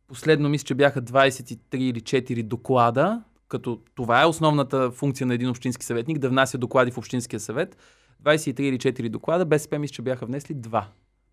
последно 0.08 0.48
мисля, 0.48 0.64
че 0.64 0.74
бяха 0.74 1.02
23 1.02 1.76
или 1.76 2.00
4 2.00 2.42
доклада, 2.42 3.22
като 3.48 3.80
това 3.94 4.22
е 4.22 4.26
основната 4.26 4.90
функция 4.90 5.26
на 5.26 5.34
един 5.34 5.50
общински 5.50 5.84
съветник, 5.84 6.18
да 6.18 6.28
внася 6.28 6.58
доклади 6.58 6.90
в 6.90 6.98
Общинския 6.98 7.40
съвет. 7.40 7.76
23 8.24 8.60
или 8.60 8.78
4 8.78 9.08
доклада, 9.08 9.44
БСП 9.44 9.78
мисля, 9.78 9.94
че 9.94 10.02
бяха 10.02 10.26
внесли 10.26 10.54
2. 10.54 10.84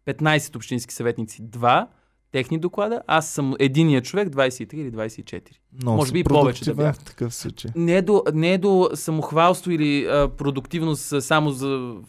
15 0.06 0.56
общински 0.56 0.94
съветници 0.94 1.44
2, 1.44 1.88
техни 2.36 2.58
доклада, 2.58 3.02
аз 3.08 3.30
съм 3.30 3.54
единия 3.60 4.02
човек, 4.02 4.30
23 4.30 4.74
или 4.74 4.92
24. 4.92 5.42
Много 5.82 5.98
Може 5.98 6.12
би 6.12 6.20
и 6.20 6.24
повече 6.24 6.66
да 6.66 6.74
бях. 6.74 6.96
в 6.96 7.04
такъв 7.04 7.36
случай. 7.36 7.72
Не 7.76 7.96
е 7.96 8.02
до, 8.02 8.24
не 8.34 8.54
е 8.54 8.58
до 8.58 8.90
самохвалство 8.94 9.72
или 9.72 10.06
а, 10.06 10.30
продуктивност 10.38 11.24
само 11.24 11.52
за 11.52 11.66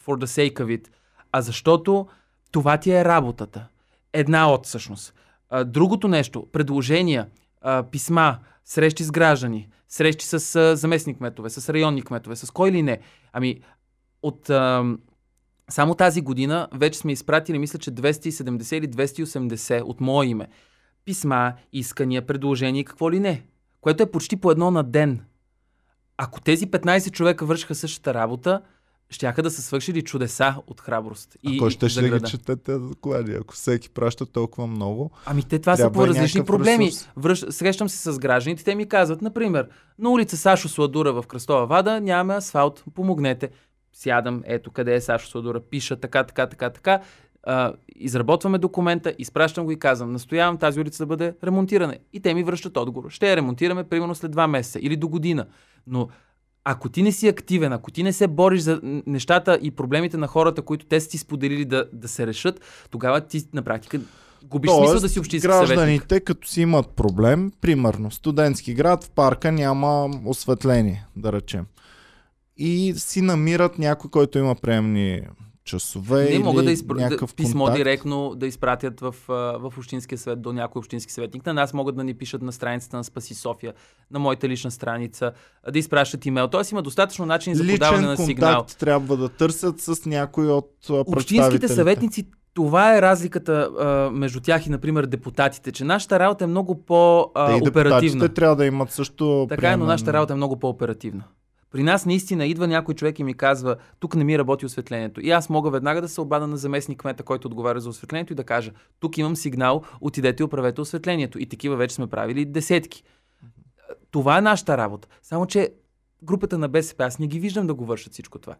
for 0.06 0.24
the 0.24 0.24
sake 0.24 0.54
of 0.54 0.78
it, 0.78 0.88
а 1.32 1.40
защото 1.40 2.06
това 2.50 2.76
ти 2.76 2.90
е 2.90 3.04
работата. 3.04 3.68
Една 4.12 4.52
от 4.52 4.66
всъщност. 4.66 5.14
А, 5.50 5.64
другото 5.64 6.08
нещо, 6.08 6.46
предложения, 6.52 7.28
а, 7.60 7.82
писма, 7.82 8.38
срещи 8.64 9.04
с 9.04 9.10
граждани, 9.10 9.68
срещи 9.88 10.26
с 10.26 10.56
а, 10.56 10.76
заместник 10.76 11.18
кметове, 11.18 11.50
с 11.50 11.72
районни 11.72 12.02
кметове, 12.02 12.36
с 12.36 12.50
кой 12.50 12.72
ли 12.72 12.82
не. 12.82 12.98
Ами, 13.32 13.60
от 14.22 14.50
а, 14.50 14.84
само 15.70 15.94
тази 15.94 16.20
година 16.20 16.68
вече 16.74 16.98
сме 16.98 17.12
изпратили, 17.12 17.58
мисля, 17.58 17.78
че 17.78 17.90
270 17.90 18.74
или 18.76 18.88
280 18.88 19.82
от 19.82 20.00
мое 20.00 20.26
име. 20.26 20.48
Писма, 21.04 21.52
искания, 21.72 22.26
предложения 22.26 22.80
и 22.80 22.84
какво 22.84 23.10
ли 23.10 23.20
не 23.20 23.42
което 23.86 24.02
е 24.02 24.10
почти 24.10 24.36
по 24.36 24.50
едно 24.50 24.70
на 24.70 24.84
ден. 24.84 25.20
Ако 26.16 26.40
тези 26.40 26.66
15 26.66 27.10
човека 27.10 27.46
вършиха 27.46 27.74
същата 27.74 28.14
работа, 28.14 28.60
щяха 29.10 29.42
да 29.42 29.50
са 29.50 29.62
свършили 29.62 30.02
чудеса 30.02 30.54
от 30.66 30.80
храброст. 30.80 31.36
И, 31.42 31.56
Ако 31.56 31.70
ще 31.70 32.02
ли 32.02 32.10
ги 32.10 32.30
чете 32.30 32.56
тези 32.56 32.78
доклади? 32.78 33.32
Ако 33.32 33.54
всеки 33.54 33.90
праща 33.90 34.26
толкова 34.26 34.66
много. 34.66 35.10
Ами 35.26 35.42
те 35.42 35.58
това 35.58 35.76
са 35.76 35.92
по 35.92 36.06
различни 36.06 36.44
проблеми. 36.44 36.90
Връщ, 37.16 37.52
срещам 37.52 37.88
се 37.88 38.12
с 38.12 38.18
гражданите, 38.18 38.64
те 38.64 38.74
ми 38.74 38.88
казват, 38.88 39.22
например, 39.22 39.68
на 39.98 40.10
улица 40.10 40.36
Сашо 40.36 40.68
Сладура 40.68 41.12
в 41.12 41.26
Кръстова 41.26 41.66
Вада 41.66 42.00
нямаме 42.00 42.34
асфалт, 42.34 42.84
помогнете. 42.94 43.50
Сядам, 43.98 44.42
ето 44.46 44.70
къде 44.70 44.94
е 44.94 45.00
Сашо 45.00 45.28
Сладура, 45.28 45.60
пиша 45.60 45.96
така, 45.96 46.24
така, 46.24 46.46
така, 46.46 46.70
така. 46.70 47.00
А, 47.42 47.72
изработваме 47.96 48.58
документа, 48.58 49.14
изпращам 49.18 49.64
го 49.64 49.72
и 49.72 49.78
казвам, 49.78 50.12
настоявам 50.12 50.58
тази 50.58 50.80
улица 50.80 51.02
да 51.02 51.06
бъде 51.06 51.34
ремонтирана. 51.44 51.96
И 52.12 52.20
те 52.20 52.34
ми 52.34 52.44
връщат 52.44 52.76
отговор. 52.76 53.10
Ще 53.10 53.30
я 53.30 53.36
ремонтираме 53.36 53.84
примерно 53.84 54.14
след 54.14 54.30
два 54.30 54.46
месеца 54.46 54.78
или 54.82 54.96
до 54.96 55.08
година. 55.08 55.46
Но 55.86 56.08
ако 56.64 56.88
ти 56.88 57.02
не 57.02 57.12
си 57.12 57.28
активен, 57.28 57.72
ако 57.72 57.90
ти 57.90 58.02
не 58.02 58.12
се 58.12 58.26
бориш 58.26 58.60
за 58.60 58.80
нещата 59.06 59.58
и 59.62 59.70
проблемите 59.70 60.16
на 60.16 60.26
хората, 60.26 60.62
които 60.62 60.86
те 60.86 61.00
са 61.00 61.08
ти 61.08 61.18
споделили 61.18 61.64
да, 61.64 61.84
да 61.92 62.08
се 62.08 62.26
решат, 62.26 62.60
тогава 62.90 63.20
ти 63.20 63.42
на 63.52 63.62
практика 63.62 64.00
губиш 64.44 64.68
Тоест, 64.68 64.80
смисъл 64.80 65.00
да 65.00 65.08
си 65.08 65.18
общински 65.18 65.48
гражданите, 65.48 65.74
съветник. 65.74 66.24
като 66.24 66.48
си 66.48 66.60
имат 66.60 66.88
проблем, 66.88 67.52
примерно 67.60 68.10
студентски 68.10 68.74
град, 68.74 69.04
в 69.04 69.10
парка 69.10 69.52
няма 69.52 70.10
осветление, 70.24 71.06
да 71.16 71.32
речем. 71.32 71.66
И 72.56 72.94
си 72.96 73.20
намират 73.20 73.78
някой, 73.78 74.10
който 74.10 74.38
има 74.38 74.54
приемни 74.54 75.22
часове. 75.66 76.30
Не 76.30 76.38
могат 76.38 76.64
да 76.64 76.72
изпратят 76.72 77.36
писмо 77.36 77.64
контакт. 77.64 77.76
директно 77.76 78.34
да 78.36 78.46
изпратят 78.46 79.00
в, 79.00 79.14
в 79.28 79.72
Общинския 79.78 80.18
съвет 80.18 80.42
до 80.42 80.52
някой 80.52 80.80
общински 80.80 81.12
съветник. 81.12 81.46
На 81.46 81.54
нас 81.54 81.74
могат 81.74 81.96
да 81.96 82.04
ни 82.04 82.14
пишат 82.14 82.42
на 82.42 82.52
страницата 82.52 82.96
на 82.96 83.04
Спаси 83.04 83.34
София, 83.34 83.74
на 84.10 84.18
моята 84.18 84.48
лична 84.48 84.70
страница, 84.70 85.32
да 85.72 85.78
изпращат 85.78 86.26
имейл. 86.26 86.48
Тоест 86.48 86.70
има 86.70 86.82
достатъчно 86.82 87.26
начин 87.26 87.54
за 87.54 87.64
Личен 87.64 87.74
подаване 87.74 88.06
на 88.06 88.16
сигнал. 88.16 88.66
трябва 88.78 89.16
да 89.16 89.28
търсят 89.28 89.80
с 89.80 90.06
някой 90.06 90.48
от 90.48 90.70
Общинските 90.90 91.68
съветници 91.68 92.26
това 92.54 92.96
е 92.96 93.02
разликата 93.02 93.70
а, 93.78 94.10
между 94.10 94.40
тях 94.40 94.66
и, 94.66 94.70
например, 94.70 95.06
депутатите, 95.06 95.72
че 95.72 95.84
нашата 95.84 96.18
работа 96.18 96.44
е 96.44 96.46
много 96.46 96.84
по-оперативна. 96.84 98.28
Те 98.28 98.34
трябва 98.34 98.56
да 98.56 98.66
имат 98.66 98.90
също. 98.90 99.46
Така 99.48 99.72
е, 99.72 99.76
но 99.76 99.84
нашата 99.84 100.12
работа 100.12 100.32
е 100.32 100.36
много 100.36 100.58
по-оперативна. 100.58 101.24
При 101.76 101.82
нас 101.82 102.06
наистина 102.06 102.46
идва 102.46 102.66
някой 102.66 102.94
човек 102.94 103.18
и 103.18 103.24
ми 103.24 103.34
казва, 103.34 103.76
тук 104.00 104.14
не 104.14 104.24
ми 104.24 104.38
работи 104.38 104.66
осветлението. 104.66 105.20
И 105.20 105.30
аз 105.30 105.48
мога 105.48 105.70
веднага 105.70 106.00
да 106.00 106.08
се 106.08 106.20
обада 106.20 106.46
на 106.46 106.56
заместник 106.56 106.98
кмета, 106.98 107.22
който 107.22 107.48
отговаря 107.48 107.80
за 107.80 107.88
осветлението 107.88 108.32
и 108.32 108.36
да 108.36 108.44
кажа, 108.44 108.72
тук 109.00 109.18
имам 109.18 109.36
сигнал, 109.36 109.82
отидете 110.00 110.42
и 110.42 110.44
оправете 110.44 110.80
осветлението. 110.80 111.38
И 111.38 111.46
такива 111.46 111.76
вече 111.76 111.94
сме 111.94 112.06
правили 112.06 112.44
десетки. 112.44 113.02
Това 114.10 114.38
е 114.38 114.40
нашата 114.40 114.78
работа. 114.78 115.08
Само, 115.22 115.46
че 115.46 115.70
групата 116.22 116.58
на 116.58 116.68
БСП, 116.68 117.04
аз 117.04 117.18
не 117.18 117.26
ги 117.26 117.40
виждам 117.40 117.66
да 117.66 117.74
го 117.74 117.84
вършат 117.84 118.12
всичко 118.12 118.38
това. 118.38 118.56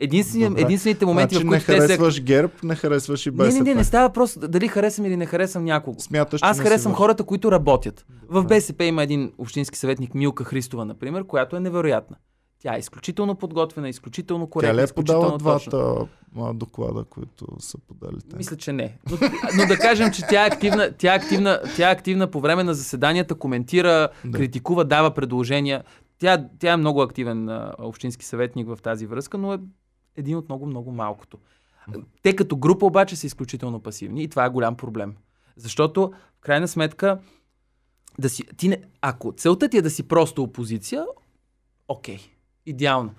Единствени, 0.00 0.60
единствените 0.60 1.06
моменти, 1.06 1.34
значи 1.34 1.46
в 1.46 1.48
които 1.48 1.72
не 1.72 1.78
харесваш 1.78 2.14
се... 2.14 2.20
ГЕРБ, 2.20 2.52
не 2.62 2.74
харесваш 2.74 3.26
и 3.26 3.30
БСП. 3.30 3.58
Не, 3.58 3.64
не, 3.64 3.70
не, 3.70 3.74
не 3.74 3.84
става 3.84 4.12
просто 4.12 4.48
дали 4.48 4.68
харесвам 4.68 5.06
или 5.06 5.16
не 5.16 5.26
харесвам 5.26 5.64
някого. 5.64 6.00
Смяташ, 6.00 6.40
Аз 6.42 6.60
харесвам 6.60 6.94
хората, 6.94 7.24
които 7.24 7.52
работят. 7.52 8.06
В 8.28 8.44
БСП 8.44 8.84
има 8.84 9.02
един 9.02 9.32
общински 9.38 9.78
съветник 9.78 10.14
Милка 10.14 10.44
Христова, 10.44 10.84
например, 10.84 11.26
която 11.26 11.56
е 11.56 11.60
невероятна. 11.60 12.16
Тя 12.64 12.76
е 12.76 12.78
изключително 12.78 13.34
подготвена, 13.34 13.88
изключително 13.88 14.46
коректна. 14.46 14.74
Тя 14.74 14.82
ли 14.82 14.90
е 14.90 14.94
подала 14.94 15.38
двата 15.38 16.06
доклада, 16.54 17.04
които 17.04 17.46
са 17.58 17.78
подали? 17.78 18.20
Те? 18.30 18.36
Мисля, 18.36 18.56
че 18.56 18.72
не. 18.72 18.98
Но, 19.10 19.16
но 19.56 19.66
да 19.66 19.78
кажем, 19.78 20.12
че 20.12 20.22
тя 20.28 20.44
е, 20.44 20.46
активна, 20.46 20.92
тя, 20.98 21.12
е 21.14 21.16
активна, 21.16 21.60
тя 21.76 21.88
е 21.88 21.92
активна 21.92 22.30
по 22.30 22.40
време 22.40 22.64
на 22.64 22.74
заседанията, 22.74 23.34
коментира, 23.34 24.08
да. 24.24 24.38
критикува, 24.38 24.84
дава 24.84 25.10
предложения. 25.10 25.84
Тя, 26.18 26.48
тя 26.58 26.72
е 26.72 26.76
много 26.76 27.02
активен 27.02 27.48
а, 27.48 27.74
общински 27.78 28.24
съветник 28.24 28.68
в 28.68 28.78
тази 28.82 29.06
връзка, 29.06 29.38
но 29.38 29.54
е 29.54 29.58
един 30.16 30.36
от 30.36 30.48
много-много 30.48 30.92
малкото. 30.92 31.38
Те 32.22 32.36
като 32.36 32.56
група 32.56 32.86
обаче 32.86 33.16
са 33.16 33.26
изключително 33.26 33.80
пасивни 33.80 34.22
и 34.22 34.28
това 34.28 34.44
е 34.44 34.50
голям 34.50 34.76
проблем. 34.76 35.14
Защото, 35.56 36.12
в 36.38 36.40
крайна 36.40 36.68
сметка, 36.68 37.18
да 38.18 38.28
си, 38.28 38.44
ти 38.56 38.68
не, 38.68 38.82
ако 39.00 39.32
целта 39.32 39.68
ти 39.68 39.76
е 39.76 39.82
да 39.82 39.90
си 39.90 40.08
просто 40.08 40.42
опозиция, 40.42 41.06
окей. 41.88 42.16
Okay 42.16 42.33
идеално. 42.66 43.14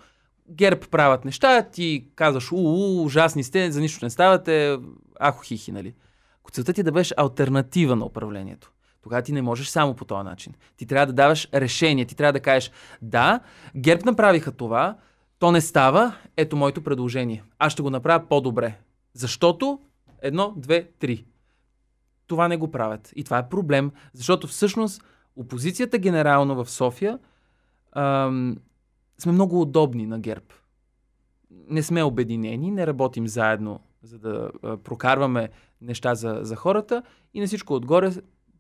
Герб 0.49 0.89
правят 0.89 1.25
неща, 1.25 1.61
ти 1.61 2.07
казваш, 2.15 2.51
у, 2.51 2.55
у, 2.55 3.03
ужасни 3.03 3.43
сте, 3.43 3.71
за 3.71 3.81
нищо 3.81 4.05
не 4.05 4.09
ставате, 4.09 4.77
ахо 5.23 5.41
хихи, 5.43 5.71
нали? 5.71 5.93
Ако 6.39 6.51
целта 6.51 6.73
ти 6.73 6.81
е 6.81 6.83
да 6.83 6.91
бъдеш 6.91 7.13
альтернатива 7.17 7.95
на 7.95 8.05
управлението, 8.05 8.71
тогава 9.01 9.21
ти 9.21 9.31
не 9.31 9.41
можеш 9.41 9.67
само 9.67 9.95
по 9.95 10.05
този 10.05 10.23
начин. 10.23 10.53
Ти 10.77 10.85
трябва 10.85 11.05
да 11.05 11.13
даваш 11.13 11.47
решение, 11.53 12.05
ти 12.05 12.15
трябва 12.15 12.33
да 12.33 12.39
кажеш, 12.39 12.71
да, 13.01 13.39
Герб 13.77 14.05
направиха 14.05 14.51
това, 14.51 14.97
то 15.39 15.51
не 15.51 15.61
става, 15.61 16.15
ето 16.37 16.57
моето 16.57 16.83
предложение. 16.83 17.43
Аз 17.59 17.73
ще 17.73 17.81
го 17.81 17.89
направя 17.89 18.27
по-добре. 18.29 18.79
Защото 19.13 19.79
едно, 20.21 20.53
две, 20.57 20.89
три. 20.99 21.25
Това 22.27 22.47
не 22.47 22.57
го 22.57 22.71
правят. 22.71 23.13
И 23.15 23.23
това 23.23 23.37
е 23.37 23.49
проблем, 23.49 23.91
защото 24.13 24.47
всъщност 24.47 25.03
опозицията 25.35 25.97
генерално 25.97 26.63
в 26.63 26.69
София 26.69 27.19
ам, 27.91 28.57
сме 29.17 29.31
много 29.31 29.61
удобни 29.61 30.05
на 30.05 30.19
ГЕРБ. 30.19 30.45
Не 31.51 31.83
сме 31.83 32.03
обединени, 32.03 32.71
не 32.71 32.87
работим 32.87 33.27
заедно, 33.27 33.79
за 34.03 34.19
да 34.19 34.51
прокарваме 34.83 35.49
неща 35.81 36.15
за, 36.15 36.39
за 36.41 36.55
хората 36.55 37.03
и 37.33 37.39
на 37.39 37.47
всичко 37.47 37.73
отгоре 37.73 38.11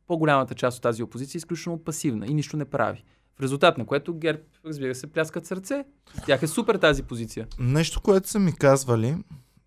по-голямата 0.07 0.55
част 0.55 0.77
от 0.77 0.83
тази 0.83 1.03
опозиция 1.03 1.37
е 1.37 1.39
изключително 1.39 1.83
пасивна 1.83 2.27
и 2.27 2.33
нищо 2.33 2.57
не 2.57 2.65
прави. 2.65 3.03
В 3.35 3.41
резултат 3.41 3.77
на 3.77 3.85
което 3.85 4.17
ГЕРБ, 4.17 4.39
разбира 4.65 4.95
се, 4.95 5.07
пляскат 5.07 5.45
сърце. 5.45 5.85
Тях 6.25 6.43
е 6.43 6.47
супер 6.47 6.77
тази 6.77 7.03
позиция. 7.03 7.47
Нещо, 7.59 8.01
което 8.01 8.29
са 8.29 8.39
ми 8.39 8.55
казвали, 8.55 9.17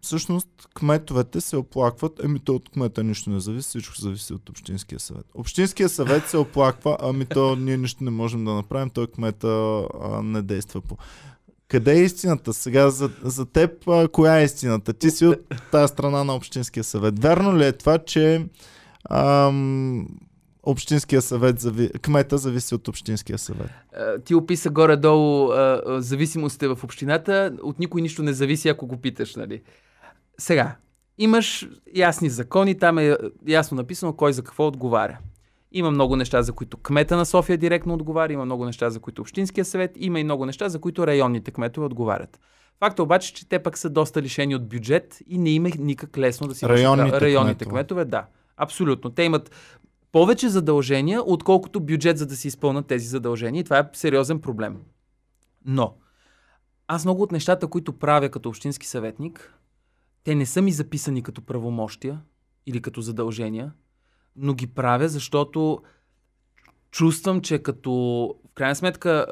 всъщност 0.09 0.48
кметовете 0.74 1.40
се 1.40 1.56
оплакват, 1.56 2.20
ами 2.24 2.38
то 2.38 2.54
от 2.54 2.68
кмета 2.68 3.04
нищо 3.04 3.30
не 3.30 3.40
зависи, 3.40 3.68
всичко 3.68 3.94
зависи 4.00 4.32
от 4.34 4.48
Общинския 4.48 5.00
съвет. 5.00 5.26
Общинския 5.34 5.88
съвет 5.88 6.28
се 6.28 6.36
оплаква, 6.36 6.96
ами 7.00 7.26
то 7.26 7.56
ние 7.56 7.76
нищо 7.76 8.04
не 8.04 8.11
можем 8.11 8.44
да 8.44 8.54
направим, 8.54 8.90
той 8.90 9.06
кмета 9.06 9.48
а, 10.02 10.22
не 10.22 10.42
действа 10.42 10.80
по. 10.80 10.96
Къде 11.68 11.92
е 11.92 12.02
истината? 12.02 12.52
Сега 12.52 12.90
за, 12.90 13.11
за 13.22 13.46
теб, 13.46 13.88
а, 13.88 14.09
коя 14.09 14.40
е 14.40 14.44
истината? 14.44 14.92
Ти 14.92 15.11
си 15.11 15.26
от 15.26 15.38
тази 15.72 15.92
страна 15.92 16.24
на 16.24 16.34
Общинския 16.34 16.84
съвет. 16.84 17.18
Верно 17.18 17.59
ли 17.59 17.64
е 17.64 17.72
това, 17.72 17.98
че 17.98 18.46
ам, 19.11 20.09
Общинския 20.62 21.22
съвет, 21.22 21.61
зави... 21.61 21.90
кмета 22.02 22.38
зависи 22.38 22.74
от 22.74 22.88
Общинския 22.88 23.38
съвет. 23.38 23.70
Ти 24.24 24.34
описа 24.34 24.70
горе-долу 24.70 25.50
зависимостите 25.86 26.68
в 26.68 26.78
общината. 26.84 27.52
От 27.62 27.78
никой 27.78 28.02
нищо 28.02 28.22
не 28.22 28.32
зависи, 28.32 28.68
ако 28.68 28.86
го 28.86 28.96
питаш, 28.96 29.36
нали? 29.36 29.62
Сега, 30.41 30.76
имаш 31.18 31.68
ясни 31.95 32.30
закони, 32.30 32.78
там 32.78 32.99
е 32.99 33.16
ясно 33.47 33.76
написано 33.76 34.12
кой 34.12 34.32
за 34.32 34.43
какво 34.43 34.66
отговаря. 34.66 35.18
Има 35.72 35.91
много 35.91 36.16
неща, 36.16 36.43
за 36.43 36.53
които 36.53 36.76
кмета 36.76 37.16
на 37.16 37.26
София 37.26 37.59
директно 37.59 37.95
отговаря, 37.95 38.32
има 38.32 38.45
много 38.45 38.64
неща, 38.64 38.91
за 38.91 39.01
които 39.01 39.22
Общинския 39.22 39.64
съвет, 39.64 39.91
има 39.97 40.20
и 40.20 40.24
много 40.24 40.47
неща, 40.47 40.68
за 40.68 40.80
които 40.80 41.07
районните 41.07 41.51
кметове 41.51 41.86
отговарят. 41.86 42.41
Факта 42.78 43.03
обаче, 43.03 43.34
че 43.34 43.49
те 43.49 43.59
пък 43.59 43.78
са 43.78 43.91
доста 43.91 44.22
лишени 44.22 44.55
от 44.55 44.68
бюджет 44.68 45.18
и 45.26 45.39
не 45.39 45.51
има 45.51 45.68
никак 45.78 46.18
лесно 46.18 46.49
да 46.49 46.55
си 46.55 46.68
районните, 46.68 47.20
районните 47.20 47.64
кметове. 47.64 47.70
кметове. 47.70 48.05
Да, 48.05 48.26
абсолютно. 48.57 49.11
Те 49.11 49.22
имат 49.22 49.51
повече 50.12 50.49
задължения, 50.49 51.22
отколкото 51.26 51.80
бюджет, 51.80 52.18
за 52.18 52.26
да 52.26 52.36
си 52.36 52.49
изпълнят 52.49 52.86
тези 52.86 53.07
задължения. 53.07 53.61
И 53.61 53.64
това 53.64 53.78
е 53.78 53.89
сериозен 53.93 54.41
проблем. 54.41 54.76
Но, 55.64 55.95
аз 56.89 57.05
много 57.05 57.22
от 57.22 57.32
нещата, 57.32 57.66
които 57.66 57.93
правя 57.93 58.28
като 58.28 58.49
общински 58.49 58.86
съветник, 58.86 59.55
те 60.24 60.34
не 60.34 60.46
са 60.46 60.62
ми 60.62 60.72
записани 60.72 61.22
като 61.22 61.42
правомощия 61.42 62.20
или 62.66 62.82
като 62.82 63.00
задължения, 63.00 63.72
но 64.36 64.54
ги 64.54 64.66
правя, 64.66 65.08
защото 65.08 65.82
чувствам, 66.90 67.40
че 67.40 67.58
като 67.58 67.90
в 68.50 68.54
крайна 68.54 68.74
сметка 68.74 69.26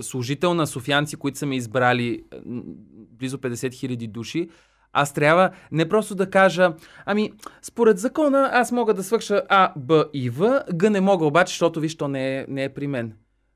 служител 0.00 0.54
на 0.54 0.66
софианци, 0.66 1.16
които 1.16 1.38
са 1.38 1.46
ме 1.46 1.56
избрали 1.56 2.24
близо 3.18 3.38
50 3.38 3.74
хиляди 3.74 4.06
души, 4.06 4.48
аз 4.92 5.12
трябва 5.12 5.50
не 5.72 5.88
просто 5.88 6.14
да 6.14 6.30
кажа, 6.30 6.74
ами, 7.06 7.32
според 7.62 7.98
закона 7.98 8.50
аз 8.52 8.72
мога 8.72 8.94
да 8.94 9.02
свърша 9.02 9.42
А, 9.48 9.72
Б 9.76 10.04
и 10.12 10.30
В, 10.30 10.64
Г 10.78 10.90
не 10.90 11.00
мога 11.00 11.26
обаче, 11.26 11.52
защото 11.52 11.80
виж, 11.80 11.96
то 11.96 12.08
не 12.08 12.38
е, 12.38 12.46
не 12.48 12.64
е 12.64 12.74
при 12.74 12.86
мен. 12.86 13.12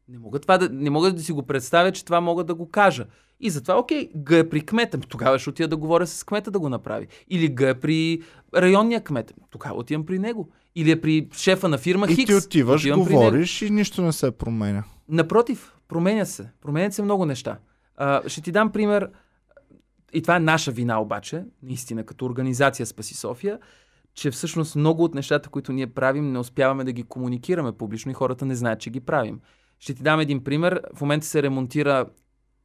Не 0.08 0.18
мога, 0.18 0.38
това 0.38 0.58
да, 0.58 0.68
не 0.68 0.90
мога 0.90 1.12
да 1.12 1.22
си 1.22 1.32
го 1.32 1.46
представя, 1.46 1.92
че 1.92 2.04
това 2.04 2.20
мога 2.20 2.44
да 2.44 2.54
го 2.54 2.70
кажа. 2.70 3.06
И 3.40 3.50
затова, 3.50 3.78
окей, 3.78 4.10
Г 4.24 4.38
е 4.38 4.48
при 4.48 4.60
кмета. 4.60 4.98
Тогава 4.98 5.38
ще 5.38 5.50
отида 5.50 5.68
да 5.68 5.76
говоря 5.76 6.06
с 6.06 6.24
кмета 6.24 6.50
да 6.50 6.58
го 6.58 6.68
направи. 6.68 7.06
Или 7.28 7.54
Г 7.54 7.68
е 7.68 7.80
при 7.80 8.22
районния 8.54 9.04
кмет. 9.04 9.34
Тогава 9.50 9.76
отивам 9.76 10.06
при 10.06 10.18
него. 10.18 10.48
Или 10.74 10.90
е 10.90 11.00
при 11.00 11.28
шефа 11.32 11.68
на 11.68 11.78
фирма 11.78 12.06
Хикс. 12.06 12.22
И 12.22 12.26
ти 12.26 12.34
отиваш, 12.34 12.90
говориш 12.90 13.62
и 13.62 13.70
нищо 13.70 14.02
не 14.02 14.12
се 14.12 14.30
променя. 14.30 14.84
Напротив, 15.08 15.74
променя 15.88 16.24
се. 16.24 16.50
Променят 16.60 16.94
се 16.94 17.02
много 17.02 17.26
неща. 17.26 17.58
А, 17.96 18.28
ще 18.28 18.40
ти 18.40 18.52
дам 18.52 18.72
пример. 18.72 19.10
И 20.12 20.22
това 20.22 20.36
е 20.36 20.40
наша 20.40 20.70
вина 20.70 21.00
обаче, 21.00 21.44
наистина, 21.62 22.04
като 22.04 22.24
организация 22.24 22.86
Спаси 22.86 23.14
София, 23.14 23.58
че 24.14 24.30
всъщност 24.30 24.76
много 24.76 25.04
от 25.04 25.14
нещата, 25.14 25.48
които 25.48 25.72
ние 25.72 25.86
правим, 25.86 26.32
не 26.32 26.38
успяваме 26.38 26.84
да 26.84 26.92
ги 26.92 27.02
комуникираме 27.02 27.72
публично 27.72 28.10
и 28.10 28.14
хората 28.14 28.46
не 28.46 28.54
знаят, 28.54 28.80
че 28.80 28.90
ги 28.90 29.00
правим. 29.00 29.40
Ще 29.78 29.94
ти 29.94 30.02
дам 30.02 30.20
един 30.20 30.44
пример. 30.44 30.80
В 30.94 31.00
момента 31.00 31.26
се 31.26 31.42
ремонтира 31.42 32.06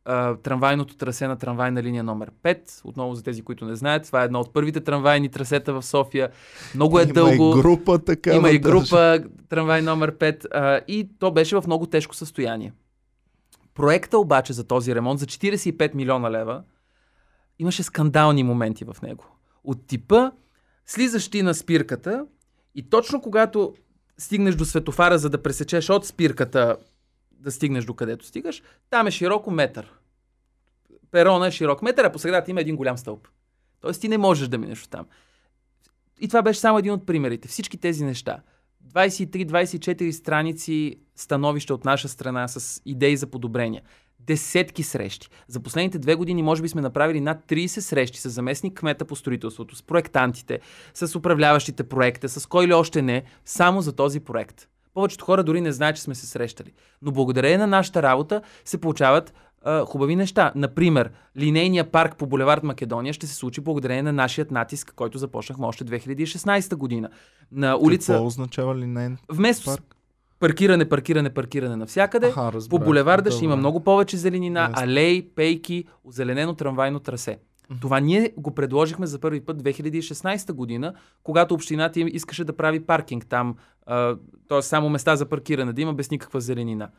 а, 0.06 0.36
трамвайното 0.36 0.97
трасе 0.97 1.28
на 1.28 1.36
трамвайна 1.36 1.84
линия 1.84 2.04
номер 2.04 2.32
5. 2.43 2.82
Отново 2.84 3.16
за 3.16 3.24
тези, 3.24 3.41
които 3.41 3.66
не 3.66 3.76
знаят, 3.76 4.06
това 4.06 4.22
е 4.22 4.26
едно 4.26 4.39
от 4.39 4.54
първите 4.54 4.80
трамвайни 4.80 5.30
трасета 5.30 5.74
в 5.74 5.84
София. 5.84 6.30
Много 6.76 6.99
е 6.99 7.04
Има 7.04 7.14
дълго. 7.14 7.58
и 7.58 7.62
група 7.62 7.99
така. 7.99 8.34
Има 8.34 8.49
и 8.49 8.60
група 8.60 9.24
трамвай 9.49 9.82
номер 9.82 10.18
5 10.18 10.45
а, 10.54 10.82
и 10.88 11.10
то 11.20 11.32
беше 11.32 11.56
в 11.56 11.64
много 11.68 11.86
тежко 11.86 12.16
състояние. 12.16 12.74
Проекта 13.74 14.18
обаче 14.18 14.54
за 14.54 14.64
този 14.64 14.95
ремонт 14.95 15.20
за 15.20 15.26
45 15.26 15.95
милиона 15.95 16.32
лева 16.32 16.64
имаше 17.60 17.84
скандални 17.84 18.43
моменти 18.43 18.86
в 18.86 19.02
него. 19.02 19.26
От 19.64 19.88
типа 19.88 20.32
слизаш 20.86 21.28
ти 21.28 21.41
на 21.41 21.54
спирката 21.54 22.26
и 22.76 22.89
точно 22.89 23.22
когато 23.22 23.74
стигнеш 24.18 24.56
до 24.56 24.66
светофара, 24.66 25.18
за 25.18 25.30
да 25.30 25.43
пресечеш 25.43 25.89
от 25.89 26.06
спирката 26.06 26.76
да 27.42 27.52
стигнеш 27.52 27.86
до 27.86 27.94
където 27.94 28.26
стигаш, 28.26 28.64
там 28.89 29.08
е 29.08 29.12
широко 29.12 29.52
метър. 29.52 29.94
Перона 31.12 31.48
е 31.48 31.52
широк 31.52 31.82
метър, 31.82 32.06
а 32.06 32.12
по 32.12 32.20
средата 32.20 32.52
има 32.52 32.62
един 32.62 32.76
голям 32.76 32.98
стълб. 32.98 33.28
Тоест 33.80 34.02
ти 34.02 34.08
не 34.08 34.18
можеш 34.18 34.48
да 34.48 34.58
минеш 34.58 34.88
там. 34.88 35.06
И 36.22 36.28
това 36.28 36.42
беше 36.42 36.60
само 36.60 36.80
един 36.80 36.94
от 36.94 37.06
примерите. 37.06 37.48
Всички 37.48 37.78
тези 37.78 38.06
неща. 38.06 38.42
23-24 38.94 40.12
страници 40.12 40.96
становища 41.16 41.74
от 41.74 41.86
наша 41.86 42.08
страна 42.08 42.48
с 42.48 42.82
идеи 42.86 43.18
за 43.18 43.28
подобрения. 43.28 43.82
Десетки 44.20 44.84
срещи. 44.84 45.30
За 45.48 45.60
последните 45.60 46.00
две 46.00 46.16
години 46.16 46.44
може 46.44 46.62
би 46.62 46.70
сме 46.70 46.82
направили 46.82 47.22
над 47.22 47.46
30 47.48 47.80
срещи 47.80 48.20
с 48.20 48.30
заместник 48.30 48.80
кмета 48.80 49.06
по 49.06 49.16
строителството, 49.16 49.76
с 49.76 49.84
проектантите, 49.84 50.60
с 50.94 51.16
управляващите 51.16 51.84
проекта, 51.84 52.30
с 52.30 52.46
кой 52.46 52.68
ли 52.68 52.74
още 52.74 53.02
не, 53.02 53.24
само 53.46 53.82
за 53.82 53.96
този 53.96 54.20
проект. 54.20 54.68
Повечето 54.94 55.26
хора 55.26 55.44
дори 55.44 55.62
не 55.62 55.72
знаят, 55.72 55.96
че 55.96 56.02
сме 56.02 56.16
се 56.16 56.26
срещали. 56.26 56.74
Но 57.02 57.12
благодарение 57.12 57.58
на 57.58 57.68
нашата 57.68 58.04
работа 58.04 58.42
се 58.66 58.78
получават 58.78 59.34
а, 59.64 59.86
хубави 59.86 60.16
неща. 60.16 60.52
Например, 60.56 61.12
линейния 61.38 61.92
парк 61.92 62.18
по 62.18 62.26
булевард 62.26 62.64
Македония 62.64 63.14
ще 63.14 63.28
се 63.28 63.36
случи 63.36 63.62
благодарение 63.62 64.04
на 64.04 64.14
нашият 64.14 64.52
натиск, 64.52 64.94
който 64.96 65.18
започнахме 65.18 65.68
още 65.68 65.86
2016 65.86 66.76
година. 66.76 67.10
На 67.52 67.78
улица... 67.78 68.14
Какво 68.14 68.26
означава 68.26 68.76
линейен 68.76 69.18
Вместо 69.30 69.66
парк? 69.66 69.96
паркиране, 70.39 70.89
паркиране, 70.89 71.30
паркиране 71.30 71.76
навсякъде, 71.76 72.28
Аха, 72.28 72.52
по 72.70 72.80
булеварда 72.80 73.32
ще 73.32 73.46
има 73.46 73.56
много 73.56 73.80
повече 73.80 74.18
зеленина, 74.18 74.60
Ясно. 74.60 74.76
алеи, 74.78 75.30
пейки, 75.36 75.86
озеленено 76.04 76.54
трамвайно 76.54 77.00
трасе. 77.00 77.38
Това 77.82 77.99
ние 77.99 78.34
го 78.38 78.55
предложихме 78.55 79.07
за 79.07 79.19
първи 79.19 79.41
път 79.41 79.63
2016 79.63 80.53
година, 80.53 80.93
когато 81.24 81.53
общината 81.53 81.99
им 81.99 82.07
искаше 82.07 82.43
да 82.43 82.57
прави 82.57 82.80
паркинг 82.80 83.26
там, 83.26 83.55
т.е. 84.49 84.61
само 84.61 84.89
места 84.89 85.15
за 85.15 85.26
паркиране, 85.26 85.74
да 85.74 85.82
има 85.82 85.93
без 85.93 86.11
никаква 86.11 86.41
зеленина. 86.41 86.89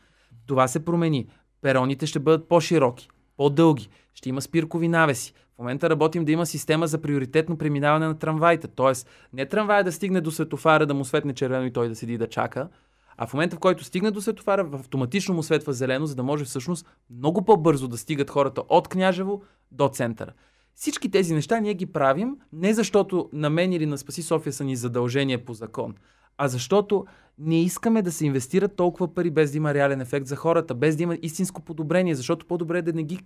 Това 0.46 0.68
се 0.68 0.84
промени. 0.84 1.28
Пероните 1.62 2.06
ще 2.06 2.18
бъдат 2.18 2.48
по-широки, 2.48 3.08
по-дълги, 3.36 3.88
ще 4.14 4.28
има 4.28 4.42
спиркови 4.42 4.88
навеси. 4.88 5.32
В 5.54 5.58
момента 5.58 5.90
работим 5.90 6.24
да 6.24 6.32
има 6.32 6.46
система 6.46 6.86
за 6.86 6.98
приоритетно 6.98 7.58
преминаване 7.58 8.06
на 8.06 8.18
трамваите. 8.18 8.68
Тоест, 8.68 9.08
не 9.32 9.46
трамвая 9.46 9.84
да 9.84 9.92
стигне 9.92 10.20
до 10.20 10.30
светофара, 10.30 10.86
да 10.86 10.94
му 10.94 11.04
светне 11.04 11.34
червено 11.34 11.66
и 11.66 11.72
той 11.72 11.88
да 11.88 11.96
седи 11.96 12.18
да 12.18 12.28
чака, 12.28 12.68
а 13.16 13.26
в 13.26 13.34
момента, 13.34 13.56
в 13.56 13.58
който 13.58 13.84
стигне 13.84 14.10
до 14.10 14.20
светофара, 14.20 14.68
автоматично 14.72 15.34
му 15.34 15.42
светва 15.42 15.72
зелено, 15.72 16.06
за 16.06 16.14
да 16.14 16.22
може 16.22 16.44
всъщност 16.44 16.86
много 17.10 17.44
по-бързо 17.44 17.88
да 17.88 17.98
стигат 17.98 18.30
хората 18.30 18.62
от 18.68 18.88
Княжево 18.88 19.42
до 19.70 19.88
центъра. 19.88 20.32
Всички 20.74 21.10
тези 21.10 21.34
неща 21.34 21.60
ние 21.60 21.74
ги 21.74 21.86
правим 21.86 22.36
не 22.52 22.74
защото 22.74 23.28
на 23.32 23.50
мен 23.50 23.72
или 23.72 23.86
на 23.86 23.98
Спаси 23.98 24.22
София 24.22 24.52
са 24.52 24.64
ни 24.64 24.76
задължения 24.76 25.44
по 25.44 25.54
закон, 25.54 25.94
а 26.38 26.48
защото 26.48 27.04
не 27.38 27.62
искаме 27.62 28.02
да 28.02 28.12
се 28.12 28.26
инвестират 28.26 28.76
толкова 28.76 29.14
пари 29.14 29.30
без 29.30 29.50
да 29.50 29.56
има 29.56 29.74
реален 29.74 30.00
ефект 30.00 30.26
за 30.26 30.36
хората, 30.36 30.74
без 30.74 30.96
да 30.96 31.02
има 31.02 31.18
истинско 31.22 31.60
подобрение, 31.62 32.14
защото 32.14 32.46
по-добре 32.46 32.78
е 32.78 32.82
да 32.82 32.92
не 32.92 33.02
ги 33.02 33.18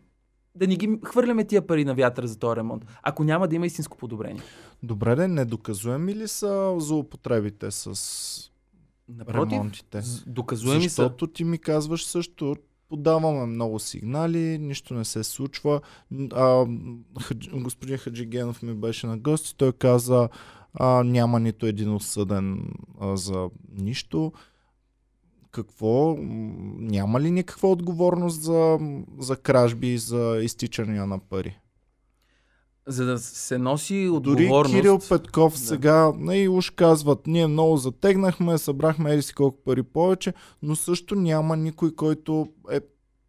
да 0.54 0.66
не 0.66 0.76
ги 0.76 0.98
хвърляме 1.04 1.44
тия 1.44 1.66
пари 1.66 1.84
на 1.84 1.94
вятъра 1.94 2.26
за 2.26 2.38
този 2.38 2.56
ремонт, 2.56 2.86
ако 3.02 3.24
няма 3.24 3.48
да 3.48 3.56
има 3.56 3.66
истинско 3.66 3.96
подобрение. 3.96 4.42
Добре, 4.82 5.14
де, 5.14 5.28
недоказуеми 5.28 6.14
ли 6.14 6.28
са 6.28 6.74
злоупотребите 6.78 7.70
с 7.70 8.50
Напротив, 9.08 9.52
ремонтите? 9.52 10.02
доказуеми 10.26 10.88
са. 10.88 10.88
Защото 10.88 11.26
ти 11.26 11.44
ми 11.44 11.58
казваш 11.58 12.06
също, 12.06 12.56
подаваме 12.88 13.46
много 13.46 13.78
сигнали, 13.78 14.58
нищо 14.58 14.94
не 14.94 15.04
се 15.04 15.24
случва. 15.24 15.80
А, 16.32 16.66
Хадж, 17.20 17.48
господин 17.54 17.98
Хаджигенов 17.98 18.62
ми 18.62 18.74
беше 18.74 19.06
на 19.06 19.18
гости, 19.18 19.56
той 19.56 19.72
каза, 19.72 20.28
а, 20.74 21.04
няма 21.04 21.40
нито 21.40 21.66
един 21.66 21.94
осъден 21.94 22.74
а, 23.00 23.16
за 23.16 23.50
нищо. 23.78 24.32
Какво? 25.50 26.16
Няма 26.78 27.20
ли 27.20 27.30
никаква 27.30 27.70
отговорност 27.70 28.42
за, 28.42 28.78
за 29.18 29.36
кражби 29.36 29.88
и 29.94 29.98
за 29.98 30.40
изтичания 30.42 31.06
на 31.06 31.18
пари? 31.18 31.58
За 32.86 33.04
да 33.04 33.18
се 33.18 33.58
носи 33.58 34.06
Дори 34.20 34.32
отговорност. 34.32 34.74
Кирил 34.74 34.98
Петков 35.08 35.52
Да. 35.52 35.58
сега, 35.58 36.12
не, 36.18 36.48
уж 36.48 36.70
казват, 36.70 37.26
ние 37.26 37.46
много 37.46 37.76
затегнахме, 37.76 38.58
събрахме 38.58 39.12
еди 39.12 39.22
си 39.22 39.34
колко 39.34 39.58
пари 39.64 39.82
повече, 39.82 40.34
но 40.62 40.76
също 40.76 41.14
няма 41.14 41.56
никой, 41.56 41.94
който 41.94 42.48
е 42.70 42.80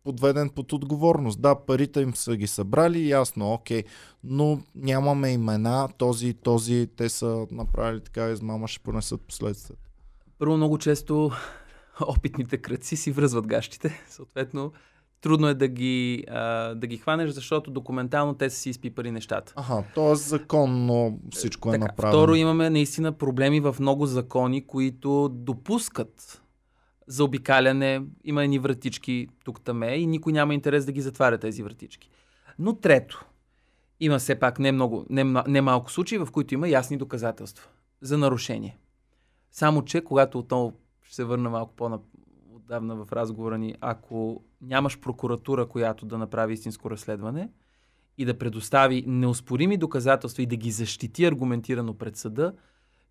подведен 0.03 0.49
под 0.49 0.73
отговорност. 0.73 1.41
Да, 1.41 1.55
парите 1.55 2.01
им 2.01 2.15
са 2.15 2.35
ги 2.35 2.47
събрали, 2.47 3.09
ясно, 3.09 3.53
окей, 3.53 3.83
но 4.23 4.59
нямаме 4.75 5.31
имена, 5.31 5.89
този 5.97 6.27
и 6.27 6.33
този, 6.33 6.87
те 6.95 7.09
са 7.09 7.47
направили 7.51 8.01
така, 8.01 8.29
измама 8.29 8.67
ще 8.67 8.83
понесат 8.83 9.21
последствията. 9.21 9.89
Първо, 10.39 10.57
много 10.57 10.77
често 10.77 11.31
опитните 12.07 12.57
кръци 12.57 12.95
си 12.95 13.11
връзват 13.11 13.47
гащите. 13.47 14.03
Съответно, 14.09 14.71
трудно 15.21 15.47
е 15.47 15.53
да 15.53 15.67
ги, 15.67 16.23
а, 16.29 16.75
да 16.75 16.87
ги 16.87 16.97
хванеш, 16.97 17.29
защото 17.29 17.71
документално 17.71 18.33
те 18.33 18.49
са 18.49 18.57
си 18.57 18.69
изпипали 18.69 19.11
нещата. 19.11 19.53
Аха, 19.55 19.83
т.е. 19.95 20.15
законно 20.15 21.19
всичко 21.31 21.69
е 21.69 21.71
Така, 21.71 21.85
направено. 21.85 22.17
Второ, 22.17 22.35
имаме 22.35 22.69
наистина 22.69 23.11
проблеми 23.11 23.59
в 23.59 23.75
много 23.79 24.05
закони, 24.05 24.67
които 24.67 25.29
допускат 25.29 26.41
за 27.07 27.23
обикаляне. 27.23 28.01
Има 28.23 28.43
едни 28.43 28.59
вратички 28.59 29.27
тук-таме 29.45 29.87
и 29.87 30.05
никой 30.07 30.33
няма 30.33 30.53
интерес 30.53 30.85
да 30.85 30.91
ги 30.91 31.01
затваря 31.01 31.37
тези 31.37 31.63
вратички. 31.63 32.09
Но 32.59 32.75
трето, 32.75 33.25
има 33.99 34.19
все 34.19 34.39
пак 34.39 34.59
не, 34.59 34.71
много, 34.71 35.05
не, 35.09 35.23
не 35.47 35.61
малко 35.61 35.91
случаи, 35.91 36.17
в 36.17 36.27
които 36.31 36.53
има 36.53 36.69
ясни 36.69 36.97
доказателства 36.97 37.67
за 38.01 38.17
нарушение. 38.17 38.77
Само, 39.51 39.85
че 39.85 40.01
когато 40.01 40.39
отново 40.39 40.73
ще 41.01 41.15
се 41.15 41.23
върна 41.23 41.49
малко 41.49 41.73
по-отдавна 42.67 43.05
в 43.05 43.11
разговора 43.11 43.57
ни, 43.57 43.75
ако 43.81 44.43
нямаш 44.61 44.99
прокуратура, 44.99 45.67
която 45.67 46.05
да 46.05 46.17
направи 46.17 46.53
истинско 46.53 46.91
разследване 46.91 47.49
и 48.17 48.25
да 48.25 48.37
предостави 48.37 49.03
неоспорими 49.07 49.77
доказателства 49.77 50.43
и 50.43 50.45
да 50.45 50.55
ги 50.55 50.71
защити 50.71 51.25
аргументирано 51.25 51.93
пред 51.93 52.17
съда, 52.17 52.53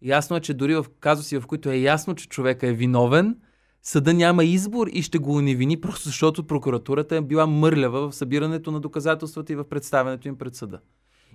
ясно 0.02 0.36
е, 0.36 0.40
че 0.40 0.54
дори 0.54 0.74
в 0.74 0.86
казуси, 1.00 1.38
в 1.38 1.46
които 1.46 1.70
е 1.70 1.76
ясно, 1.76 2.14
че 2.14 2.28
човека 2.28 2.66
е 2.66 2.72
виновен, 2.72 3.36
съда 3.82 4.14
няма 4.14 4.44
избор 4.44 4.86
и 4.86 5.02
ще 5.02 5.18
го 5.18 5.36
уневини, 5.36 5.80
просто 5.80 6.08
защото 6.08 6.46
прокуратурата 6.46 7.16
е 7.16 7.20
била 7.20 7.46
мърлява 7.46 8.10
в 8.10 8.14
събирането 8.14 8.70
на 8.70 8.80
доказателствата 8.80 9.52
и 9.52 9.56
в 9.56 9.68
представянето 9.68 10.28
им 10.28 10.38
пред 10.38 10.54
съда. 10.54 10.80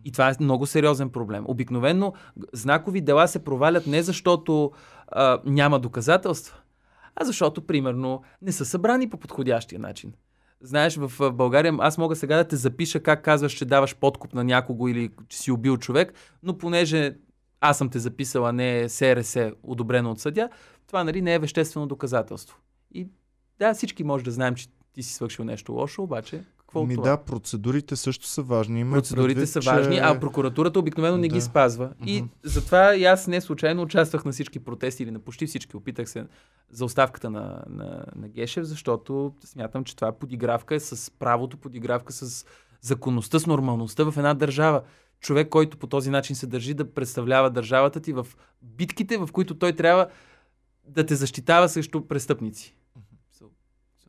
И 0.06 0.12
това 0.12 0.30
е 0.30 0.34
много 0.40 0.66
сериозен 0.66 1.10
проблем. 1.10 1.44
Обикновено 1.48 2.14
знакови 2.54 3.02
дела 3.02 3.28
се 3.28 3.44
провалят 3.44 3.88
не 3.88 4.04
защото 4.04 4.72
а, 5.08 5.40
няма 5.46 5.80
доказателства, 5.80 6.61
а 7.16 7.26
защото, 7.26 7.68
примерно, 7.68 8.22
не 8.42 8.52
са 8.52 8.66
събрани 8.66 9.10
по 9.10 9.18
подходящия 9.18 9.80
начин. 9.80 10.14
Знаеш, 10.62 10.96
в 10.98 11.32
България 11.32 11.74
аз 11.80 11.98
мога 11.98 12.16
сега 12.16 12.38
да 12.38 12.48
те 12.48 12.56
запиша 12.56 13.00
как 13.00 13.24
казваш, 13.24 13.54
че 13.54 13.66
даваш 13.66 13.96
подкуп 13.96 14.34
на 14.34 14.44
някого 14.44 14.88
или 14.88 15.10
че 15.30 15.38
си 15.38 15.52
убил 15.52 15.78
човек, 15.78 16.14
но 16.44 16.58
понеже 16.58 17.16
аз 17.62 17.78
съм 17.78 17.90
те 17.90 18.00
записал, 18.00 18.46
а 18.46 18.52
не 18.52 18.90
СРС, 18.90 19.38
одобрено 19.64 20.12
от 20.12 20.20
съдя, 20.20 20.50
това 20.88 21.04
нали 21.04 21.22
не 21.22 21.34
е 21.34 21.40
веществено 21.40 21.88
доказателство. 21.88 22.58
И 22.94 23.08
да, 23.60 23.74
всички 23.74 24.04
може 24.04 24.24
да 24.24 24.32
знаем, 24.32 24.56
че 24.56 24.68
ти 24.94 25.04
си 25.04 25.14
свършил 25.14 25.46
нещо 25.46 25.72
лошо, 25.72 26.04
обаче 26.04 26.44
какво 26.72 26.86
Ми 26.86 26.96
това? 26.96 27.10
да, 27.10 27.18
процедурите 27.18 27.96
също 27.96 28.26
са 28.28 28.42
важни. 28.42 28.80
Има 28.80 28.96
Процедурите 28.96 29.36
предвид, 29.36 29.50
са 29.50 29.60
важни, 29.60 29.96
че... 29.96 30.02
а 30.02 30.20
прокуратурата 30.20 30.80
обикновено 30.80 31.18
не 31.18 31.28
Да. 31.28 31.36
ги 31.36 31.42
спазва. 31.42 31.90
И 32.06 32.24
затова 32.44 32.96
и 32.96 33.06
аз 33.06 33.28
не 33.28 33.42
случайно 33.42 33.82
участвах 33.82 34.26
на 34.26 34.32
всички 34.32 34.60
протести 34.60 35.04
или 35.04 35.12
на 35.12 35.20
почти 35.20 35.48
всички. 35.48 35.78
Опитах 35.78 36.10
се 36.10 36.26
за 36.70 36.86
оставката 36.86 37.30
на, 37.30 37.64
на, 37.70 38.06
на 38.16 38.28
Гешев, 38.28 38.66
защото 38.66 39.34
смятам, 39.46 39.84
че 39.84 39.96
това 39.96 40.08
е 40.08 40.12
подигравка 40.12 40.80
с 40.80 41.12
правото, 41.12 41.58
подигравка 41.58 42.14
с 42.14 42.46
законността, 42.82 43.40
с 43.40 43.48
нормалността 43.48 44.04
в 44.04 44.14
една 44.18 44.34
държава. 44.34 44.82
Човек, 45.20 45.50
който 45.50 45.78
по 45.78 45.88
този 45.88 46.10
начин 46.10 46.36
се 46.36 46.48
държи 46.48 46.74
да 46.74 46.94
представлява 46.94 47.50
държавата 47.50 48.00
ти 48.00 48.14
в 48.14 48.28
битките, 48.62 49.18
в 49.18 49.30
които 49.32 49.56
той 49.58 49.74
трябва 49.74 50.08
да 50.88 51.06
те 51.06 51.16
защитава 51.16 51.68
срещу 51.68 52.08
престъпници. 52.08 52.76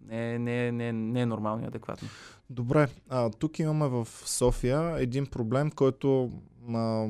Не, 0.06 0.38
не, 0.38 0.72
не, 0.72 0.92
не 0.92 1.20
е 1.20 1.26
нормално 1.26 1.64
и 1.64 1.66
адекватно. 1.66 2.08
Добре, 2.52 2.88
а, 3.08 3.30
тук 3.30 3.58
имаме 3.58 3.88
в 3.88 4.08
София 4.24 4.96
един 4.98 5.26
проблем, 5.26 5.70
който 5.70 6.30
а, 6.74 7.06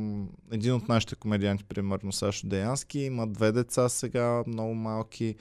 един 0.52 0.74
от 0.74 0.88
нашите 0.88 1.14
комедианти, 1.14 1.64
примерно 1.64 2.12
Сашо 2.12 2.46
Деянски, 2.46 2.98
има 2.98 3.26
две 3.26 3.52
деца 3.52 3.88
сега, 3.88 4.42
много 4.46 4.74
малки 4.74 5.34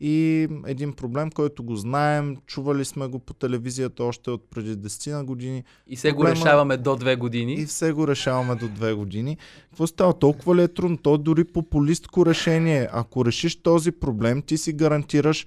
И 0.00 0.48
един 0.66 0.92
проблем, 0.92 1.30
който 1.30 1.62
го 1.62 1.76
знаем, 1.76 2.36
чували 2.46 2.84
сме 2.84 3.06
го 3.06 3.18
по 3.18 3.34
телевизията 3.34 4.04
още 4.04 4.30
от 4.30 4.50
преди 4.50 4.76
10 4.76 5.12
на 5.12 5.24
години. 5.24 5.64
И 5.86 5.96
се 5.96 6.08
Проблема... 6.08 6.30
го 6.30 6.36
решаваме 6.36 6.76
до 6.76 6.96
две 6.96 7.16
години. 7.16 7.54
И 7.54 7.66
все 7.66 7.92
го 7.92 8.08
решаваме 8.08 8.54
до 8.54 8.68
две 8.68 8.92
години. 8.92 9.36
Какво 9.70 9.86
става? 9.86 10.18
Толкова 10.18 10.56
ли 10.56 10.62
е 10.62 10.68
трудно? 10.68 10.96
То 10.96 11.14
е 11.14 11.18
дори 11.18 11.44
популистко 11.44 12.26
решение. 12.26 12.88
Ако 12.92 13.24
решиш 13.24 13.62
този 13.62 13.92
проблем, 13.92 14.42
ти 14.42 14.58
си 14.58 14.72
гарантираш 14.72 15.46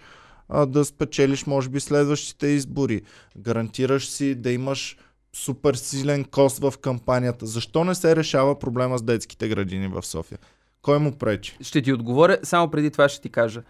а, 0.52 0.66
да 0.66 0.86
спечелиш, 0.86 1.46
може 1.46 1.70
би, 1.70 1.80
следващите 1.80 2.48
избори. 2.48 3.02
Гарантираш 3.38 4.10
си 4.10 4.36
да 4.36 4.52
имаш 4.52 4.98
супер 5.36 5.74
силен 5.74 6.26
кост 6.26 6.60
в 6.60 6.74
кампанията. 6.82 7.46
Защо 7.46 7.84
не 7.84 7.96
се 7.96 8.16
решава 8.16 8.60
проблема 8.60 8.98
с 8.98 9.04
детските 9.04 9.48
градини 9.48 9.88
в 9.88 10.04
София? 10.04 10.40
Кой 10.82 11.00
му 11.00 11.12
пречи? 11.12 11.58
Ще 11.62 11.82
ти 11.82 11.94
отговоря, 11.94 12.40
само 12.44 12.72
преди 12.72 12.92
това 12.92 13.10
ще 13.10 13.22
ти 13.22 13.30
кажа. 13.30 13.64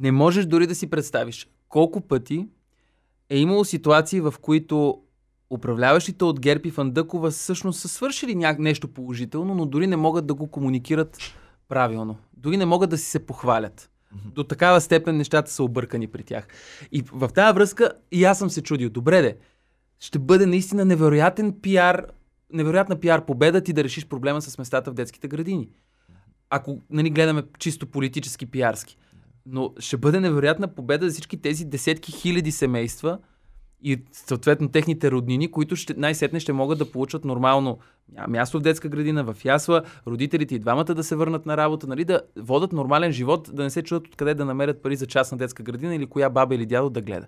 Не 0.00 0.12
можеш 0.12 0.46
дори 0.46 0.66
да 0.66 0.74
си 0.74 0.90
представиш 0.90 1.48
колко 1.68 2.00
пъти 2.00 2.46
е 3.30 3.38
имало 3.38 3.64
ситуации, 3.64 4.20
в 4.20 4.34
които 4.42 5.02
управляващите 5.50 6.24
от 6.24 6.40
Герпи 6.40 6.70
Фандъкова 6.70 7.30
всъщност 7.30 7.80
са 7.80 7.88
свършили 7.88 8.34
ня... 8.34 8.56
нещо 8.58 8.88
положително, 8.88 9.54
но 9.54 9.66
дори 9.66 9.86
не 9.86 9.96
могат 9.96 10.26
да 10.26 10.34
го 10.34 10.46
комуникират 10.46 11.18
правилно. 11.68 12.16
Дори 12.36 12.56
не 12.56 12.66
могат 12.66 12.90
да 12.90 12.98
си 12.98 13.04
се 13.04 13.26
похвалят. 13.26 13.90
До 14.34 14.44
такава 14.44 14.80
степен 14.80 15.16
нещата 15.16 15.50
са 15.50 15.62
объркани 15.62 16.06
при 16.06 16.22
тях. 16.22 16.46
И 16.92 17.02
в 17.12 17.28
тази 17.28 17.54
връзка 17.54 17.92
и 18.12 18.24
аз 18.24 18.38
съм 18.38 18.50
се 18.50 18.62
чудил. 18.62 18.90
Добре 18.90 19.22
де, 19.22 19.36
ще 20.00 20.18
бъде 20.18 20.46
наистина 20.46 20.84
невероятен 20.84 21.60
пиар, 21.62 22.06
невероятна 22.52 23.00
пиар 23.00 23.26
победа 23.26 23.60
ти 23.60 23.72
да 23.72 23.84
решиш 23.84 24.06
проблема 24.06 24.42
с 24.42 24.58
местата 24.58 24.90
в 24.90 24.94
детските 24.94 25.28
градини. 25.28 25.68
Ако 26.50 26.82
нали, 26.90 27.10
гледаме 27.10 27.42
чисто 27.58 27.86
политически 27.86 28.46
пиарски. 28.46 28.96
Но 29.46 29.74
ще 29.78 29.96
бъде 29.96 30.20
невероятна 30.20 30.74
победа 30.74 31.06
за 31.06 31.12
всички 31.12 31.36
тези 31.36 31.64
десетки 31.64 32.12
хиляди 32.12 32.52
семейства 32.52 33.18
и 33.82 34.02
съответно 34.12 34.68
техните 34.68 35.10
роднини, 35.10 35.50
които 35.50 35.76
ще, 35.76 35.94
най-сетне 35.94 36.40
ще 36.40 36.52
могат 36.52 36.78
да 36.78 36.90
получат 36.90 37.24
нормално 37.24 37.78
място 38.28 38.58
в 38.58 38.62
детска 38.62 38.88
градина, 38.88 39.24
в 39.24 39.44
ясла, 39.44 39.82
родителите 40.06 40.54
и 40.54 40.58
двамата 40.58 40.84
да 40.84 41.04
се 41.04 41.16
върнат 41.16 41.46
на 41.46 41.56
работа, 41.56 41.86
нали, 41.86 42.04
да 42.04 42.20
водат 42.36 42.72
нормален 42.72 43.12
живот, 43.12 43.50
да 43.52 43.62
не 43.62 43.70
се 43.70 43.82
чудят 43.82 44.06
откъде 44.06 44.34
да 44.34 44.44
намерят 44.44 44.82
пари 44.82 44.96
за 44.96 45.06
частна 45.06 45.38
детска 45.38 45.62
градина 45.62 45.94
или 45.94 46.06
коя 46.06 46.30
баба 46.30 46.54
или 46.54 46.66
дядо 46.66 46.90
да 46.90 47.02
гледа. 47.02 47.26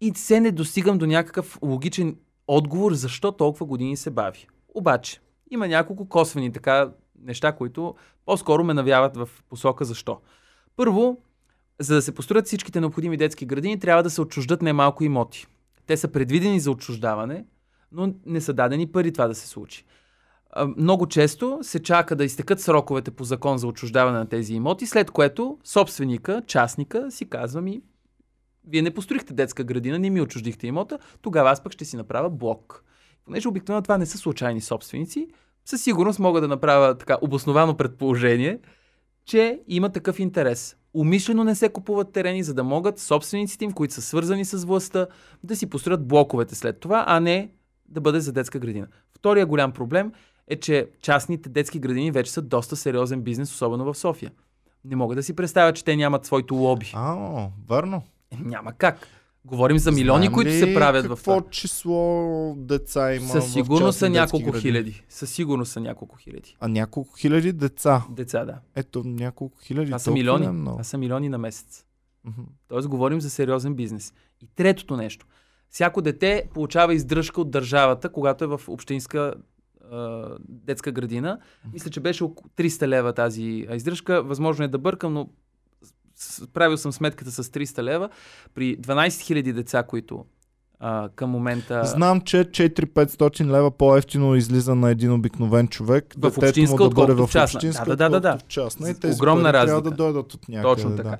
И 0.00 0.12
се 0.14 0.40
не 0.40 0.52
достигам 0.52 0.98
до 0.98 1.06
някакъв 1.06 1.58
логичен 1.62 2.16
отговор, 2.46 2.92
защо 2.92 3.32
толкова 3.32 3.66
години 3.66 3.96
се 3.96 4.10
бави. 4.10 4.46
Обаче, 4.74 5.20
има 5.50 5.68
няколко 5.68 6.08
косвени 6.08 6.52
така 6.52 6.90
неща, 7.22 7.52
които 7.52 7.94
по-скоро 8.26 8.64
ме 8.64 8.74
навяват 8.74 9.16
в 9.16 9.28
посока 9.48 9.84
защо. 9.84 10.20
Първо, 10.76 11.22
за 11.80 11.94
да 11.94 12.02
се 12.02 12.12
построят 12.12 12.46
всичките 12.46 12.80
необходими 12.80 13.16
детски 13.16 13.46
градини, 13.46 13.78
трябва 13.78 14.02
да 14.02 14.10
се 14.10 14.20
отчуждат 14.20 14.62
немалко 14.62 15.04
имоти. 15.04 15.46
Те 15.86 15.96
са 15.96 16.08
предвидени 16.08 16.60
за 16.60 16.70
отчуждаване, 16.70 17.44
но 17.92 18.14
не 18.26 18.40
са 18.40 18.52
дадени 18.52 18.86
пари 18.86 19.12
това 19.12 19.28
да 19.28 19.34
се 19.34 19.48
случи. 19.48 19.84
Много 20.76 21.06
често 21.06 21.58
се 21.62 21.82
чака 21.82 22.16
да 22.16 22.24
изтекат 22.24 22.60
сроковете 22.60 23.10
по 23.10 23.24
закон 23.24 23.58
за 23.58 23.66
отчуждаване 23.66 24.18
на 24.18 24.28
тези 24.28 24.54
имоти, 24.54 24.86
след 24.86 25.10
което 25.10 25.58
собственика, 25.64 26.42
частника 26.46 27.10
си 27.10 27.28
казва 27.28 27.60
ми, 27.60 27.80
вие 28.68 28.82
не 28.82 28.94
построихте 28.94 29.34
детска 29.34 29.64
градина, 29.64 29.98
не 29.98 30.10
ми 30.10 30.20
отчуждихте 30.20 30.66
имота, 30.66 30.98
тогава 31.22 31.50
аз 31.50 31.62
пък 31.62 31.72
ще 31.72 31.84
си 31.84 31.96
направя 31.96 32.30
блок. 32.30 32.84
Понеже 33.24 33.48
обикновено 33.48 33.82
това 33.82 33.98
не 33.98 34.06
са 34.06 34.18
случайни 34.18 34.60
собственици, 34.60 35.28
със 35.64 35.82
сигурност 35.82 36.18
мога 36.18 36.40
да 36.40 36.48
направя 36.48 36.98
така 36.98 37.18
обосновано 37.20 37.76
предположение, 37.76 38.58
че 39.24 39.60
има 39.68 39.92
такъв 39.92 40.18
интерес. 40.18 40.76
Умишлено 40.96 41.44
не 41.44 41.54
се 41.54 41.68
купуват 41.68 42.12
терени, 42.12 42.42
за 42.42 42.54
да 42.54 42.64
могат 42.64 42.98
собствениците 42.98 43.64
им, 43.64 43.72
които 43.72 43.94
са 43.94 44.02
свързани 44.02 44.44
с 44.44 44.64
властта, 44.64 45.06
да 45.44 45.56
си 45.56 45.70
построят 45.70 46.08
блоковете 46.08 46.54
след 46.54 46.80
това, 46.80 47.04
а 47.06 47.20
не 47.20 47.50
да 47.88 48.00
бъде 48.00 48.20
за 48.20 48.32
детска 48.32 48.58
градина. 48.58 48.86
Втория 49.14 49.46
голям 49.46 49.72
проблем 49.72 50.12
е, 50.48 50.56
че 50.60 50.88
частните 51.02 51.48
детски 51.48 51.78
градини 51.78 52.10
вече 52.10 52.32
са 52.32 52.42
доста 52.42 52.76
сериозен 52.76 53.22
бизнес, 53.22 53.52
особено 53.52 53.84
в 53.84 53.98
София. 53.98 54.30
Не 54.84 54.96
мога 54.96 55.14
да 55.14 55.22
си 55.22 55.36
представя, 55.36 55.72
че 55.72 55.84
те 55.84 55.96
нямат 55.96 56.24
своето 56.24 56.54
лоби. 56.54 56.92
А, 56.94 57.48
върно. 57.68 58.02
Е, 58.30 58.36
няма 58.44 58.72
как. 58.72 59.08
Говорим 59.46 59.78
за 59.78 59.92
милиони, 59.92 60.26
Знам 60.26 60.34
които 60.34 60.50
се 60.52 60.74
правят 60.74 61.02
какво 61.02 61.16
в 61.16 61.22
това. 61.22 61.36
Какво 61.36 61.50
число 61.50 62.54
деца 62.56 63.14
има 63.14 63.28
Със 63.28 63.52
сигурност 63.52 63.98
са 63.98 64.10
няколко 64.10 64.52
хиляди. 64.52 65.04
Със 65.08 65.30
сигурност 65.30 65.72
са 65.72 65.80
няколко 65.80 66.16
хиляди. 66.16 66.56
А 66.60 66.68
няколко 66.68 67.14
хиляди 67.16 67.52
деца? 67.52 68.04
Деца, 68.10 68.44
да. 68.44 68.58
Ето, 68.76 69.02
няколко 69.04 69.58
хиляди. 69.62 69.86
Това 69.86 69.98
са 69.98 70.10
милиони. 70.10 70.64
Това 70.64 70.84
са 70.84 70.98
милиони 70.98 71.28
на 71.28 71.38
месец. 71.38 71.84
Mm-hmm. 72.26 72.44
Тоест, 72.68 72.88
говорим 72.88 73.20
за 73.20 73.30
сериозен 73.30 73.74
бизнес. 73.74 74.14
И 74.42 74.46
третото 74.56 74.96
нещо. 74.96 75.26
Всяко 75.70 76.02
дете 76.02 76.48
получава 76.54 76.94
издръжка 76.94 77.40
от 77.40 77.50
държавата, 77.50 78.08
когато 78.08 78.44
е 78.44 78.46
в 78.46 78.60
общинска 78.68 79.34
детска 80.38 80.92
градина. 80.92 81.38
Мисля, 81.72 81.90
че 81.90 82.00
беше 82.00 82.24
около 82.24 82.48
300 82.56 82.86
лева 82.86 83.12
тази 83.12 83.66
издръжка. 83.74 84.22
Възможно 84.22 84.64
е 84.64 84.68
да 84.68 84.78
бъркам, 84.78 85.12
но 85.12 85.28
правил 86.54 86.76
съм 86.76 86.92
сметката 86.92 87.30
с 87.30 87.44
300 87.44 87.82
лева, 87.82 88.08
при 88.54 88.78
12 88.78 89.08
000 89.08 89.52
деца, 89.52 89.82
които 89.82 90.24
а, 90.80 91.08
към 91.16 91.30
момента... 91.30 91.84
Знам, 91.84 92.20
че 92.20 92.36
4-500 92.36 93.46
лева 93.46 93.70
по-ефтино 93.70 94.34
излиза 94.34 94.74
на 94.74 94.90
един 94.90 95.12
обикновен 95.12 95.68
човек. 95.68 96.14
В 96.18 96.32
общинска, 96.38 96.84
му 96.84 96.88
да 96.88 96.94
бъде 96.94 97.12
в 97.12 97.28
частна. 97.32 97.58
Общинска, 97.58 97.84
да, 97.84 97.96
да, 97.96 98.10
да, 98.10 98.20
да. 98.20 98.38
В 98.38 98.44
частна. 98.44 98.90
И 98.90 98.94
тези 98.94 99.14
Огромна 99.14 99.52
разлика. 99.52 99.66
трябва 99.66 99.90
да 99.90 99.96
дойдат 99.96 100.34
от 100.34 100.48
някъде. 100.48 100.74
Точно 100.74 100.96
така. 100.96 101.08
Да. 101.08 101.18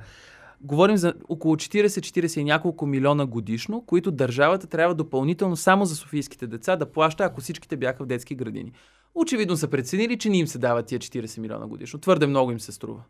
Говорим 0.60 0.96
за 0.96 1.14
около 1.28 1.56
40-40 1.56 2.40
и 2.40 2.44
няколко 2.44 2.86
милиона 2.86 3.26
годишно, 3.26 3.84
които 3.86 4.10
държавата 4.10 4.66
трябва 4.66 4.94
допълнително 4.94 5.56
само 5.56 5.84
за 5.84 5.96
софийските 5.96 6.46
деца 6.46 6.76
да 6.76 6.92
плаща, 6.92 7.24
ако 7.24 7.40
всичките 7.40 7.76
бяха 7.76 8.04
в 8.04 8.06
детски 8.06 8.34
градини. 8.34 8.72
Очевидно 9.14 9.56
са 9.56 9.68
преценили, 9.68 10.18
че 10.18 10.30
не 10.30 10.38
им 10.38 10.46
се 10.46 10.58
дават 10.58 10.86
тия 10.86 10.98
40 10.98 11.38
милиона 11.38 11.66
годишно. 11.66 12.00
Твърде 12.00 12.26
много 12.26 12.52
им 12.52 12.60
се 12.60 12.72
струва. 12.72 13.00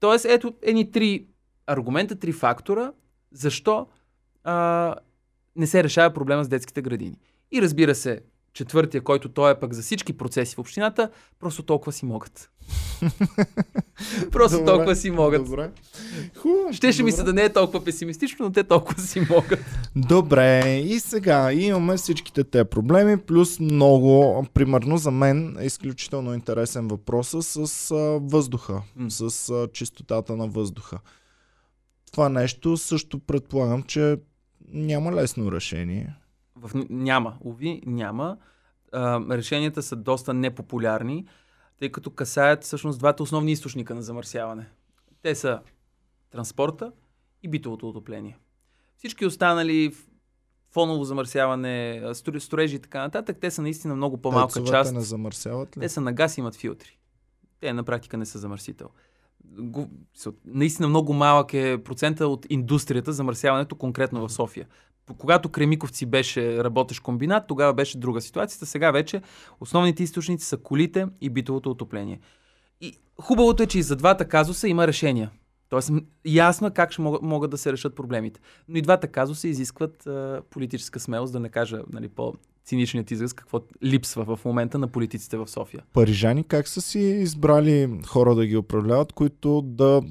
Тоест, 0.00 0.24
ето 0.24 0.54
едни 0.62 0.90
три 0.90 1.26
аргумента, 1.66 2.16
три 2.16 2.32
фактора, 2.32 2.92
защо 3.32 3.86
а, 4.44 4.94
не 5.56 5.66
се 5.66 5.84
решава 5.84 6.14
проблема 6.14 6.44
с 6.44 6.48
детските 6.48 6.82
градини. 6.82 7.18
И 7.52 7.62
разбира 7.62 7.94
се, 7.94 8.20
четвъртия, 8.56 9.00
който 9.00 9.28
той 9.28 9.52
е 9.52 9.54
пък 9.54 9.72
за 9.72 9.82
всички 9.82 10.12
процеси 10.12 10.54
в 10.54 10.58
общината, 10.58 11.10
просто 11.40 11.62
толкова 11.62 11.92
си 11.92 12.06
могат. 12.06 12.50
просто 14.32 14.58
добре, 14.58 14.72
толкова 14.72 14.96
си 14.96 15.10
могат. 15.10 15.44
Добре. 15.44 15.70
Хубаво. 16.36 16.72
Щеше 16.72 17.02
ми 17.02 17.12
се 17.12 17.22
да 17.22 17.32
не 17.32 17.44
е 17.44 17.52
толкова 17.52 17.84
песимистично, 17.84 18.44
но 18.44 18.52
те 18.52 18.64
толкова 18.64 19.00
си 19.00 19.20
могат. 19.20 19.64
Добре, 19.96 20.78
и 20.78 21.00
сега 21.00 21.52
имаме 21.52 21.96
всичките 21.96 22.44
те 22.44 22.64
проблеми, 22.64 23.16
плюс 23.16 23.60
много, 23.60 24.46
примерно 24.54 24.96
за 24.96 25.10
мен 25.10 25.56
е 25.60 25.66
изключително 25.66 26.34
интересен 26.34 26.88
въпрос 26.88 27.36
с 27.40 27.90
а, 27.90 27.94
въздуха, 28.22 28.82
mm. 29.00 29.08
с 29.08 29.50
а, 29.50 29.68
чистотата 29.72 30.36
на 30.36 30.46
въздуха. 30.46 30.98
Това 32.12 32.28
нещо 32.28 32.76
също 32.76 33.18
предполагам, 33.18 33.82
че 33.82 34.16
няма 34.72 35.12
лесно 35.12 35.52
решение. 35.52 36.14
В, 36.56 36.70
няма, 36.90 37.36
уви, 37.40 37.82
няма. 37.86 38.36
А, 38.92 39.20
решенията 39.30 39.82
са 39.82 39.96
доста 39.96 40.34
непопулярни, 40.34 41.26
тъй 41.78 41.92
като 41.92 42.10
касаят 42.10 42.64
всъщност 42.64 42.98
двата 42.98 43.22
основни 43.22 43.52
източника 43.52 43.94
на 43.94 44.02
замърсяване. 44.02 44.68
Те 45.22 45.34
са 45.34 45.60
транспорта 46.30 46.92
и 47.42 47.48
битовото 47.48 47.88
отопление. 47.88 48.38
Всички 48.96 49.26
останали 49.26 49.92
фоново 50.72 51.04
замърсяване, 51.04 52.02
строежи 52.38 52.76
и 52.76 52.78
така 52.78 53.00
нататък, 53.00 53.38
те 53.40 53.50
са 53.50 53.62
наистина 53.62 53.96
много 53.96 54.16
по-малка 54.16 54.52
Тецовете 54.52 54.72
част. 54.72 54.94
не 54.94 55.00
замърсяват 55.00 55.76
ли? 55.76 55.80
Те 55.80 55.88
са 55.88 56.00
на 56.00 56.12
газ 56.12 56.36
и 56.36 56.40
имат 56.40 56.56
филтри. 56.56 56.98
Те 57.60 57.72
на 57.72 57.84
практика 57.84 58.16
не 58.16 58.26
са 58.26 58.38
замърсител. 58.38 58.88
Наистина 60.44 60.88
много 60.88 61.12
малък 61.12 61.54
е 61.54 61.82
процента 61.84 62.28
от 62.28 62.46
индустрията, 62.50 63.12
замърсяването 63.12 63.76
конкретно 63.76 64.28
в 64.28 64.32
София 64.32 64.66
когато 65.14 65.48
Кремиковци 65.48 66.06
беше 66.06 66.64
работещ 66.64 67.02
комбинат, 67.02 67.46
тогава 67.46 67.74
беше 67.74 67.98
друга 67.98 68.20
ситуацията. 68.20 68.66
Сега 68.66 68.90
вече 68.90 69.22
основните 69.60 70.02
източници 70.02 70.46
са 70.46 70.56
колите 70.56 71.06
и 71.20 71.30
битовото 71.30 71.70
отопление. 71.70 72.20
И 72.80 72.98
хубавото 73.20 73.62
е, 73.62 73.66
че 73.66 73.78
и 73.78 73.82
за 73.82 73.96
двата 73.96 74.28
казуса 74.28 74.68
има 74.68 74.86
решения. 74.86 75.30
Тоест, 75.68 75.90
ясно 76.24 76.66
е 76.66 76.70
как 76.70 76.92
ще 76.92 77.02
могат, 77.02 77.22
могат 77.22 77.50
да 77.50 77.58
се 77.58 77.72
решат 77.72 77.94
проблемите. 77.94 78.40
Но 78.68 78.78
и 78.78 78.82
двата 78.82 79.08
казуса 79.08 79.48
изискват 79.48 80.06
а, 80.06 80.42
политическа 80.50 81.00
смелост, 81.00 81.32
да 81.32 81.40
не 81.40 81.48
кажа 81.48 81.82
нали, 81.92 82.08
по-циничният 82.08 83.10
израз, 83.10 83.32
какво 83.32 83.60
липсва 83.84 84.36
в 84.36 84.44
момента 84.44 84.78
на 84.78 84.88
политиците 84.88 85.36
в 85.36 85.48
София. 85.48 85.82
Парижани 85.92 86.44
как 86.44 86.68
са 86.68 86.80
си 86.80 86.98
избрали 86.98 88.00
хора 88.06 88.34
да 88.34 88.46
ги 88.46 88.56
управляват, 88.56 89.12
които 89.12 89.62
да 89.62 90.02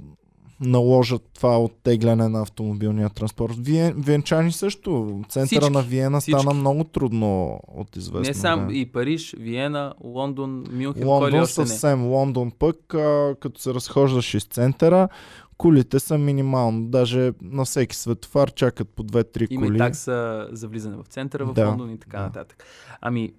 наложат 0.61 1.29
това 1.33 1.59
оттегляне 1.59 2.29
на 2.29 2.41
автомобилния 2.41 3.09
транспорт. 3.09 3.53
Вие, 3.57 3.93
венчани 3.93 4.51
също. 4.51 5.21
Центъра 5.29 5.45
Всички. 5.61 5.73
на 5.73 5.81
Виена 5.81 6.19
Всички. 6.19 6.39
стана 6.39 6.53
много 6.53 6.83
трудно 6.83 7.59
от 7.67 7.95
известно 7.95 8.19
Не 8.21 8.33
само 8.33 8.71
и 8.71 8.85
Париж, 8.85 9.35
Виена, 9.39 9.93
Лондон, 10.03 10.65
Мюнхен, 10.71 11.07
Лондон 11.07 11.39
още 11.39 11.61
не. 11.61 11.67
съвсем. 11.67 12.05
Лондон 12.05 12.51
пък, 12.51 12.93
а, 12.93 13.35
като 13.39 13.61
се 13.61 13.73
разхождаш 13.73 14.33
из 14.33 14.43
центъра, 14.43 15.09
колите 15.57 15.99
са 15.99 16.17
минимално. 16.17 16.83
Даже 16.83 17.31
на 17.41 17.65
всеки 17.65 17.95
светофар 17.95 18.51
чакат 18.51 18.89
по 18.89 19.03
2-3 19.03 19.47
Има 19.49 19.65
коли. 19.65 19.75
и 19.75 19.79
такса 19.79 20.47
за 20.51 20.67
влизане 20.67 20.95
в 20.97 21.03
центъра 21.03 21.45
в 21.45 21.53
Да, 21.53 21.67
Лондон 21.67 21.91
и 21.91 21.97
така 21.99 22.17
да. 22.17 22.23
нататък. 22.23 22.63
Ами, 23.01 23.33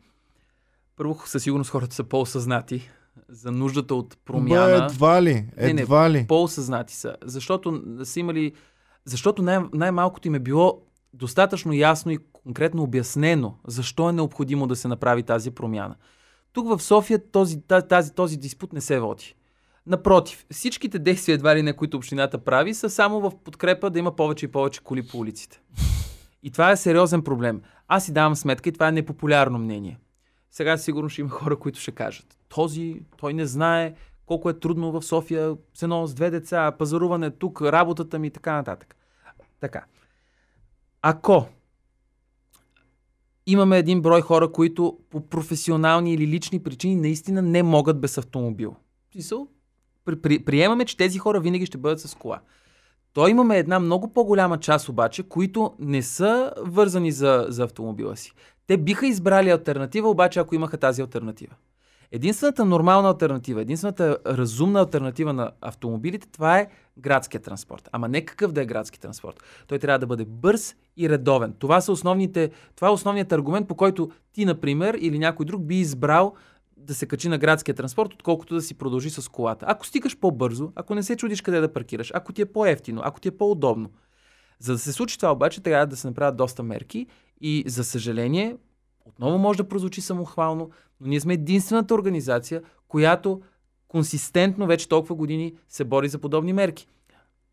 първо 0.97 1.19
със 1.27 1.43
сигурност 1.43 1.71
хората 1.71 1.95
са 1.95 2.05
по-осъзнати 2.05 2.91
за 3.29 3.53
нуждата 3.53 3.95
от 3.95 4.09
Бе, 4.09 4.17
промяна. 4.25 4.87
едва 4.93 5.23
ли? 5.23 5.35
Не, 5.57 5.73
не, 5.73 5.83
Едва 5.83 6.11
ли? 6.11 6.27
По-осъзнати 6.29 6.95
са. 6.95 7.17
Защото 7.25 7.83
са 8.05 8.21
имали... 8.21 8.53
Защото 9.05 9.43
най- 9.43 9.65
най-малкото 9.75 10.29
им 10.29 10.35
е 10.35 10.39
било 10.39 10.83
достатъчно 11.15 11.73
ясно 11.73 12.13
и 12.13 12.19
конкретно 12.33 12.83
обяснено 12.83 13.59
защо 13.67 14.09
е 14.09 14.13
необходимо 14.13 14.67
да 14.67 14.77
се 14.77 14.89
направи 14.89 15.23
тази 15.23 15.51
промяна. 15.51 15.95
Тук 16.53 16.69
в 16.69 16.83
София 16.83 17.31
този, 17.31 17.61
тази, 17.89 18.13
този 18.15 18.37
диспут 18.37 18.73
не 18.73 18.81
се 18.81 19.01
води. 19.01 19.35
Напротив, 19.87 20.47
всичките 20.51 20.99
действия, 20.99 21.35
едва 21.35 21.57
ли 21.57 21.63
не, 21.63 21.73
които 21.73 21.97
общината 21.97 22.39
прави, 22.39 22.75
са 22.75 22.91
само 22.91 23.21
в 23.21 23.33
подкрепа 23.45 23.91
да 23.91 23.99
има 23.99 24.17
повече 24.17 24.47
и 24.47 24.53
повече 24.53 24.81
коли 24.81 25.07
по 25.09 25.19
улиците. 25.19 25.61
И 26.43 26.51
това 26.51 26.71
е 26.71 26.77
сериозен 26.77 27.23
проблем. 27.23 27.63
Аз 27.89 28.05
си 28.05 28.13
давам 28.13 28.37
сметка 28.37 28.69
и 28.69 28.73
това 28.73 28.89
е 28.89 28.93
непопулярно 28.93 29.59
мнение. 29.59 29.99
Сега 30.51 30.77
сигурно 30.77 31.09
ще 31.09 31.21
има 31.21 31.31
хора, 31.31 31.57
които 31.59 31.81
ще 31.81 31.91
кажат. 31.91 32.36
Този, 32.49 33.01
той 33.17 33.35
не 33.35 33.47
знае 33.47 33.95
колко 34.27 34.51
е 34.51 34.59
трудно 34.59 34.93
в 34.93 35.03
София, 35.03 35.57
с 35.75 35.83
едно 35.83 36.07
с 36.07 36.15
две 36.15 36.31
деца, 36.31 36.73
пазаруване 36.79 37.31
тук, 37.31 37.63
работата 37.63 38.19
ми 38.19 38.27
и 38.27 38.31
така 38.31 38.53
нататък. 38.53 38.97
Така. 39.61 39.85
Ако 41.03 41.47
имаме 43.47 43.79
един 43.79 44.03
брой 44.03 44.21
хора, 44.21 44.53
които 44.53 44.99
по 45.11 45.21
професионални 45.21 46.15
или 46.15 46.27
лични 46.27 46.63
причини 46.63 46.97
наистина 46.97 47.43
не 47.43 47.63
могат 47.63 48.01
без 48.01 48.19
автомобил. 48.19 48.77
При, 50.05 50.23
при, 50.23 50.45
приемаме, 50.45 50.85
че 50.85 50.97
тези 50.97 51.19
хора 51.19 51.41
винаги 51.41 51.67
ще 51.67 51.79
бъдат 51.79 52.01
с 52.01 52.15
кола. 52.15 52.41
То 53.13 53.29
имаме 53.29 53.59
една 53.59 53.81
много 53.81 54.13
по-голяма 54.13 54.61
част 54.61 54.89
обаче, 54.89 55.23
които 55.23 55.75
не 55.79 56.03
са 56.03 56.53
вързани 56.59 57.13
за, 57.13 57.47
за 57.49 57.65
автомобила 57.65 58.17
си. 58.17 58.33
Те 58.67 58.77
биха 58.77 59.07
избрали 59.07 59.51
альтернатива, 59.51 60.09
обаче 60.11 60.41
ако 60.41 60.55
имаха 60.55 60.77
тази 60.77 61.03
альтернатива. 61.03 61.55
Единствената 62.13 62.65
нормална 62.65 63.09
альтернатива, 63.09 63.63
единствената 63.63 64.19
разумна 64.27 64.81
альтернатива 64.81 65.33
на 65.33 65.51
автомобилите, 65.61 66.29
това 66.29 66.59
е 66.59 66.69
градския 66.99 67.41
транспорт. 67.41 67.89
Ама 67.93 68.09
не 68.09 68.25
какъв 68.25 68.53
да 68.53 68.63
е 68.63 68.67
градски 68.67 69.01
транспорт. 69.01 69.43
Той 69.67 69.79
трябва 69.79 69.99
да 69.99 70.07
бъде 70.07 70.25
бърз 70.25 70.77
и 70.97 71.09
редовен. 71.09 71.55
Това, 71.59 71.81
са 71.81 71.93
основните, 71.93 72.51
това 72.77 72.89
е 72.89 72.91
основният 72.91 73.33
аргумент, 73.33 73.69
по 73.69 73.75
който 73.75 74.11
ти, 74.33 74.45
например, 74.45 74.97
или 75.01 75.19
някой 75.19 75.47
друг 75.47 75.63
би 75.63 75.75
избрал 75.77 76.35
да 76.77 76.95
се 76.95 77.07
качи 77.07 77.29
на 77.29 77.39
градския 77.39 77.75
транспорт, 77.75 78.15
отколкото 78.15 78.55
да 78.55 78.63
си 78.63 78.75
продължи 78.75 79.11
с 79.11 79.29
колата. 79.29 79.67
Ако 79.69 79.87
стигаш 79.87 80.19
по-бързо, 80.19 80.73
ако 80.75 80.95
не 80.95 81.03
се 81.03 81.17
чудиш 81.17 81.41
къде 81.41 81.61
да 81.61 81.73
паркираш, 81.73 82.11
ако 82.15 82.33
ти 82.33 82.43
е 82.43 82.47
по-ефтино, 82.47 83.01
ако 83.05 83.21
ти 83.21 83.29
е 83.29 83.31
по-удобно. 83.39 83.91
За 84.59 84.73
да 84.73 84.79
се 84.79 84.93
случи 84.93 85.19
това 85.19 85.33
обаче, 85.33 85.63
трябва 85.63 85.87
да 85.87 85.97
се 85.97 86.07
направят 86.07 86.37
доста 86.37 86.63
мерки 86.63 87.07
и 87.41 87.65
за 87.67 87.85
съжаление, 87.85 88.57
отново 89.05 89.39
може 89.39 89.57
да 89.57 89.69
прозвучи 89.69 90.01
самохвално, 90.01 90.71
но 91.01 91.09
ние 91.09 91.21
сме 91.21 91.35
единствената 91.35 91.95
организация, 91.95 92.63
която 92.89 93.41
консистентно 93.89 94.67
вече 94.67 94.89
толкова 94.89 95.15
години 95.15 95.55
се 95.69 95.85
бори 95.85 96.09
за 96.09 96.19
подобни 96.19 96.53
мерки. 96.53 96.87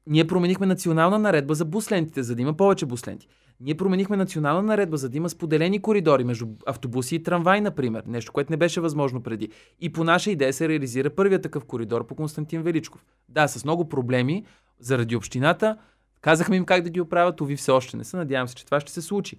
Ние 0.07 0.27
променихме 0.27 0.65
национална 0.65 1.19
наредба 1.19 1.55
за 1.55 1.65
буслентите, 1.65 2.23
за 2.23 2.35
да 2.35 2.41
има 2.41 2.53
повече 2.53 2.85
busленти. 2.85 3.27
Ние 3.59 3.77
променихме 3.77 4.17
национална 4.17 4.61
наредба, 4.63 4.97
за 4.97 5.09
да 5.09 5.17
има 5.17 5.29
споделени 5.29 5.81
коридори 5.81 6.23
между 6.23 6.47
автобуси 6.65 7.15
и 7.15 7.23
трамвай, 7.23 7.61
например. 7.61 8.03
Нещо, 8.07 8.31
което 8.31 8.53
не 8.53 8.57
беше 8.57 8.81
възможно 8.81 9.23
преди. 9.23 9.49
И 9.81 9.91
по 9.91 10.03
наша 10.03 10.31
идея 10.31 10.53
се 10.53 10.69
реализира 10.69 11.09
първият 11.09 11.43
такъв 11.43 11.65
коридор 11.65 12.07
по 12.07 12.15
Константин 12.15 12.61
Величков. 12.61 13.05
Да, 13.29 13.47
с 13.47 13.65
много 13.65 13.89
проблеми 13.89 14.45
заради 14.79 15.15
общината. 15.15 15.77
Казахме 16.21 16.55
им 16.55 16.65
как 16.65 16.83
да 16.83 16.89
ги 16.89 17.01
оправят, 17.01 17.41
ови 17.41 17.55
все 17.55 17.71
още 17.71 17.97
не 17.97 18.03
са. 18.03 18.17
Надявам 18.17 18.47
се, 18.47 18.55
че 18.55 18.65
това 18.65 18.79
ще 18.79 18.91
се 18.91 19.01
случи. 19.01 19.37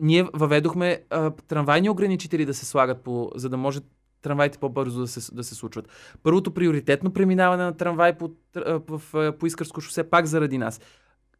Ние 0.00 0.24
въведохме 0.34 1.02
а, 1.10 1.30
трамвайни 1.30 1.90
ограничители 1.90 2.44
да 2.44 2.54
се 2.54 2.66
слагат, 2.66 3.02
по, 3.02 3.30
за 3.34 3.48
да 3.48 3.56
може 3.56 3.80
трамваите 4.22 4.58
по-бързо 4.58 5.00
да 5.00 5.06
се, 5.06 5.34
да 5.34 5.44
се 5.44 5.54
случват. 5.54 5.88
Първото 6.22 6.54
приоритетно 6.54 7.12
преминаване 7.12 7.64
на 7.64 7.76
трамвай 7.76 8.18
по, 8.18 8.30
в, 8.88 9.02
а, 9.14 9.32
по 9.32 9.46
Искърско 9.46 9.80
шосе 9.80 10.10
пак 10.10 10.26
заради 10.26 10.58
нас. 10.58 10.80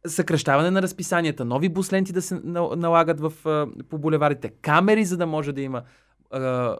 Съкръщаване 0.07 0.71
на 0.71 0.81
разписанията, 0.81 1.45
нови 1.45 1.69
бусленти 1.69 2.13
да 2.13 2.21
се 2.21 2.39
на- 2.43 2.75
налагат 2.75 3.19
в, 3.19 3.33
по 3.89 3.97
булеварите, 3.97 4.49
камери, 4.49 5.05
за 5.05 5.17
да 5.17 5.25
може 5.25 5.51
да 5.53 5.61
има 5.61 5.81
а, 6.31 6.75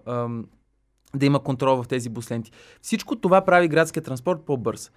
да 1.16 1.26
има 1.26 1.44
контрол 1.44 1.84
в 1.84 1.88
тези 1.88 2.10
бусленти. 2.10 2.52
Всичко 2.82 3.16
това 3.16 3.46
прави 3.46 3.68
градския 3.68 4.04
транспорт 4.04 4.40
по-бърз. 4.46 4.92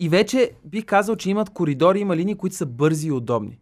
И 0.00 0.08
вече 0.08 0.50
бих 0.64 0.84
казал, 0.84 1.16
че 1.16 1.30
имат 1.30 1.50
коридори, 1.50 2.00
има 2.00 2.16
линии, 2.16 2.34
които 2.34 2.56
са 2.56 2.66
бързи 2.66 3.08
и 3.08 3.12
удобни. 3.12 3.58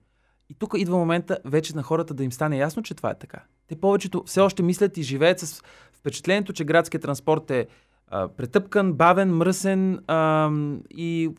И 0.51 0.55
тук 0.55 0.75
идва 0.77 0.99
момента 0.99 1.39
вече 1.45 1.77
на 1.77 1.83
хората 1.83 2.15
да 2.15 2.25
им 2.25 2.33
стане 2.33 2.59
ясно, 2.59 2.83
че 2.83 2.95
това 2.95 3.11
е 3.11 3.19
така. 3.19 3.43
Те 3.67 3.81
повечето 3.81 4.23
все 4.27 4.41
още 4.41 4.63
мислят 4.63 4.97
и 4.97 5.03
живеят 5.03 5.41
с 5.41 5.63
впечатлението, 5.93 6.53
че 6.53 6.65
градският 6.65 7.03
транспорт 7.03 7.51
е 7.51 7.67
а, 8.09 8.29
претъпкан, 8.29 8.93
бавен, 8.93 9.37
мръсен 9.37 9.99
а, 10.07 10.51
и 10.91 11.31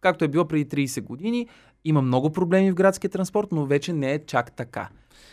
както 0.00 0.24
е 0.24 0.28
било 0.28 0.44
преди 0.48 0.88
30 0.88 1.02
години, 1.02 1.48
има 1.84 2.02
много 2.02 2.32
проблеми 2.32 2.70
в 2.70 2.74
градския 2.74 3.10
транспорт, 3.10 3.48
но 3.52 3.66
вече 3.66 3.92
не 3.92 4.12
е 4.12 4.26
чак 4.26 4.52
така. 4.52 4.88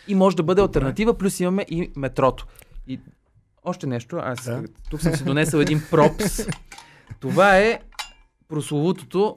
И 0.08 0.14
може 0.14 0.36
да 0.36 0.42
бъде 0.42 0.62
альтернатива, 0.62 1.18
плюс 1.18 1.40
имаме 1.40 1.66
и 1.70 1.90
метрото. 1.96 2.46
И 2.86 3.00
още 3.64 3.86
нещо, 3.86 4.16
аз 4.22 4.44
Да. 4.44 4.64
тук 4.90 5.00
съм 5.00 5.14
си 5.16 5.24
донесъл 5.24 5.58
един 5.58 5.82
пропс. 5.90 6.46
Това 7.20 7.58
е 7.58 7.80
прословутото 8.48 9.36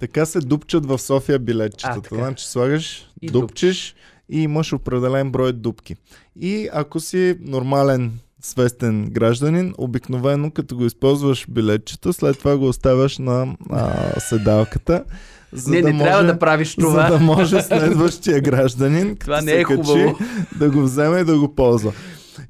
Така 0.00 0.26
се 0.26 0.40
дупчат 0.40 0.86
в 0.86 0.98
София 0.98 1.38
билетчетата. 1.38 2.14
Значи 2.14 2.48
слагаш, 2.48 3.08
И 3.22 3.26
дупчиш 3.30 3.94
и 4.28 4.42
имаш 4.42 4.72
определен 4.72 5.30
брой 5.30 5.52
дупки. 5.52 5.96
И 6.40 6.68
ако 6.72 7.00
си 7.00 7.36
нормален 7.40 8.12
свестен 8.42 9.10
гражданин, 9.10 9.74
обикновено 9.78 10.50
като 10.50 10.76
го 10.76 10.84
използваш 10.84 11.46
билетчето, 11.48 12.12
след 12.12 12.38
това 12.38 12.56
го 12.56 12.68
оставяш 12.68 13.18
на 13.18 13.56
а, 13.70 14.20
седалката. 14.20 15.04
За 15.52 15.70
не, 15.70 15.82
да 15.82 15.88
не 15.88 15.92
може, 15.92 16.04
трябва 16.04 16.24
да 16.24 16.38
правиш 16.38 16.74
това. 16.74 17.06
За 17.06 17.18
да 17.18 17.24
може 17.24 17.62
следващия 17.62 18.40
гражданин, 18.40 19.16
Това 19.20 19.40
не 19.40 19.52
е 19.52 19.64
качи, 19.64 19.76
хубаво. 19.76 20.18
да 20.58 20.70
го 20.70 20.82
вземе 20.82 21.20
и 21.20 21.24
да 21.24 21.38
го 21.38 21.54
ползва. 21.54 21.92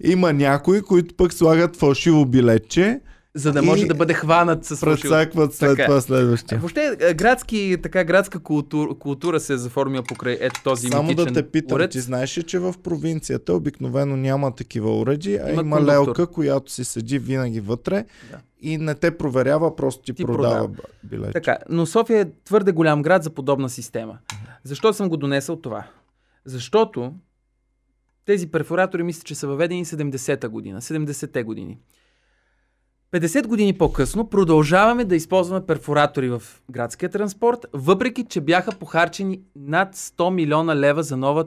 Има 0.05 0.32
някои, 0.32 0.82
които 0.82 1.14
пък 1.14 1.32
слагат 1.32 1.76
фалшиво 1.76 2.26
билетче, 2.26 3.01
За 3.35 3.53
да 3.53 3.62
може 3.62 3.85
И 3.85 3.89
да 3.89 3.95
бъде 3.95 4.14
хванат 4.14 4.64
с 4.64 4.81
прецакват 4.81 5.55
след 5.55 5.70
Така 5.70 5.83
е. 5.83 5.87
това 5.87 6.01
следващия. 6.01 6.59
Въобще, 6.59 6.97
е, 7.01 7.14
градски, 7.14 7.76
така, 7.83 8.05
градска 8.05 8.39
култура, 8.39 8.95
култура 8.95 9.41
се 9.41 9.53
е 9.53 9.57
заформила 9.57 10.03
покрай 10.05 10.39
ето 10.41 10.61
този 10.64 10.89
Само 10.89 11.14
да 11.14 11.26
те 11.26 11.51
питам, 11.51 11.74
уред. 11.76 11.91
ти 11.91 12.01
знаеш 12.01 12.39
ли, 12.39 12.43
че 12.43 12.59
в 12.59 12.74
провинцията 12.83 13.55
обикновено 13.55 14.16
няма 14.16 14.55
такива 14.55 14.99
уреди, 14.99 15.35
а 15.37 15.51
Има 15.51 15.61
има, 15.61 15.83
лелка, 15.83 16.26
която 16.26 16.72
си 16.72 16.85
седи 16.85 17.18
винаги 17.18 17.61
вътре 17.61 18.05
Да. 18.31 18.39
и 18.61 18.78
не 18.78 18.95
те 18.95 19.18
проверява, 19.18 19.76
просто 19.76 20.03
ти, 20.03 20.14
Ти 20.14 20.24
продава, 20.24 20.55
продава. 20.59 20.89
билет. 21.05 21.33
Така, 21.33 21.59
но 21.68 21.87
София 21.87 22.20
е 22.20 22.26
твърде 22.45 22.72
голям 22.72 23.03
град 23.03 23.22
за 23.22 23.31
подобна 23.31 23.68
система. 23.68 24.18
Защо 24.64 24.93
съм 24.93 25.09
го 25.09 25.16
донесъл 25.16 25.57
това? 25.57 25.87
Защото 26.45 27.12
тези 28.26 28.47
перфоратори 28.47 29.03
мисля, 29.03 29.22
че 29.24 29.35
са 29.35 29.47
въведени 29.47 29.85
70-та 29.85 30.49
година, 30.49 30.81
70-те 30.81 31.43
години. 31.43 31.78
50 33.12 33.46
години 33.46 33.78
по-късно 33.78 34.26
продължаваме 34.26 35.04
да 35.04 35.16
използваме 35.16 35.66
перфоратори 35.66 36.28
в 36.28 36.42
градския 36.70 37.08
транспорт, 37.08 37.66
въпреки 37.72 38.24
че 38.24 38.40
бяха 38.40 38.72
похарчени 38.72 39.40
над 39.56 39.96
100 39.96 40.30
милиона 40.30 40.76
лева 40.76 41.02
за 41.02 41.16
нова 41.16 41.46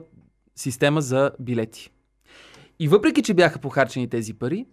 система 0.56 1.02
за 1.02 1.30
билети. 1.40 1.90
И 2.78 2.88
въпреки, 2.88 3.22
че 3.22 3.34
бяха 3.34 3.58
похарчени 3.58 4.08
тези 4.08 4.34
пари, 4.34 4.66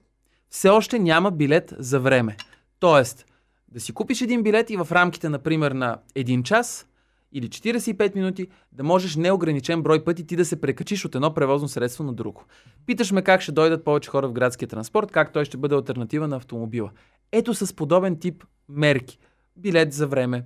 все 0.50 0.70
още 0.70 1.00
няма 1.00 1.32
билет 1.32 1.74
за 1.78 2.00
време. 2.00 2.38
Тоест, 2.80 3.26
да 3.68 3.80
си 3.80 3.94
купиш 3.94 4.22
един 4.22 4.44
билет 4.44 4.70
и 4.70 4.78
в 4.78 4.88
рамките, 4.92 5.30
например, 5.30 5.72
на 5.72 5.98
един 6.16 6.44
час 6.44 6.88
или 7.34 7.50
45 7.50 8.16
минути, 8.16 8.48
да 8.72 8.84
можеш 8.84 9.16
неограничен 9.16 9.84
брой 9.84 10.04
пъти 10.04 10.28
ти 10.28 10.36
да 10.36 10.46
се 10.46 10.62
прекачиш 10.62 11.06
от 11.06 11.16
едно 11.16 11.34
превозно 11.34 11.68
средство 11.68 12.04
на 12.04 12.14
друго. 12.14 12.46
Питаш 12.86 13.12
ме 13.12 13.22
как 13.22 13.42
ще 13.42 13.52
дойдат 13.52 13.84
повече 13.84 14.10
хора 14.10 14.28
в 14.28 14.34
градския 14.34 14.68
транспорт, 14.68 15.12
как 15.12 15.34
той 15.34 15.46
ще 15.46 15.58
бъде 15.58 15.76
альтернатива 15.76 16.28
на 16.28 16.36
автомобила. 16.36 16.92
Ето 17.32 17.54
с 17.54 17.76
подобен 17.76 18.20
тип 18.20 18.44
мерки. 18.70 19.20
Билет 19.56 19.94
за 19.94 20.08
време, 20.08 20.46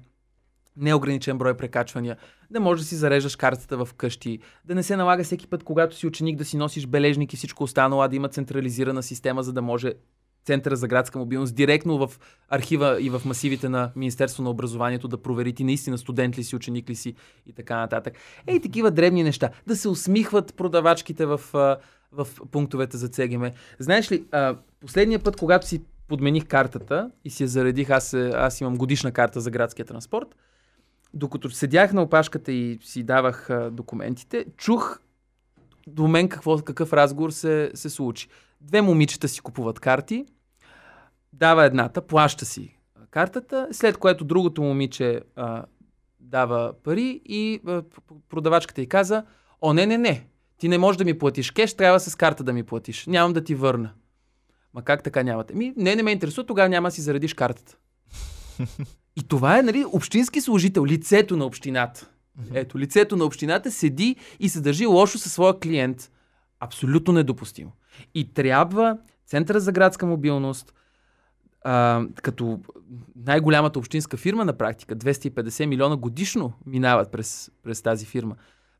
неограничен 0.78 1.38
брой 1.38 1.58
прекачвания, 1.58 2.18
да 2.52 2.60
можеш 2.60 2.84
да 2.84 2.88
си 2.88 2.96
зареждаш 2.96 3.36
картата 3.36 3.86
в 3.86 3.94
къщи, 3.94 4.40
да 4.66 4.76
не 4.76 4.84
се 4.84 4.96
налага 4.96 5.24
всеки 5.24 5.48
път, 5.48 5.64
когато 5.64 5.96
си 5.96 6.08
ученик, 6.08 6.38
да 6.38 6.46
си 6.46 6.58
носиш 6.58 6.88
бележник 6.88 7.34
и 7.34 7.38
всичко 7.38 7.64
останало, 7.64 8.02
а 8.02 8.08
да 8.08 8.16
има 8.16 8.30
централизирана 8.30 9.04
система, 9.04 9.44
за 9.44 9.54
да 9.54 9.62
може 9.62 9.94
Центъра 10.46 10.76
за 10.76 10.88
градска 10.88 11.20
мобилност, 11.20 11.56
директно 11.56 12.08
в 12.08 12.20
архива 12.50 13.02
и 13.02 13.10
в 13.10 13.22
масивите 13.26 13.70
на 13.70 13.92
Министерство 13.96 14.44
на 14.44 14.50
образованието 14.50 15.08
да 15.08 15.22
провери 15.22 15.54
ти 15.54 15.64
наистина 15.64 15.98
студент 15.98 16.38
ли 16.38 16.44
си, 16.44 16.56
ученик 16.56 16.90
ли 16.90 16.96
си 16.96 17.16
и 17.48 17.54
така 17.54 17.78
нататък. 17.78 18.14
Ей, 18.48 18.62
такива 18.62 18.92
древни 18.92 19.24
неща. 19.24 19.50
Да 19.68 19.76
се 19.76 19.90
усмихват 19.90 20.56
продавачките 20.56 21.26
в, 21.26 21.42
в 22.12 22.28
пунктовете 22.52 22.98
за 22.98 23.08
ЦГМ. 23.08 23.46
Знаеш 23.80 24.12
ли, 24.12 24.24
последния 24.82 25.20
път, 25.20 25.36
когато 25.36 25.68
си 25.68 25.82
подмених 26.08 26.46
картата 26.46 27.12
и 27.26 27.30
си 27.30 27.44
я 27.44 27.48
заредих, 27.50 27.90
аз, 27.90 28.14
аз 28.14 28.62
имам 28.62 28.78
годишна 28.78 29.12
карта 29.12 29.42
за 29.42 29.52
градския 29.52 29.86
транспорт, 29.86 30.36
докато 31.14 31.50
седях 31.50 31.94
на 31.94 32.02
опашката 32.02 32.52
и 32.52 32.80
си 32.82 33.04
давах 33.04 33.50
документите, 33.72 34.46
чух 34.58 35.00
до 35.88 36.08
мен 36.08 36.30
какво, 36.30 36.60
какъв 36.60 36.94
разговор 36.94 37.30
се, 37.30 37.72
се 37.74 37.90
случи. 37.90 38.28
Две 38.62 38.82
момичета 38.82 39.28
си 39.28 39.42
купуват 39.42 39.80
карти, 39.80 40.26
дава 41.36 41.66
едната, 41.66 42.02
плаща 42.02 42.46
си 42.46 42.78
картата, 43.12 43.68
след 43.72 43.98
което 43.98 44.26
другото 44.26 44.62
момиче 44.62 45.22
а, 45.36 45.66
дава 46.20 46.74
пари 46.84 47.22
и 47.26 47.62
а, 47.68 47.84
продавачката 48.30 48.82
й 48.82 48.88
каза, 48.88 49.24
о, 49.62 49.74
не, 49.74 49.86
не, 49.86 49.98
не, 49.98 50.28
ти 50.58 50.68
не 50.68 50.78
можеш 50.78 50.98
да 50.98 51.06
ми 51.06 51.18
платиш 51.18 51.52
кеш, 51.52 51.74
трябва 51.74 52.00
с 52.00 52.16
карта 52.16 52.44
да 52.44 52.54
ми 52.54 52.64
платиш. 52.64 53.06
Нямам 53.06 53.34
да 53.34 53.44
ти 53.44 53.56
върна. 53.56 53.92
Ма 54.74 54.82
как 54.82 55.04
така 55.04 55.24
нямате? 55.24 55.56
Ми, 55.56 55.74
не, 55.78 55.96
не 55.96 56.04
ме 56.04 56.12
интересува, 56.12 56.48
тогава 56.48 56.70
няма 56.70 56.88
да 56.88 56.92
си 56.92 57.02
заредиш 57.02 57.34
картата. 57.34 57.78
И 59.16 59.24
това 59.28 59.60
е, 59.60 59.62
нали, 59.62 59.86
общински 59.94 60.42
служител, 60.42 60.86
лицето 60.86 61.38
на 61.38 61.46
общината. 61.46 62.10
Ето, 62.54 62.80
лицето 62.80 63.16
на 63.16 63.26
общината 63.26 63.72
седи 63.72 64.16
и 64.40 64.50
се 64.50 64.62
държи 64.62 64.86
лошо 64.86 65.18
със 65.18 65.34
своя 65.34 65.60
клиент. 65.60 66.12
Абсолютно 66.60 67.14
недопустимо. 67.14 67.72
И 68.14 68.34
трябва 68.34 68.98
Центъра 69.26 69.60
за 69.60 69.72
градска 69.72 70.06
мобилност, 70.06 70.74
а, 71.66 72.06
като 72.22 72.60
най-голямата 73.16 73.80
общинска 73.80 74.18
фирма 74.18 74.46
на 74.46 74.54
практика, 74.54 74.96
250 74.96 75.66
милиона 75.66 75.96
годишно 75.96 76.54
минават 76.66 77.12
през, 77.12 77.52
през 77.64 77.82
тази 77.82 78.06
фирма, 78.06 78.36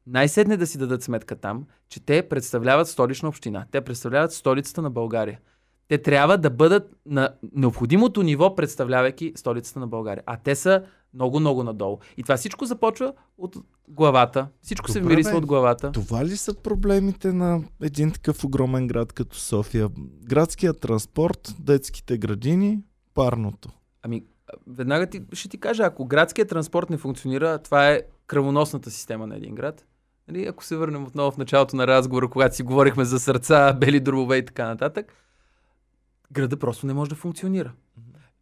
най-сетне 0.08 0.58
да 0.58 0.68
си 0.68 0.78
дадат 0.78 1.04
сметка 1.04 1.36
там, 1.36 1.66
че 1.90 2.00
те 2.00 2.30
представляват 2.30 2.88
столична 2.88 3.30
община. 3.30 3.66
Те 3.72 3.82
представляват 3.82 4.34
столицата 4.34 4.82
на 4.82 4.90
България 4.90 5.40
те 5.88 5.98
трябва 5.98 6.38
да 6.38 6.50
бъдат 6.50 6.96
на 7.06 7.30
необходимото 7.54 8.24
ниво, 8.24 8.56
представлявайки 8.56 9.34
столицата 9.36 9.80
на 9.80 9.88
България. 9.88 10.24
А 10.26 10.38
те 10.38 10.56
са 10.56 10.84
много-много 11.16 11.64
надолу. 11.64 11.98
И 12.18 12.24
това 12.24 12.38
всичко 12.38 12.66
започва 12.66 13.14
от 13.38 13.58
главата. 13.88 14.48
Всичко 14.62 14.88
Добре, 14.88 14.94
се 14.94 15.02
вмирисва 15.02 15.38
от 15.38 15.46
главата. 15.46 15.92
Това 15.92 16.26
ли 16.26 16.38
са 16.38 16.54
проблемите 16.54 17.34
на 17.34 17.64
един 17.82 18.12
такъв 18.12 18.44
огромен 18.44 18.88
град 18.88 19.14
като 19.14 19.38
София? 19.38 19.90
Градският 20.26 20.80
транспорт, 20.80 21.56
детските 21.60 22.18
градини, 22.18 22.80
парното. 23.14 23.70
Ами, 24.02 24.24
веднага 24.68 25.10
ти, 25.10 25.22
ще 25.34 25.50
ти 25.50 25.60
кажа, 25.60 25.84
ако 25.84 26.06
градският 26.06 26.50
транспорт 26.50 26.90
не 26.90 26.98
функционира, 26.98 27.60
това 27.60 27.90
е 27.90 28.02
кръвоносната 28.28 28.92
система 28.92 29.28
на 29.28 29.36
един 29.36 29.56
град. 29.56 29.86
Нали, 30.28 30.46
ако 30.46 30.64
се 30.64 30.78
върнем 30.78 31.04
отново 31.04 31.32
в 31.32 31.38
началото 31.38 31.76
на 31.76 31.88
разговора, 31.88 32.30
когато 32.30 32.56
си 32.56 32.64
говорихме 32.64 33.06
за 33.06 33.20
сърца, 33.20 33.74
бели 33.74 34.00
дробове 34.00 34.38
и 34.38 34.46
така 34.46 34.66
нататък, 34.66 35.14
града 36.32 36.58
просто 36.58 36.88
не 36.88 36.94
може 36.94 37.10
да 37.10 37.16
функционира. 37.16 37.72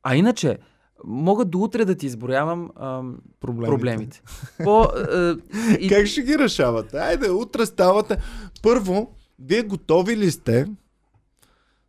А 0.03 0.15
иначе, 0.15 0.57
мога 1.05 1.45
до 1.45 1.59
утре 1.59 1.85
да 1.85 1.95
ти 1.95 2.05
изброявам 2.05 2.69
ам, 2.75 3.17
проблемите. 3.39 3.71
проблемите. 3.71 4.21
По, 4.63 4.81
а, 4.81 5.37
и... 5.79 5.89
Как 5.89 6.07
ще 6.07 6.21
ги 6.21 6.37
решавате? 6.37 6.97
Айде, 6.97 7.29
утре 7.29 7.65
ставате. 7.65 8.17
Първо, 8.61 9.15
вие 9.39 9.63
готови 9.63 10.17
ли 10.17 10.31
сте 10.31 10.67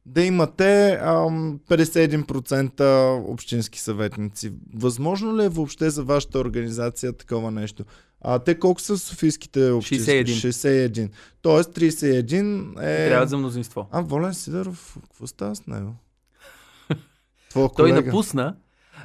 да 0.07 0.23
имате 0.23 0.99
ам, 1.03 1.61
51% 1.69 3.31
общински 3.33 3.81
съветници? 3.81 4.53
Възможно 4.75 5.37
ли 5.37 5.45
е 5.45 5.49
въобще 5.49 5.91
за 5.91 6.05
вашата 6.05 6.39
организация 6.39 7.13
такова 7.13 7.51
нещо? 7.51 7.85
А 8.21 8.39
те 8.39 8.59
колко 8.59 8.81
са 8.81 8.99
софийските 8.99 9.71
общински? 9.71 10.11
61. 10.11 10.25
61. 10.25 11.11
Тоест 11.43 11.71
31 11.71 12.71
е... 12.83 13.09
Трябва 13.09 13.27
за 13.27 13.39
мнозинство. 13.39 13.89
А, 13.91 14.01
Волен 14.01 14.35
Сидоров, 14.35 14.97
какво 15.03 15.27
става 15.27 15.57
с 15.57 15.67
него? 15.67 15.95
Той 17.77 17.93
напусна, 17.93 18.57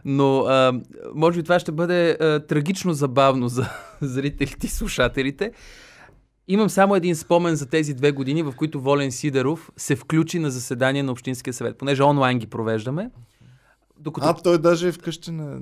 но 0.05 0.39
а, 0.39 0.73
може 1.15 1.37
би 1.37 1.43
това 1.43 1.59
ще 1.59 1.71
бъде 1.71 2.11
а, 2.11 2.39
трагично 2.39 2.93
забавно 2.93 3.47
за 3.47 3.69
зрителите 4.01 4.67
и 4.67 4.69
слушателите. 4.69 5.51
Имам 6.47 6.69
само 6.69 6.95
един 6.95 7.15
спомен 7.15 7.55
за 7.55 7.65
тези 7.65 7.93
две 7.93 8.11
години, 8.11 8.43
в 8.43 8.53
които 8.57 8.81
Волен 8.81 9.11
Сидоров 9.11 9.71
се 9.77 9.95
включи 9.95 10.39
на 10.39 10.51
заседание 10.51 11.03
на 11.03 11.11
Общинския 11.11 11.53
съвет, 11.53 11.77
понеже 11.77 12.03
онлайн 12.03 12.39
ги 12.39 12.47
провеждаме. 12.47 13.09
Докато... 13.99 14.27
А, 14.27 14.33
той 14.33 14.57
даже 14.57 14.87
е 14.87 14.91
вкъщи 14.91 15.31
на... 15.31 15.45
на, 15.45 15.59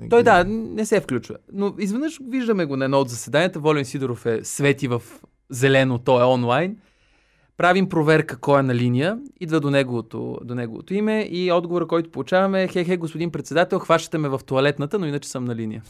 на... 0.00 0.08
Той 0.10 0.22
да, 0.22 0.44
не 0.46 0.86
се 0.86 1.00
включва. 1.00 1.36
Но 1.52 1.74
изведнъж 1.78 2.18
виждаме 2.28 2.64
го 2.64 2.76
на 2.76 2.84
едно 2.84 3.00
от 3.00 3.08
заседанията. 3.08 3.58
Волен 3.58 3.84
Сидоров 3.84 4.26
е 4.26 4.40
свети 4.44 4.88
в 4.88 5.02
зелено, 5.50 5.98
той 5.98 6.22
е 6.22 6.26
онлайн. 6.26 6.76
Правим 7.56 7.88
проверка 7.88 8.36
кой 8.36 8.60
е 8.60 8.62
на 8.62 8.74
линия, 8.74 9.18
идва 9.40 9.60
до 9.60 9.70
неговото, 9.70 10.38
до 10.44 10.54
неговото 10.54 10.94
име 10.94 11.28
и 11.30 11.52
отговора, 11.52 11.86
който 11.86 12.10
получаваме 12.10 12.62
е 12.62 12.68
хе, 12.68 12.84
хе, 12.84 12.96
господин 12.96 13.30
председател, 13.30 13.78
хващате 13.78 14.18
ме 14.18 14.28
в 14.28 14.40
туалетната, 14.46 14.98
но 14.98 15.06
иначе 15.06 15.28
съм 15.28 15.44
на 15.44 15.54
линия. 15.54 15.82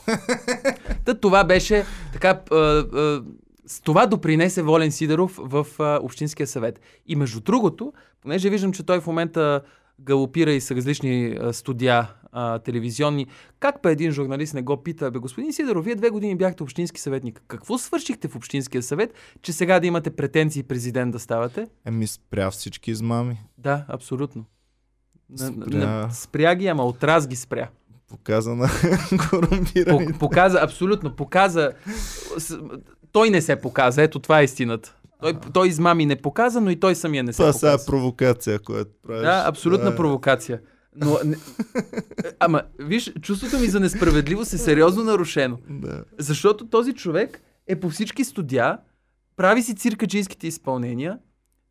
Та 1.05 1.15
това 1.15 1.45
беше 1.45 1.85
така... 2.13 2.41
А, 2.51 2.57
а, 2.57 3.23
с 3.67 3.81
това 3.81 4.07
допринесе 4.07 4.63
Волен 4.63 4.93
Сидоров 4.93 5.41
в 5.43 5.67
а, 5.79 5.99
Общинския 6.03 6.47
съвет. 6.47 6.81
И 7.07 7.17
между 7.17 7.41
другото, 7.41 7.93
понеже 8.23 8.51
виждам, 8.51 8.73
че 8.73 8.87
той 8.87 9.01
в 9.01 9.07
момента 9.07 9.61
галопира 10.01 10.53
и 10.53 10.61
с 10.61 10.71
различни 10.71 11.37
а, 11.41 11.53
студия 11.53 12.09
а, 12.33 12.59
телевизионни. 12.59 13.27
Как 13.61 13.83
па 13.83 13.91
един 13.91 14.13
журналист 14.13 14.55
не 14.55 14.63
го 14.63 14.83
пита, 14.83 15.11
бе 15.11 15.19
господин 15.19 15.53
Сидоров, 15.53 15.85
вие 15.85 15.95
две 15.95 16.11
години 16.11 16.37
бяхте 16.37 16.63
общински 16.63 17.01
съветник. 17.01 17.43
Какво 17.49 17.79
свършихте 17.79 18.29
в 18.29 18.37
Общинския 18.37 18.83
съвет, 18.83 19.15
че 19.43 19.53
сега 19.53 19.81
да 19.81 19.87
имате 19.87 20.11
претенции 20.11 20.63
президент 20.63 21.13
да 21.13 21.19
ставате? 21.19 21.67
Еми 21.87 22.07
спря 22.07 22.51
всички 22.51 22.91
измами. 22.91 23.41
Да, 23.59 23.85
абсолютно. 23.89 24.45
Спря... 25.37 26.11
спря 26.13 26.55
ги, 26.55 26.67
ама 26.67 26.85
отраз 26.85 27.27
ги 27.27 27.37
спря. 27.37 27.69
Показа 28.09 28.55
на 28.55 28.69
корумпираните. 29.31 30.19
Показа, 30.19 30.59
абсолютно. 30.63 31.17
Показа. 31.17 31.71
Той 33.13 33.31
не 33.31 33.43
се 33.43 33.57
показа. 33.57 34.03
Ето 34.03 34.19
това 34.19 34.41
е 34.41 34.45
истината. 34.45 34.97
Той, 35.21 35.35
той 35.53 35.69
измами 35.69 36.07
не 36.07 36.17
показа, 36.17 36.61
но 36.61 36.71
и 36.71 36.81
той 36.81 36.95
самия 36.95 37.25
не 37.25 37.33
се 37.33 37.37
Това 37.37 37.49
показа. 37.49 37.77
Това 37.77 37.83
е 37.83 37.87
провокация, 37.87 38.59
която 38.59 38.91
правиш. 39.03 39.23
Да, 39.23 39.45
абсолютна 39.47 39.91
да. 39.91 39.97
провокация. 39.97 40.61
Но, 40.97 41.19
не... 41.25 41.37
Ама, 42.39 42.63
виж, 42.79 43.13
чувството 43.23 43.59
ми 43.59 43.67
за 43.67 43.81
несправедливост 43.81 44.53
е 44.53 44.59
сериозно 44.59 45.05
нарушено. 45.05 45.59
Да. 45.71 46.05
Защото 46.19 46.69
този 46.69 46.93
човек 46.93 47.43
е 47.67 47.81
по 47.81 47.91
всички 47.91 48.25
студия, 48.25 48.79
прави 49.37 49.63
си 49.63 49.75
циркаджийските 49.75 50.47
изпълнения 50.47 51.19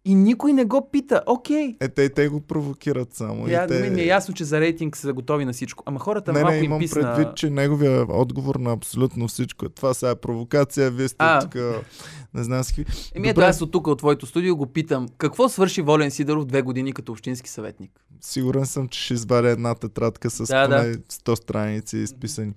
и 0.06 0.16
никой 0.16 0.54
не 0.54 0.66
го 0.66 0.90
пита. 0.92 1.22
Окей. 1.26 1.76
Е, 1.80 1.90
те, 1.90 2.10
те 2.10 2.28
го 2.28 2.42
провокират 2.42 3.14
само. 3.14 3.48
Я, 3.48 3.68
те... 3.68 3.90
Ми 3.90 4.02
е 4.02 4.06
ясно, 4.06 4.34
че 4.34 4.44
за 4.44 4.60
рейтинг 4.60 4.98
са 4.98 5.14
готови 5.14 5.46
на 5.46 5.54
всичко. 5.54 5.84
Ама 5.88 6.00
хората 6.00 6.34
не, 6.34 6.42
малко 6.42 6.56
не, 6.56 6.64
имам 6.64 6.82
им 6.82 6.82
писна... 6.82 7.02
предвид, 7.02 7.36
че 7.36 7.50
неговия 7.50 8.06
отговор 8.10 8.56
на 8.56 8.72
абсолютно 8.72 9.28
всичко. 9.28 9.70
Това 9.70 9.94
сега 9.94 10.12
е 10.12 10.16
провокация, 10.16 10.92
вие 10.92 11.08
сте 11.08 11.16
а. 11.20 11.40
тук... 11.40 11.56
Не 12.34 12.44
знам 12.44 12.64
с 12.64 12.68
какви... 12.68 12.86
Еми 13.16 13.30
ето 13.30 13.42
аз 13.42 13.62
от 13.62 13.72
тук, 13.72 13.88
от 13.88 13.98
твоето 13.98 14.26
студио, 14.26 14.56
го 14.56 14.66
питам. 14.66 15.08
Какво 15.18 15.50
свърши 15.50 15.82
Волен 15.82 16.12
Сидоров 16.12 16.46
две 16.46 16.62
години 16.62 16.94
като 16.94 17.12
общински 17.12 17.50
съветник? 17.50 17.92
Сигурен 18.22 18.66
съм, 18.66 18.88
че 18.88 19.02
ще 19.04 19.14
извадя 19.14 19.50
една 19.50 19.76
тетрадка 19.76 20.30
с 20.30 20.46
да, 20.46 20.66
поне 20.66 20.92
да. 20.92 20.98
100 20.98 21.36
страници 21.36 21.98
изписани. 21.98 22.54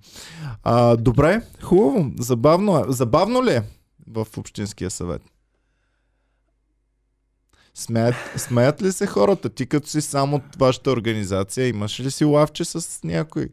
А, 0.63 0.95
добре, 0.95 1.41
хубаво. 1.61 2.11
Забавно, 2.19 2.79
е. 2.79 2.83
Забавно 2.87 3.45
ли 3.45 3.51
е 3.51 3.61
в 4.07 4.27
Общинския 4.37 4.89
съвет? 4.89 5.21
Смеят, 7.77 8.15
смеят 8.37 8.81
ли 8.81 8.91
се 8.91 9.07
хората? 9.07 9.49
Ти 9.49 9.65
като 9.65 9.87
си 9.87 10.01
само 10.01 10.35
от 10.35 10.55
вашата 10.57 10.91
организация, 10.91 11.67
имаш 11.67 11.99
ли 11.99 12.11
си 12.11 12.25
лавче 12.25 12.65
с 12.65 13.03
някой? 13.03 13.49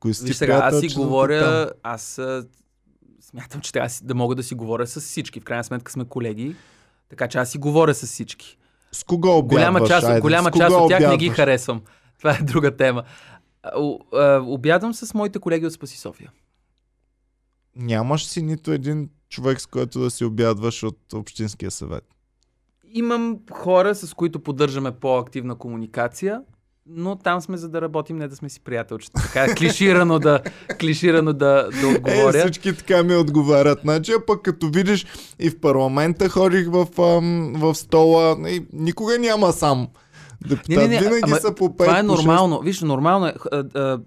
Кои 0.00 0.14
си 0.14 0.34
сега, 0.34 0.60
аз 0.62 0.80
си 0.80 0.88
говоря, 0.88 1.70
аз 1.82 2.20
смятам, 3.20 3.60
че 3.60 3.72
трябва 3.72 3.90
да 4.02 4.14
мога 4.14 4.34
да 4.34 4.42
си 4.42 4.54
говоря 4.54 4.86
с 4.86 5.00
всички. 5.00 5.40
В 5.40 5.44
крайна 5.44 5.64
сметка 5.64 5.92
сме 5.92 6.04
колеги, 6.04 6.56
така 7.08 7.28
че 7.28 7.38
аз 7.38 7.50
си 7.50 7.58
говоря 7.58 7.94
с 7.94 8.06
всички. 8.06 8.58
С 8.92 9.04
кого 9.04 9.38
обядваш? 9.38 9.60
Голяма 9.60 9.86
част, 9.86 10.06
Айде, 10.06 10.20
голяма 10.20 10.50
част 10.50 10.76
от 10.76 10.88
тях 10.88 10.98
обядваш? 10.98 11.10
не 11.10 11.16
ги 11.16 11.28
харесвам. 11.28 11.82
Това 12.18 12.30
е 12.40 12.42
друга 12.42 12.76
тема. 12.76 13.02
Обядвам 14.42 14.94
с 14.94 15.14
моите 15.14 15.38
колеги 15.38 15.66
от 15.66 15.72
Спаси 15.72 15.98
София. 15.98 16.32
Нямаш 17.76 18.24
си 18.24 18.42
нито 18.42 18.72
един 18.72 19.10
човек, 19.28 19.60
с 19.60 19.66
който 19.66 20.00
да 20.00 20.10
си 20.10 20.24
обядваш 20.24 20.82
от 20.82 21.12
Общинския 21.12 21.70
съвет? 21.70 22.04
Имам 22.92 23.38
хора, 23.52 23.94
с 23.94 24.14
които 24.14 24.40
поддържаме 24.40 24.90
по-активна 24.90 25.54
комуникация, 25.54 26.40
но 26.86 27.16
там 27.16 27.40
сме 27.40 27.56
за 27.56 27.68
да 27.68 27.80
работим, 27.80 28.16
не 28.16 28.28
да 28.28 28.36
сме 28.36 28.48
си 28.48 28.60
приятелчета. 28.60 29.22
Така 29.22 29.44
е 29.44 29.54
клиширано 29.54 30.18
да, 30.18 30.40
клиширано 30.80 31.32
да, 31.32 31.68
да 31.80 31.88
отговоря. 31.88 32.38
Е, 32.38 32.40
всички 32.40 32.76
така 32.76 33.02
ми 33.02 33.16
отговарят. 33.16 33.78
Значи, 33.82 34.12
пък 34.26 34.42
като 34.42 34.70
видиш 34.70 35.06
и 35.38 35.50
в 35.50 35.60
парламента 35.60 36.28
ходих 36.28 36.68
в, 36.70 36.86
в 37.58 37.74
стола, 37.74 38.36
и 38.48 38.66
никога 38.72 39.18
няма 39.18 39.52
сам 39.52 39.88
Депутат 40.48 40.68
Не, 40.68 40.76
не, 40.76 40.88
не, 40.88 40.98
винаги 40.98 41.20
ама 41.22 41.36
са 41.36 41.54
по 41.54 41.68
5 41.68 41.78
Това 41.78 41.98
е 41.98 42.02
нормално. 42.02 42.60
Виж, 42.60 42.80
нормално 42.80 43.26
е. 43.26 43.34
А, 43.52 43.64
а, 43.74 44.00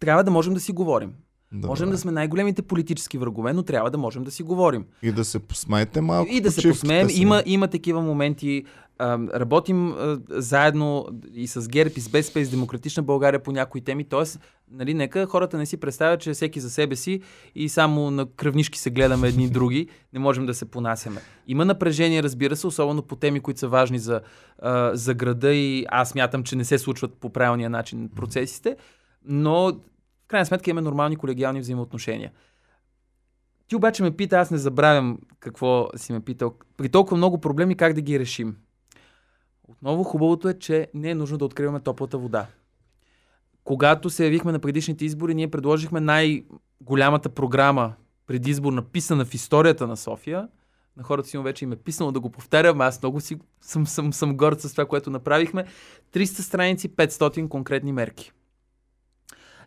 трябва 0.00 0.24
да 0.24 0.30
можем 0.30 0.54
да 0.54 0.60
си 0.60 0.72
говорим. 0.72 1.12
Добре. 1.52 1.66
Можем 1.68 1.90
да 1.90 1.98
сме 1.98 2.12
най-големите 2.12 2.62
политически 2.62 3.18
врагове, 3.18 3.52
но 3.52 3.62
трябва 3.62 3.90
да 3.90 3.98
можем 3.98 4.24
да 4.24 4.30
си 4.30 4.42
говорим. 4.42 4.84
И 5.02 5.12
да 5.12 5.24
се 5.24 5.38
посмеете 5.38 6.00
малко. 6.00 6.32
И 6.32 6.40
да 6.40 6.52
се 6.52 6.68
посмеем. 6.68 7.10
си. 7.10 7.22
Има, 7.22 7.42
има 7.46 7.68
такива 7.68 8.02
моменти. 8.02 8.64
А, 8.98 9.18
работим 9.34 9.92
а, 9.92 10.18
заедно 10.28 11.06
и 11.34 11.46
с 11.46 11.68
ГЕРБ, 11.68 11.94
и 11.96 12.00
с 12.00 12.08
БСП, 12.08 12.40
и 12.40 12.44
с 12.44 12.50
Демократична 12.50 13.02
България 13.02 13.42
по 13.42 13.52
някои 13.52 13.80
теми. 13.80 14.04
Тоест, 14.04 14.40
нали, 14.70 14.94
нека 14.94 15.26
хората 15.26 15.58
не 15.58 15.66
си 15.66 15.76
представят, 15.76 16.20
че 16.20 16.32
всеки 16.32 16.60
за 16.60 16.70
себе 16.70 16.96
си 16.96 17.20
и 17.54 17.68
само 17.68 18.10
на 18.10 18.26
кръвнишки 18.26 18.78
се 18.78 18.90
гледаме 18.90 19.28
едни 19.28 19.48
други. 19.50 19.88
Не 20.12 20.18
можем 20.18 20.46
да 20.46 20.54
се 20.54 20.64
понасяме. 20.64 21.20
Има 21.48 21.64
напрежение, 21.64 22.22
разбира 22.22 22.56
се, 22.56 22.66
особено 22.66 23.02
по 23.02 23.16
теми, 23.16 23.40
които 23.40 23.60
са 23.60 23.68
важни 23.68 23.98
за, 23.98 24.20
а, 24.58 24.90
за 24.96 25.14
града 25.14 25.54
и 25.54 25.86
аз 25.88 26.14
мятам, 26.14 26.42
че 26.42 26.56
не 26.56 26.64
се 26.64 26.78
случват 26.78 27.14
по 27.14 27.30
правилния 27.30 27.70
начин 27.70 28.10
процесите, 28.16 28.76
но 29.24 29.72
в 30.26 30.28
крайна 30.28 30.46
сметка 30.46 30.70
имаме 30.70 30.84
нормални 30.84 31.16
колегиални 31.16 31.60
взаимоотношения. 31.60 32.32
Ти 33.68 33.76
обаче 33.76 34.02
ме 34.02 34.16
пита, 34.16 34.36
аз 34.36 34.50
не 34.50 34.58
забравям 34.58 35.18
какво 35.40 35.88
си 35.96 36.12
ме 36.12 36.20
питал. 36.20 36.54
При 36.76 36.88
толкова 36.88 37.16
много 37.16 37.40
проблеми 37.40 37.76
как 37.76 37.92
да 37.92 38.00
ги 38.00 38.18
решим? 38.18 38.56
Отново 39.68 40.04
хубавото 40.04 40.48
е, 40.48 40.58
че 40.58 40.88
не 40.94 41.10
е 41.10 41.14
нужно 41.14 41.38
да 41.38 41.44
откриваме 41.44 41.80
топлата 41.80 42.18
вода. 42.18 42.46
Когато 43.64 44.10
се 44.10 44.24
явихме 44.24 44.52
на 44.52 44.58
предишните 44.58 45.04
избори, 45.04 45.34
ние 45.34 45.50
предложихме 45.50 46.00
най-голямата 46.00 47.28
програма 47.28 47.94
предизборна, 48.26 48.82
писана 48.82 49.24
в 49.24 49.34
историята 49.34 49.86
на 49.86 49.96
София. 49.96 50.48
На 50.96 51.02
хората 51.02 51.28
си 51.28 51.38
вече 51.38 51.64
им 51.64 51.72
е 51.72 51.76
писано 51.76 52.12
да 52.12 52.20
го 52.20 52.30
повтарям, 52.30 52.80
аз 52.80 53.02
много 53.02 53.20
си 53.20 53.38
съм, 53.60 53.86
съм, 53.86 54.12
съм 54.12 54.36
горд 54.36 54.60
с 54.60 54.70
това, 54.70 54.86
което 54.86 55.10
направихме. 55.10 55.64
300 56.12 56.24
страници, 56.24 56.88
500 56.88 57.48
конкретни 57.48 57.92
мерки. 57.92 58.32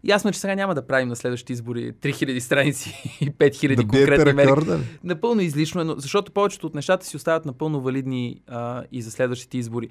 Ясно 0.03 0.31
че 0.31 0.39
сега 0.39 0.55
няма 0.55 0.75
да 0.75 0.87
правим 0.87 1.07
на 1.07 1.15
следващите 1.15 1.53
избори 1.53 1.93
3000 1.93 2.39
страници 2.39 3.17
и 3.21 3.31
5000 3.31 3.75
да 3.75 3.87
конкретни 3.87 4.33
мерки. 4.33 4.69
ли? 4.69 4.77
Напълно 5.03 5.41
излишно 5.41 5.81
е, 5.81 5.83
но, 5.83 5.95
защото 5.97 6.31
повечето 6.31 6.67
от 6.67 6.75
нещата 6.75 7.05
си 7.05 7.15
остават 7.17 7.45
напълно 7.45 7.81
валидни 7.81 8.41
а, 8.47 8.83
и 8.91 9.01
за 9.01 9.11
следващите 9.11 9.57
избори. 9.57 9.89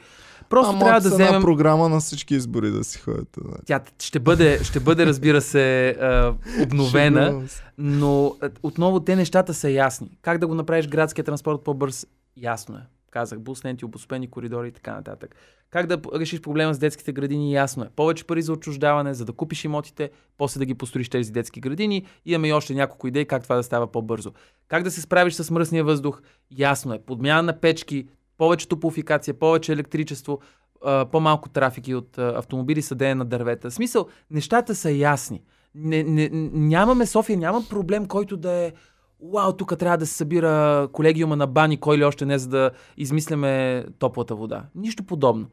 Просто 0.48 0.70
Ама 0.70 0.84
трябва 0.84 1.00
да 1.00 1.08
с 1.08 1.12
една 1.12 1.24
вземем... 1.24 1.42
програма 1.42 1.88
на 1.88 2.00
всички 2.00 2.34
избори 2.34 2.70
да 2.70 2.84
си 2.84 2.98
ходят. 2.98 3.38
значи. 3.44 3.62
Тя 3.66 3.80
ще 4.02 4.18
бъде, 4.18 4.64
ще 4.64 4.80
бъде 4.80 5.06
разбира 5.06 5.40
се, 5.40 5.88
а, 5.88 6.34
обновена, 6.62 7.42
но 7.78 8.36
а, 8.42 8.50
отново 8.62 9.00
те 9.00 9.16
нещата 9.16 9.54
са 9.54 9.70
ясни. 9.70 10.18
Как 10.22 10.38
да 10.38 10.46
го 10.46 10.54
направиш 10.54 10.88
градския 10.88 11.24
транспорт 11.24 11.64
по-бърз? 11.64 12.06
Ясно 12.36 12.76
е. 12.76 12.97
Казах, 13.10 13.38
бус 13.38 13.64
ленти, 13.64 13.84
обособени 13.84 14.30
коридори 14.30 14.68
и 14.68 14.72
така 14.72 14.94
нататък. 14.94 15.34
Как 15.70 15.86
да 15.86 16.00
решиш 16.14 16.40
проблема 16.40 16.74
с 16.74 16.78
детските 16.78 17.12
градини? 17.12 17.52
Ясно 17.52 17.84
е. 17.84 17.88
Повече 17.96 18.24
пари 18.24 18.42
за 18.42 18.52
отчуждаване, 18.52 19.14
за 19.14 19.24
да 19.24 19.32
купиш 19.32 19.64
имотите, 19.64 20.10
после 20.38 20.58
да 20.58 20.64
ги 20.64 20.74
построиш 20.74 21.08
тези 21.08 21.32
детски 21.32 21.60
градини. 21.60 22.06
Имаме 22.26 22.48
и 22.48 22.52
още 22.52 22.74
няколко 22.74 23.08
идеи 23.08 23.24
как 23.24 23.42
това 23.42 23.56
да 23.56 23.62
става 23.62 23.92
по-бързо. 23.92 24.32
Как 24.68 24.82
да 24.82 24.90
се 24.90 25.00
справиш 25.00 25.34
с 25.34 25.50
мръсния 25.50 25.84
въздух? 25.84 26.22
Ясно 26.58 26.94
е. 26.94 26.98
Подмяна 26.98 27.42
на 27.42 27.60
печки, 27.60 28.08
повече 28.38 28.68
топлофикация, 28.68 29.34
повече 29.34 29.72
електричество, 29.72 30.40
по-малко 31.10 31.48
трафики 31.48 31.94
от 31.94 32.18
автомобили, 32.18 32.82
съдене 32.82 33.14
на 33.14 33.24
дървета. 33.24 33.70
В 33.70 33.74
смисъл, 33.74 34.06
нещата 34.30 34.74
са 34.74 34.90
ясни. 34.90 35.42
Не, 35.74 36.02
не, 36.02 36.28
нямаме 36.52 37.06
София, 37.06 37.38
няма 37.38 37.64
проблем, 37.70 38.06
който 38.06 38.36
да 38.36 38.52
е 38.52 38.72
Уау, 39.20 39.52
тук 39.52 39.78
трябва 39.78 39.98
да 39.98 40.06
се 40.06 40.14
събира 40.14 40.88
колегиума 40.92 41.36
на 41.36 41.46
бани, 41.46 41.76
кой 41.76 41.98
ли 41.98 42.04
още 42.04 42.26
не, 42.26 42.38
за 42.38 42.48
да 42.48 42.70
измисляме 42.96 43.84
топлата 43.98 44.34
вода. 44.34 44.64
Нищо 44.74 45.04
подобно. 45.04 45.46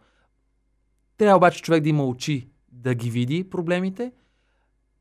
Трябва 1.18 1.38
обаче 1.38 1.62
човек 1.62 1.84
да 1.84 1.90
има 1.90 2.06
очи 2.06 2.48
да 2.72 2.94
ги 2.94 3.10
види 3.10 3.50
проблемите 3.50 4.12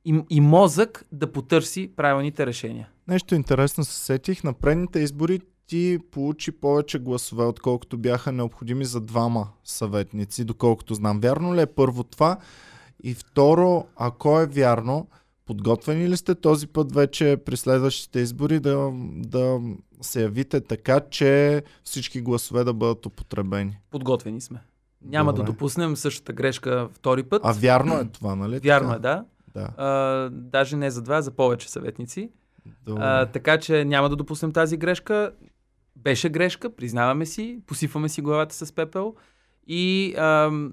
и, 0.04 0.22
и 0.30 0.40
мозък 0.40 1.04
да 1.12 1.32
потърси 1.32 1.92
правилните 1.96 2.46
решения. 2.46 2.88
Нещо 3.08 3.34
интересно 3.34 3.84
се 3.84 3.98
сетих. 3.98 4.44
На 4.44 4.52
предните 4.52 4.98
избори 4.98 5.40
ти 5.66 5.98
получи 6.10 6.52
повече 6.52 6.98
гласове, 6.98 7.44
отколкото 7.44 7.98
бяха 7.98 8.32
необходими 8.32 8.84
за 8.84 9.00
двама 9.00 9.48
съветници, 9.64 10.44
доколкото 10.44 10.94
знам. 10.94 11.20
Вярно 11.20 11.54
ли 11.54 11.60
е 11.60 11.66
първо 11.66 12.04
това? 12.04 12.36
И 13.02 13.14
второ, 13.14 13.84
ако 13.96 14.40
е 14.40 14.46
вярно, 14.46 15.08
подготвени 15.46 16.08
ли 16.08 16.16
сте 16.16 16.34
този 16.34 16.66
път 16.66 16.94
вече 16.94 17.36
при 17.44 17.56
следващите 17.56 18.18
избори 18.18 18.60
да, 18.60 18.90
да 19.16 19.60
се 20.00 20.22
явите 20.22 20.60
така, 20.60 21.00
че 21.00 21.62
всички 21.84 22.20
гласове 22.20 22.64
да 22.64 22.72
бъдат 22.72 23.06
употребени? 23.06 23.78
Подготвени 23.90 24.40
сме. 24.40 24.60
Няма 25.02 25.32
Добре. 25.32 25.46
да 25.46 25.52
допуснем 25.52 25.96
същата 25.96 26.32
грешка 26.32 26.88
втори 26.92 27.22
път. 27.22 27.42
А 27.44 27.52
вярно 27.52 27.94
е 27.94 28.04
това, 28.04 28.34
нали? 28.34 28.58
Вярно 28.58 28.88
така? 28.88 28.96
е, 28.96 29.00
да. 29.00 29.24
Да. 29.54 29.68
А, 29.76 30.30
даже 30.30 30.76
не 30.76 30.90
за 30.90 31.02
два, 31.02 31.22
за 31.22 31.30
повече 31.30 31.70
съветници. 31.70 32.30
Добре. 32.84 33.02
А, 33.04 33.26
така 33.26 33.58
че 33.58 33.84
няма 33.84 34.08
да 34.08 34.16
допуснем 34.16 34.52
тази 34.52 34.76
грешка. 34.76 35.32
Беше 35.96 36.28
грешка, 36.28 36.70
признаваме 36.70 37.26
си, 37.26 37.60
посипваме 37.66 38.08
си 38.08 38.22
главата 38.22 38.54
с 38.54 38.72
пепел 38.72 39.14
и 39.66 40.14
ам, 40.18 40.72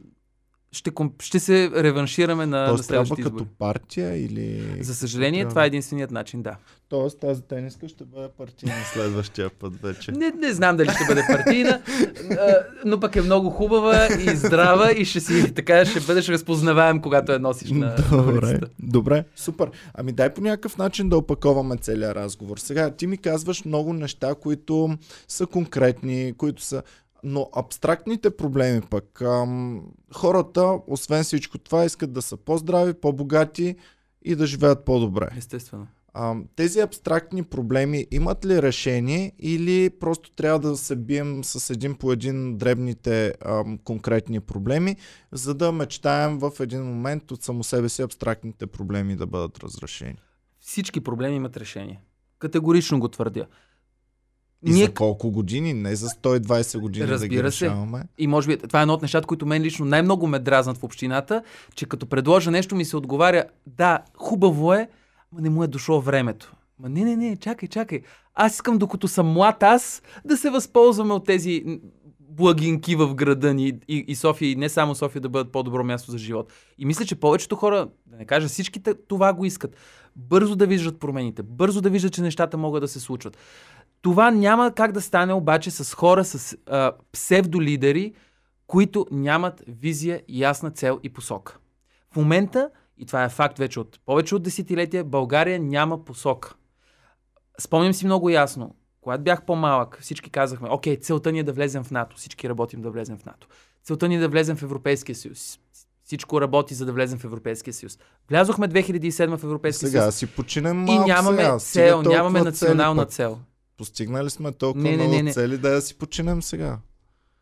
ще, 0.71 0.91
комп- 0.91 1.21
ще 1.21 1.39
се 1.39 1.71
реваншираме 1.75 2.45
на, 2.45 2.59
на 2.59 2.67
Тоест 2.67 2.87
трябва 2.87 3.05
следващите 3.05 3.21
като 3.23 3.35
избори. 3.35 3.55
партия 3.59 4.17
или... 4.17 4.77
За 4.79 4.95
съжаление, 4.95 5.39
Трябва- 5.39 5.49
това 5.49 5.63
е 5.63 5.67
единственият 5.67 6.11
начин, 6.11 6.41
да. 6.41 6.55
Тоест 6.89 7.19
тази 7.19 7.41
тениска 7.41 7.87
ще 7.87 8.03
бъде 8.05 8.27
партийна 8.29 8.75
следващия 8.93 9.49
път 9.49 9.81
вече. 9.81 10.11
Не, 10.11 10.31
не 10.31 10.53
знам 10.53 10.77
дали 10.77 10.89
ще 10.89 11.05
бъде 11.07 11.23
партийна, 11.27 11.81
но 12.85 12.99
пък 12.99 13.15
е 13.15 13.21
много 13.21 13.49
хубава 13.49 14.07
и 14.07 14.35
здрава 14.35 14.91
и 14.91 15.05
ще 15.05 15.19
си 15.19 15.53
така 15.53 15.85
ще 15.85 15.99
бъдеш 15.99 16.29
разпознаваем, 16.29 17.01
когато 17.01 17.31
я 17.31 17.39
носиш 17.39 17.71
на, 17.71 17.77
на 17.77 17.95
Добре, 18.17 18.31
улицата. 18.37 18.67
добре, 18.79 19.23
супер. 19.35 19.69
Ами 19.93 20.11
дай 20.11 20.33
по 20.33 20.41
някакъв 20.41 20.77
начин 20.77 21.09
да 21.09 21.17
опаковаме 21.17 21.77
целият 21.77 22.15
разговор. 22.15 22.57
Сега 22.57 22.91
ти 22.91 23.07
ми 23.07 23.17
казваш 23.17 23.65
много 23.65 23.93
неща, 23.93 24.35
които 24.35 24.97
са 25.27 25.45
конкретни, 25.47 26.33
които 26.37 26.61
са... 26.63 26.83
Но 27.23 27.49
абстрактните 27.55 28.37
проблеми 28.37 28.81
пък, 28.89 29.21
ам, 29.21 29.83
хората, 30.13 30.79
освен 30.87 31.23
всичко 31.23 31.57
това, 31.57 31.85
искат 31.85 32.13
да 32.13 32.21
са 32.21 32.37
по-здрави, 32.37 32.93
по-богати 32.93 33.75
и 34.21 34.35
да 34.35 34.45
живеят 34.45 34.85
по-добре. 34.85 35.29
Естествено. 35.37 35.87
Ам, 36.13 36.45
тези 36.55 36.79
абстрактни 36.79 37.43
проблеми 37.43 38.07
имат 38.11 38.45
ли 38.45 38.61
решение 38.61 39.31
или 39.39 39.89
просто 39.89 40.31
трябва 40.31 40.59
да 40.59 40.77
се 40.77 40.95
бием 40.95 41.43
с 41.43 41.69
един 41.69 41.95
по 41.95 42.11
един 42.11 42.57
дребните 42.57 43.33
ам, 43.45 43.77
конкретни 43.77 44.39
проблеми, 44.39 44.95
за 45.31 45.53
да 45.53 45.71
мечтаем 45.71 46.37
в 46.37 46.51
един 46.59 46.83
момент 46.83 47.31
от 47.31 47.43
само 47.43 47.63
себе 47.63 47.89
си 47.89 48.01
абстрактните 48.01 48.67
проблеми 48.67 49.15
да 49.15 49.27
бъдат 49.27 49.59
разрешени? 49.59 50.15
Всички 50.59 51.01
проблеми 51.01 51.35
имат 51.35 51.57
решение. 51.57 52.01
Категорично 52.39 52.99
го 52.99 53.07
твърдя. 53.07 53.45
И 54.65 54.71
Ние 54.71 54.85
за 54.85 54.93
колко 54.93 55.31
години? 55.31 55.73
Не 55.73 55.95
за 55.95 56.07
120 56.07 56.79
години 56.79 57.05
да 57.05 57.11
ги 57.11 57.13
Разбира 57.13 57.51
се. 57.51 57.65
решаваме. 57.65 58.03
И 58.17 58.27
може 58.27 58.47
би 58.47 58.57
това 58.57 58.79
е 58.79 58.81
едно 58.81 58.93
от 58.93 59.01
нещата, 59.01 59.27
които 59.27 59.45
мен 59.45 59.61
лично 59.61 59.85
най-много 59.85 60.27
ме 60.27 60.39
дразнат 60.39 60.77
в 60.77 60.83
общината, 60.83 61.43
че 61.75 61.85
като 61.85 62.05
предложа 62.05 62.51
нещо 62.51 62.75
ми 62.75 62.85
се 62.85 62.97
отговаря, 62.97 63.45
да, 63.67 63.99
хубаво 64.17 64.73
е, 64.73 64.87
но 65.33 65.41
не 65.41 65.49
му 65.49 65.63
е 65.63 65.67
дошло 65.67 66.01
времето. 66.01 66.53
Ма 66.79 66.89
не, 66.89 67.03
не, 67.03 67.15
не, 67.15 67.37
чакай, 67.37 67.69
чакай. 67.69 68.01
Аз 68.35 68.53
искам, 68.53 68.77
докато 68.77 69.07
съм 69.07 69.27
млад 69.27 69.63
аз, 69.63 70.01
да 70.25 70.37
се 70.37 70.49
възползваме 70.49 71.13
от 71.13 71.25
тези 71.25 71.63
благинки 72.19 72.95
в 72.95 73.15
града 73.15 73.53
ни 73.53 73.73
и, 73.87 74.05
и 74.07 74.15
София, 74.15 74.51
и 74.51 74.55
не 74.55 74.69
само 74.69 74.95
София 74.95 75.21
да 75.21 75.29
бъдат 75.29 75.51
по-добро 75.51 75.83
място 75.83 76.11
за 76.11 76.17
живот. 76.17 76.53
И 76.77 76.85
мисля, 76.85 77.05
че 77.05 77.15
повечето 77.15 77.55
хора, 77.55 77.87
да 78.05 78.17
не 78.17 78.25
кажа 78.25 78.47
всичките, 78.47 78.93
това 79.07 79.33
го 79.33 79.45
искат. 79.45 79.75
Бързо 80.15 80.55
да 80.55 80.67
виждат 80.67 80.99
промените, 80.99 81.43
бързо 81.43 81.81
да 81.81 81.89
виждат, 81.89 82.13
че 82.13 82.21
нещата 82.21 82.57
могат 82.57 82.81
да 82.81 82.87
се 82.87 82.99
случват. 82.99 83.37
Това 84.01 84.31
няма 84.31 84.73
как 84.75 84.91
да 84.91 85.01
стане 85.01 85.33
обаче 85.33 85.71
с 85.71 85.95
хора, 85.95 86.25
с 86.25 86.57
а, 86.67 86.91
псевдолидери, 87.11 88.13
които 88.67 89.07
нямат 89.11 89.63
визия, 89.67 90.21
ясна 90.29 90.71
цел 90.71 90.99
и 91.03 91.13
посока. 91.13 91.57
В 92.13 92.15
момента, 92.15 92.69
и 92.97 93.05
това 93.05 93.23
е 93.23 93.29
факт 93.29 93.57
вече 93.57 93.79
от 93.79 93.99
повече 94.05 94.35
от 94.35 94.43
десетилетия, 94.43 95.03
България 95.03 95.59
няма 95.59 96.05
посока. 96.05 96.53
Спомням 97.59 97.93
си 97.93 98.05
много 98.05 98.29
ясно, 98.29 98.75
когато 99.01 99.23
бях 99.23 99.45
по-малък, 99.45 99.97
всички 100.01 100.29
казахме, 100.29 100.69
окей, 100.71 100.99
целта 100.99 101.31
ни 101.31 101.39
е 101.39 101.43
да 101.43 101.53
влезем 101.53 101.83
в 101.83 101.91
НАТО, 101.91 102.15
всички 102.17 102.49
работим 102.49 102.81
да 102.81 102.91
влезем 102.91 103.17
в 103.17 103.25
НАТО. 103.25 103.47
Целта 103.83 104.07
ни 104.07 104.15
е 104.15 104.19
да 104.19 104.29
влезем 104.29 104.57
в 104.57 104.63
Европейския 104.63 105.15
съюз. 105.15 105.59
Всичко 106.03 106.41
работи 106.41 106.73
за 106.73 106.85
да 106.85 106.93
влезем 106.93 107.19
в 107.19 107.23
Европейския 107.23 107.73
съюз. 107.73 107.99
Влязохме 108.29 108.67
2007 108.67 109.37
в 109.37 109.43
Европейския 109.43 109.89
Сега 109.89 110.01
съюз 110.01 110.15
си 110.15 110.27
починем 110.27 110.87
и 110.87 110.91
малко 110.91 111.07
нямаме 111.07 111.43
сега. 111.43 111.59
Цел, 111.59 111.93
толкова 111.93 112.15
нямаме 112.15 112.41
национална 112.41 113.05
цел. 113.05 113.39
Постигнали 113.81 114.29
сме 114.29 114.51
толкова 114.51 114.83
Не, 114.83 114.89
не, 114.89 114.97
много 114.97 115.11
не, 115.11 115.23
не. 115.23 115.33
цели, 115.33 115.57
да 115.57 115.69
я 115.69 115.81
си 115.81 115.97
починем 115.97 116.41
сега. 116.41 116.77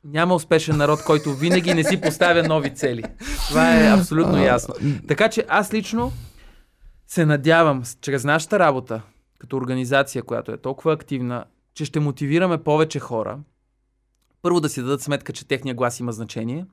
Няма 0.04 0.36
успешен 0.36 0.78
народ, 0.78 1.04
който 1.04 1.34
винаги 1.34 1.74
не 1.74 1.84
си 1.84 2.02
поставя 2.02 2.44
нови 2.44 2.76
цели. 2.76 3.04
Това 3.48 3.80
е 3.80 3.90
абсолютно 3.90 4.36
А, 4.36 4.42
ясно. 4.42 4.74
Така 5.08 5.30
че 5.30 5.46
аз 5.48 5.74
лично 5.74 6.12
се 7.08 7.26
надявам, 7.26 7.84
чрез 8.02 8.24
нашата 8.24 8.60
работа, 8.60 9.02
като 9.40 9.58
организация, 9.58 10.24
която 10.24 10.52
е 10.52 10.58
толкова 10.58 10.94
активна, 10.94 11.46
че 11.74 11.86
ще 11.86 12.00
мотивираме 12.00 12.64
повече 12.64 13.00
хора, 13.00 13.40
първо 14.42 14.60
да 14.60 14.70
си 14.70 14.82
дадат 14.82 15.02
сметка, 15.02 15.34
че 15.34 15.48
техния 15.48 15.76
глас 15.76 16.00
има 16.00 16.12
значение 16.12 16.66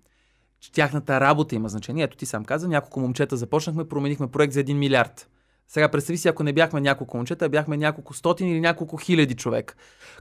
че 0.61 0.73
тяхната 0.73 1.21
работа 1.21 1.55
има 1.55 1.69
значение. 1.69 2.05
Ето 2.05 2.17
ти 2.17 2.27
сам 2.27 2.45
каза, 2.45 2.69
няколко 2.69 3.01
момчета 3.01 3.37
започнахме, 3.37 3.89
променихме 3.89 4.27
проект 4.27 4.53
за 4.53 4.65
1 4.65 4.73
милиард. 4.73 5.29
Сега 5.69 5.89
представи 5.89 6.19
си, 6.19 6.29
ако 6.29 6.43
не 6.43 6.53
бяхме 6.53 6.81
няколко 6.81 7.17
момчета, 7.17 7.49
бяхме 7.49 7.77
няколко 7.77 8.15
стотин 8.15 8.49
или 8.49 8.61
няколко 8.61 8.97
хиляди 8.97 9.35
човек. 9.35 9.77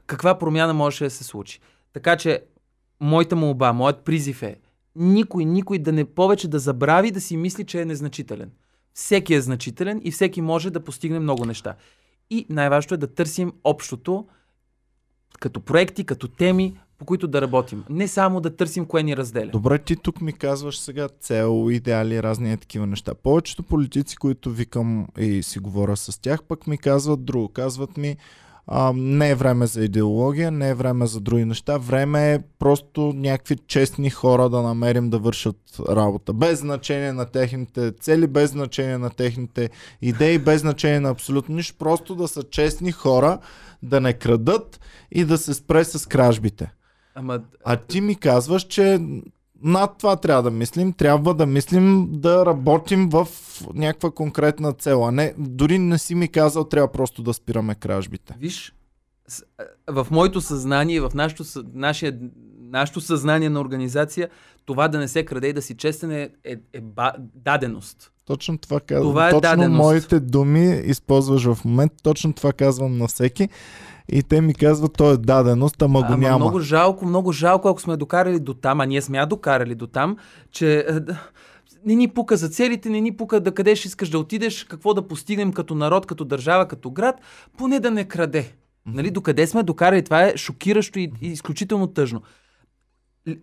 Каква 0.06 0.38
промяна 0.38 0.74
можеше 0.74 1.04
да 1.04 1.10
се 1.10 1.24
случи? 1.24 1.60
Така 1.92 2.16
че, 2.16 2.44
моята 3.00 3.36
молба, 3.36 3.72
моят 3.72 4.04
призив 4.04 4.42
е, 4.42 4.56
никой, 4.96 5.44
никой 5.44 5.78
да 5.78 5.92
не 5.92 6.04
повече 6.04 6.48
да 6.48 6.58
забрави 6.58 7.10
да 7.10 7.20
си 7.20 7.36
мисли, 7.36 7.64
че 7.66 7.80
е 7.80 7.84
незначителен. 7.84 8.50
Всеки 8.94 9.34
е 9.34 9.40
значителен 9.40 10.00
и 10.04 10.10
всеки 10.10 10.40
може 10.40 10.70
да 10.70 10.84
постигне 10.84 11.18
много 11.18 11.44
неща. 11.44 11.74
И 12.30 12.46
най-важното 12.50 12.94
е 12.94 12.98
да 12.98 13.14
търсим 13.14 13.52
общото, 13.64 14.26
като 15.40 15.60
проекти, 15.60 16.04
като 16.04 16.28
теми, 16.28 16.78
по 16.98 17.04
които 17.04 17.28
да 17.28 17.40
работим. 17.40 17.84
Не 17.90 18.08
само 18.08 18.40
да 18.40 18.56
търсим 18.56 18.86
кое 18.86 19.02
ни 19.02 19.16
разделя. 19.16 19.50
Добре, 19.50 19.78
ти 19.78 19.96
тук 19.96 20.20
ми 20.20 20.32
казваш 20.32 20.78
сега 20.78 21.08
цел, 21.20 21.68
идеали, 21.70 22.22
разни 22.22 22.52
е 22.52 22.56
такива 22.56 22.86
неща. 22.86 23.14
Повечето 23.14 23.62
политици, 23.62 24.16
които 24.16 24.50
викам 24.50 25.06
и 25.18 25.42
си 25.42 25.58
говоря 25.58 25.96
с 25.96 26.20
тях, 26.20 26.42
пък 26.42 26.66
ми 26.66 26.78
казват 26.78 27.24
друго. 27.24 27.48
Казват 27.48 27.96
ми, 27.96 28.16
а, 28.66 28.92
не 28.96 29.30
е 29.30 29.34
време 29.34 29.66
за 29.66 29.84
идеология, 29.84 30.50
не 30.50 30.68
е 30.68 30.74
време 30.74 31.06
за 31.06 31.20
други 31.20 31.44
неща. 31.44 31.78
Време 31.78 32.34
е 32.34 32.40
просто 32.58 33.12
някакви 33.16 33.56
честни 33.66 34.10
хора 34.10 34.48
да 34.48 34.62
намерим 34.62 35.10
да 35.10 35.18
вършат 35.18 35.56
работа. 35.88 36.32
Без 36.32 36.58
значение 36.58 37.12
на 37.12 37.24
техните 37.24 37.92
цели, 37.92 38.26
без 38.26 38.50
значение 38.50 38.98
на 38.98 39.10
техните 39.10 39.70
идеи, 40.02 40.38
без 40.38 40.60
значение 40.60 41.00
на 41.00 41.10
абсолютно 41.10 41.54
нищо. 41.54 41.76
Просто 41.78 42.14
да 42.14 42.28
са 42.28 42.42
честни 42.42 42.92
хора, 42.92 43.38
да 43.82 44.00
не 44.00 44.12
крадат 44.12 44.80
и 45.10 45.24
да 45.24 45.38
се 45.38 45.54
спре 45.54 45.84
с 45.84 46.08
кражбите. 46.08 46.72
Ама, 47.18 47.40
А 47.64 47.76
ти 47.76 48.00
ми 48.00 48.14
казваш, 48.14 48.62
че 48.62 49.00
над 49.62 49.98
това 49.98 50.16
трябва 50.16 50.42
да 50.42 50.50
мислим. 50.50 50.92
Трябва 50.92 51.34
да 51.34 51.46
мислим 51.46 52.08
да 52.10 52.46
работим 52.46 53.08
в 53.08 53.28
някаква 53.74 54.10
конкретна 54.10 54.72
цел. 54.72 55.04
А 55.04 55.10
не, 55.10 55.34
дори 55.38 55.78
не 55.78 55.98
си 55.98 56.14
ми 56.14 56.28
казал, 56.28 56.64
трябва 56.64 56.92
просто 56.92 57.22
да 57.22 57.34
спираме 57.34 57.74
кражбите. 57.74 58.34
виж, 58.38 58.72
в 59.90 60.06
моето 60.10 60.40
съзнание, 60.40 61.00
в 61.00 61.10
нашето, 61.14 61.44
съ- 61.44 61.64
нашия, 61.74 62.18
нашето 62.60 63.00
съзнание 63.00 63.50
на 63.50 63.60
организация, 63.60 64.28
това 64.64 64.88
да 64.88 64.98
не 64.98 65.08
се 65.08 65.24
краде 65.24 65.48
и 65.48 65.52
да 65.52 65.62
си 65.62 65.74
честен 65.74 66.10
е, 66.10 66.30
е, 66.44 66.56
е 66.72 66.80
ба, 66.80 67.12
даденост. 67.34 68.12
Точно 68.24 68.58
това 68.58 68.80
казвам. 68.80 69.10
Това 69.12 69.28
е 69.28 69.30
точно 69.30 69.40
даденост. 69.40 69.78
моите 69.78 70.20
думи 70.20 70.82
използваш 70.84 71.44
в 71.44 71.64
момента. 71.64 71.94
Точно 72.02 72.32
това 72.32 72.52
казвам 72.52 72.98
на 72.98 73.06
всеки. 73.06 73.48
И 74.08 74.22
те 74.22 74.40
ми 74.40 74.54
казват, 74.54 74.92
то 74.92 75.10
е 75.10 75.16
даденост, 75.16 75.82
ама 75.82 76.00
го 76.00 76.06
Ама 76.08 76.16
няма. 76.16 76.38
много 76.38 76.60
жалко, 76.60 77.06
много 77.06 77.32
жалко, 77.32 77.68
ако 77.68 77.80
сме 77.80 77.96
докарали 77.96 78.40
до 78.40 78.54
там, 78.54 78.80
а 78.80 78.86
ние 78.86 79.02
сме 79.02 79.18
я 79.18 79.26
докарали 79.26 79.74
до 79.74 79.86
там, 79.86 80.16
че 80.50 80.78
е, 80.78 80.84
не 81.84 81.94
ни 81.94 82.08
пука 82.08 82.36
за 82.36 82.48
целите, 82.48 82.88
не 82.88 83.00
ни 83.00 83.16
пука 83.16 83.40
да 83.40 83.54
къде 83.54 83.76
ще 83.76 83.88
искаш 83.88 84.08
да 84.08 84.18
отидеш, 84.18 84.64
какво 84.64 84.94
да 84.94 85.08
постигнем 85.08 85.52
като 85.52 85.74
народ, 85.74 86.06
като 86.06 86.24
държава, 86.24 86.68
като 86.68 86.90
град, 86.90 87.20
поне 87.58 87.80
да 87.80 87.90
не 87.90 88.04
краде. 88.04 88.52
Нали, 88.86 89.10
докъде 89.10 89.46
сме 89.46 89.62
докарали, 89.62 90.02
това 90.02 90.22
е 90.22 90.36
шокиращо 90.36 90.98
и, 90.98 91.12
и 91.22 91.28
изключително 91.28 91.86
тъжно. 91.86 92.22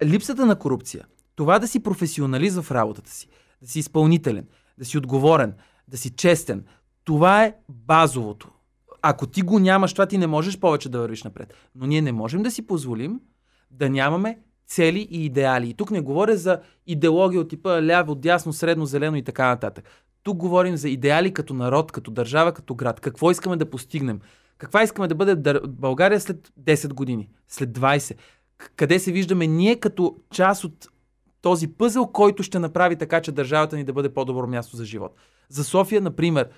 Липсата 0.03 0.45
на 0.45 0.55
корупция, 0.55 1.05
това 1.35 1.59
да 1.59 1.67
си 1.67 1.79
професионалист 1.79 2.61
в 2.61 2.71
работата 2.71 3.11
си, 3.11 3.27
да 3.61 3.67
си 3.67 3.79
изпълнителен, 3.79 4.45
да 4.77 4.85
си 4.85 4.97
отговорен, 4.97 5.53
да 5.87 5.97
си 5.97 6.09
честен, 6.09 6.63
това 7.03 7.43
е 7.43 7.55
базовото. 7.69 8.49
Ако 9.05 9.27
ти 9.27 9.41
го 9.41 9.59
нямаш, 9.59 9.93
това 9.93 10.05
ти 10.05 10.17
не 10.17 10.27
можеш 10.27 10.59
повече 10.59 10.89
да 10.89 10.99
вървиш 10.99 11.23
напред. 11.23 11.53
Но 11.75 11.85
ние 11.85 12.01
не 12.01 12.11
можем 12.11 12.43
да 12.43 12.51
си 12.51 12.67
позволим 12.67 13.19
да 13.71 13.89
нямаме 13.89 14.39
цели 14.67 15.07
и 15.11 15.25
идеали. 15.25 15.69
И 15.69 15.73
тук 15.73 15.91
не 15.91 16.01
говоря 16.01 16.37
за 16.37 16.59
идеология 16.87 17.41
от 17.41 17.49
типа 17.49 17.83
ляво, 17.83 18.15
дясно, 18.15 18.53
средно, 18.53 18.85
зелено 18.85 19.17
и 19.17 19.23
така 19.23 19.47
нататък. 19.47 19.85
Тук 20.23 20.37
говорим 20.37 20.77
за 20.77 20.89
идеали 20.89 21.33
като 21.33 21.53
народ, 21.53 21.91
като 21.91 22.11
държава, 22.11 22.53
като 22.53 22.75
град. 22.75 22.99
Какво 22.99 23.31
искаме 23.31 23.57
да 23.57 23.69
постигнем? 23.69 24.19
Каква 24.57 24.83
искаме 24.83 25.07
да 25.07 25.15
бъде 25.15 25.59
България 25.67 26.19
след 26.19 26.51
10 26.61 26.93
години, 26.93 27.29
след 27.47 27.69
20? 27.69 28.15
К- 28.59 28.69
Къде 28.75 28.99
се 28.99 29.11
виждаме 29.11 29.47
ние 29.47 29.75
като 29.75 30.17
част 30.31 30.63
от 30.63 30.87
този 31.41 31.67
пъзел, 31.67 32.07
който 32.07 32.43
ще 32.43 32.59
направи 32.59 32.95
така, 32.95 33.21
че 33.21 33.31
държавата 33.31 33.75
ни 33.75 33.83
да 33.83 33.93
бъде 33.93 34.13
по-добро 34.13 34.47
място 34.47 34.75
за 34.75 34.85
живот. 34.85 35.15
За 35.49 35.63
София, 35.63 36.01
например, 36.01 36.49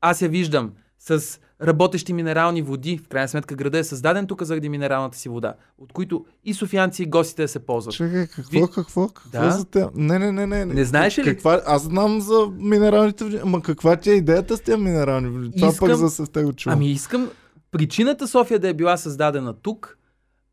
аз 0.00 0.22
я 0.22 0.28
виждам 0.28 0.72
с 0.98 1.40
работещи 1.62 2.12
минерални 2.12 2.62
води. 2.62 2.98
В 2.98 3.08
крайна 3.08 3.28
сметка 3.28 3.54
града 3.54 3.78
е 3.78 3.84
създаден 3.84 4.26
тук 4.26 4.42
заради 4.42 4.68
минералната 4.68 5.18
си 5.18 5.28
вода, 5.28 5.54
от 5.78 5.92
които 5.92 6.24
и 6.44 6.54
софиянци 6.54 7.02
и 7.02 7.06
гостите 7.06 7.48
се 7.48 7.58
ползват. 7.58 7.94
Чакай, 7.94 8.26
какво, 8.26 8.50
Ви- 8.52 8.72
какво, 8.74 9.08
какво 9.08 9.40
Да. 9.40 9.50
за 9.50 9.64
те? 9.64 9.86
Не, 9.94 10.18
не, 10.18 10.32
не, 10.32 10.46
не. 10.46 10.64
Не 10.64 10.84
знаеш 10.84 11.18
ли? 11.18 11.24
Каква... 11.24 11.60
Аз 11.66 11.82
знам 11.82 12.20
за 12.20 12.46
минералните 12.52 13.24
води. 13.24 13.38
Ама 13.38 13.62
каква 13.62 13.96
ти 13.96 14.10
е 14.10 14.14
идеята 14.14 14.56
с 14.56 14.60
тези 14.60 14.78
минерални 14.78 15.28
води? 15.28 15.50
Това 15.52 15.68
Искам- 15.68 15.88
пък 15.88 15.96
за 15.96 16.10
съвте 16.10 16.42
го 16.42 16.52
чувам. 16.52 16.76
Ами 16.76 16.90
искам 16.90 17.30
причината 17.70 18.28
София 18.28 18.58
да 18.58 18.68
е 18.68 18.74
била 18.74 18.96
създадена 18.96 19.54
тук, 19.54 19.96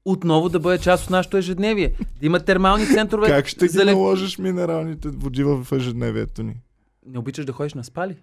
отново 0.05 0.49
да 0.49 0.59
бъде 0.59 0.77
част 0.77 1.03
от 1.03 1.09
нашето 1.09 1.37
ежедневие. 1.37 1.93
Да 2.19 2.25
има 2.25 2.39
термални 2.39 2.85
центрове. 2.85 3.27
Как 3.27 3.47
ще 3.47 3.65
ги 3.65 3.69
за 3.69 3.79
лек- 3.79 3.85
наложиш 3.85 4.37
минералните 4.37 5.09
води 5.09 5.43
в 5.43 5.67
ежедневието 5.71 6.43
ни? 6.43 6.55
Не 7.05 7.19
обичаш 7.19 7.45
да 7.45 7.51
ходиш 7.51 7.73
на 7.73 7.83
спали? 7.83 8.15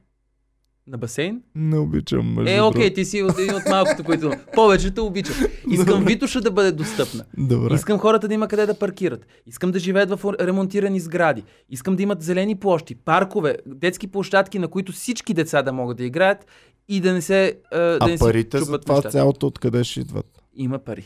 На 0.87 0.99
басейн? 0.99 1.43
Не 1.55 1.78
обичам 1.78 2.35
мъже. 2.35 2.57
Е, 2.57 2.61
окей, 2.61 2.95
ти 2.95 3.05
си 3.05 3.22
от 3.22 3.39
един 3.39 3.55
от 3.55 3.62
малкото, 3.70 4.05
които 4.05 4.32
повечето 4.55 5.07
обичат. 5.07 5.37
Искам 5.70 6.05
Витоша 6.05 6.41
да 6.41 6.51
бъде 6.51 6.72
достъпна. 6.72 7.24
Добре. 7.39 7.74
Искам 7.74 7.99
хората 7.99 8.28
да 8.28 8.35
има 8.35 8.49
къде 8.49 8.66
да 8.66 8.78
паркират. 8.78 9.26
Искам 9.47 9.70
да 9.70 9.78
живеят 9.78 10.11
в 10.11 10.35
ремонтирани 10.41 11.01
сгради. 11.01 11.45
Искам 11.70 11.97
да 11.97 12.03
имат 12.03 12.22
зелени 12.22 12.57
площи, 12.57 12.95
паркове, 12.95 13.57
детски 13.66 14.07
площадки, 14.07 14.59
на 14.59 14.68
които 14.68 14.93
всички 14.93 15.35
деца 15.35 15.62
да 15.62 15.72
могат 15.72 15.97
да 15.97 16.05
играят 16.05 16.47
и 16.89 17.01
да 17.01 17.12
не 17.12 17.22
се 17.22 17.59
а, 17.72 17.78
да 17.78 17.99
А 18.01 18.07
не 18.07 18.18
си 18.18 18.24
парите 18.24 18.59
за 18.59 18.64
чупат 18.64 18.82
това 18.82 18.95
нещата. 18.95 19.12
цялото 19.12 19.47
откъде 19.47 19.85
ще 19.85 20.01
идват? 20.01 20.26
Има 20.55 20.78
пари. 20.78 21.05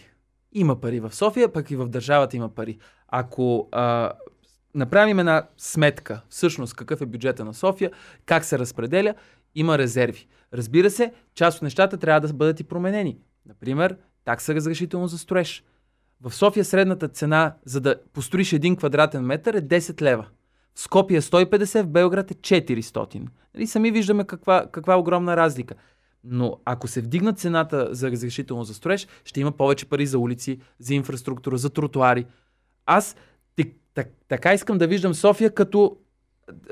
Има 0.53 0.81
пари 0.81 1.01
в 1.01 1.15
София, 1.15 1.53
пък 1.53 1.71
и 1.71 1.77
в 1.77 1.89
държавата 1.89 2.37
има 2.37 2.49
пари. 2.49 2.79
Ако 3.09 3.69
а, 3.73 4.13
направим 4.75 5.19
една 5.19 5.43
сметка, 5.59 6.21
всъщност 6.29 6.75
какъв 6.75 7.01
е 7.01 7.07
бюджета 7.07 7.45
на 7.45 7.55
София, 7.55 7.91
как 8.27 8.45
се 8.45 8.59
разпределя, 8.59 9.15
има 9.61 9.79
резерви. 9.79 10.27
Разбира 10.55 10.91
се, 10.91 11.13
част 11.35 11.57
от 11.57 11.63
нещата 11.63 11.97
трябва 11.97 12.21
да 12.21 12.35
бъдат 12.35 12.61
и 12.61 12.65
променени. 12.65 13.19
Например, 13.47 13.97
такса 14.25 14.55
разрешително 14.55 15.07
за 15.07 15.19
строеж. 15.19 15.65
В 16.21 16.35
София 16.35 16.65
средната 16.65 17.09
цена 17.09 17.55
за 17.65 17.81
да 17.81 17.97
построиш 18.13 18.53
един 18.53 18.77
квадратен 18.77 19.25
метър 19.25 19.55
е 19.55 19.63
10 19.63 20.03
лева. 20.03 20.27
В 20.75 20.81
Скопия 20.81 21.23
150, 21.23 21.83
в 21.83 21.89
Белград 21.89 22.31
е 22.31 22.35
400. 22.35 23.29
Нали, 23.55 23.67
сами 23.67 23.91
виждаме 23.91 24.25
каква, 24.25 24.67
каква 24.73 24.99
огромна 24.99 25.37
разлика. 25.37 25.75
Но 26.25 26.61
ако 26.65 26.89
се 26.89 27.01
вдигна 27.01 27.33
цената 27.33 27.89
за 27.91 28.11
разрешително 28.11 28.65
за 28.65 28.75
строеж, 28.75 29.07
ще 29.25 29.41
има 29.41 29.53
повече 29.53 29.87
пари 29.87 30.07
за 30.07 30.19
улици, 30.19 30.59
за 30.79 30.95
инфраструктура, 30.95 31.59
за 31.59 31.71
тротуари. 31.71 32.27
Аз 32.87 33.17
так, 33.99 34.09
така 34.29 34.55
искам 34.55 34.79
да 34.79 34.87
виждам 34.87 35.15
София 35.15 35.55
като 35.55 35.97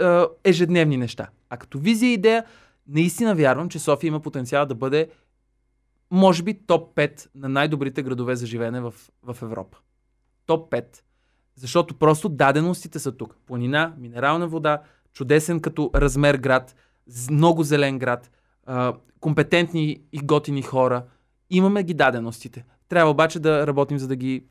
е, 0.01 0.22
ежедневни 0.45 0.97
неща. 0.97 1.28
А 1.51 1.57
като 1.57 1.78
визия 1.78 2.11
и 2.11 2.14
идея, 2.14 2.45
наистина 2.89 3.34
вярвам, 3.34 3.68
че 3.68 3.78
София 3.78 4.09
има 4.09 4.20
потенциал 4.20 4.66
да 4.66 4.74
бъде, 4.74 5.09
може 6.11 6.43
би, 6.43 6.66
топ 6.66 6.95
5 6.95 7.28
на 7.34 7.49
най-добрите 7.49 8.03
градове 8.03 8.37
за 8.37 8.47
живеене 8.47 8.80
в, 8.80 8.95
в 9.22 9.43
Европа. 9.43 9.78
Топ 10.47 10.72
5. 10.72 10.84
Защото 11.57 11.95
просто 11.95 12.28
даденостите 12.28 12.99
са 12.99 13.12
тук. 13.12 13.37
Планина, 13.47 13.95
минерална 13.99 14.49
вода, 14.49 14.82
чудесен 15.12 15.61
като 15.61 15.91
размер 15.95 16.34
град, 16.34 16.76
много 17.30 17.62
зелен 17.62 17.99
град, 17.99 18.30
компетентни 19.20 20.01
и 20.12 20.18
готини 20.18 20.62
хора. 20.62 21.05
Имаме 21.51 21.82
ги 21.82 21.95
даденостите. 21.95 22.64
Трябва 22.89 23.11
обаче 23.11 23.41
да 23.41 23.66
работим, 23.66 23.99
за 23.99 24.09
да 24.09 24.16
ги 24.16 24.45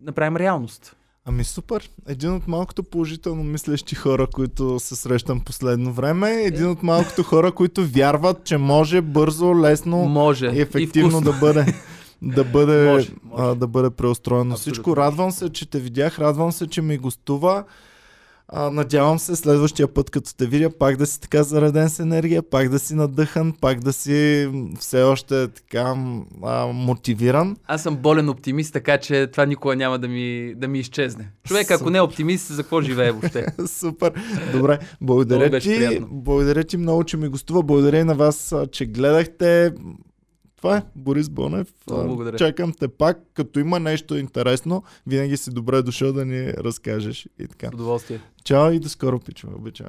направим 0.00 0.36
реалност. 0.36 0.96
Ами 1.24 1.44
супер. 1.44 1.90
Един 2.08 2.34
от 2.34 2.48
малкото 2.48 2.82
положително 2.82 3.44
мислещи 3.44 3.94
хора, 3.94 4.26
които 4.26 4.80
се 4.80 4.96
срещам 4.96 5.40
последно 5.40 5.92
време. 5.92 6.30
Един 6.30 6.68
от 6.68 6.82
малкото 6.82 7.22
хора, 7.22 7.52
които 7.52 7.86
вярват, 7.86 8.44
че 8.44 8.56
може 8.56 9.00
бързо, 9.00 9.54
лесно 9.60 9.96
Може. 9.96 10.46
и 10.46 10.60
ефективно 10.60 11.10
вкусно. 11.10 11.32
да 11.32 11.38
бъде 11.38 11.74
да 12.22 12.44
бъде, 12.44 12.90
Може, 12.92 13.10
може. 13.24 13.42
А, 13.42 13.54
да 13.54 13.66
бъде 13.66 13.90
преустроено 13.90 14.40
Абсолютно. 14.40 14.56
всичко. 14.56 14.96
Радвам 14.96 15.30
се, 15.30 15.48
че 15.48 15.70
те 15.70 15.78
видях, 15.80 16.18
радвам 16.18 16.52
се, 16.52 16.66
че 16.66 16.82
ми 16.82 16.98
гостува. 16.98 17.64
А, 18.54 18.70
надявам 18.70 19.18
се 19.18 19.36
следващия 19.36 19.88
път, 19.88 20.10
като 20.10 20.34
те 20.36 20.46
видя, 20.46 20.70
пак 20.78 20.96
да 20.96 21.06
си 21.06 21.20
така 21.20 21.42
зареден 21.42 21.90
с 21.90 22.00
енергия, 22.00 22.42
пак 22.42 22.68
да 22.68 22.78
си 22.78 22.94
надъхан, 22.94 23.52
пак 23.60 23.80
да 23.80 23.92
си 23.92 24.48
все 24.78 25.02
още 25.02 25.48
така 25.48 25.94
а, 26.42 26.66
мотивиран. 26.66 27.56
Аз 27.66 27.82
съм 27.82 27.96
болен 27.96 28.28
оптимист, 28.28 28.72
така 28.72 28.98
че 28.98 29.26
това 29.26 29.46
никога 29.46 29.76
няма 29.76 29.98
да 29.98 30.08
ми, 30.08 30.54
да 30.56 30.68
ми 30.68 30.78
изчезне. 30.78 31.28
Човек, 31.44 31.70
ако 31.70 31.90
не 31.90 31.98
е 31.98 32.00
оптимист, 32.00 32.46
за 32.46 32.62
какво 32.62 32.80
живее 32.80 33.12
въобще? 33.12 33.46
Супер. 33.66 34.12
Добре, 34.52 34.78
благодаря 35.00 35.60
ти. 35.60 35.68
приятно. 35.68 36.08
Благодаря 36.10 36.64
ти 36.64 36.76
много, 36.76 37.04
че 37.04 37.16
ми 37.16 37.28
гостува. 37.28 37.62
Благодаря 37.62 37.98
и 37.98 38.04
на 38.04 38.14
вас, 38.14 38.54
че 38.72 38.86
гледахте. 38.86 39.72
Това 40.62 40.76
е 40.76 40.82
Борис 40.96 41.28
Бонев. 41.28 41.72
Благодаря. 41.86 42.36
Чакам 42.36 42.72
те 42.72 42.88
пак. 42.88 43.18
Като 43.34 43.60
има 43.60 43.80
нещо 43.80 44.16
интересно, 44.16 44.82
винаги 45.06 45.36
си 45.36 45.50
добре 45.50 45.82
дошъл 45.82 46.12
да 46.12 46.24
ни 46.24 46.52
разкажеш 46.52 47.28
и 47.38 47.48
така. 47.48 47.70
Удоволствие. 47.74 48.20
Чао 48.44 48.72
и 48.72 48.78
до 48.78 48.88
скоро, 48.88 49.20
пичове. 49.20 49.54
Обичай. 49.54 49.86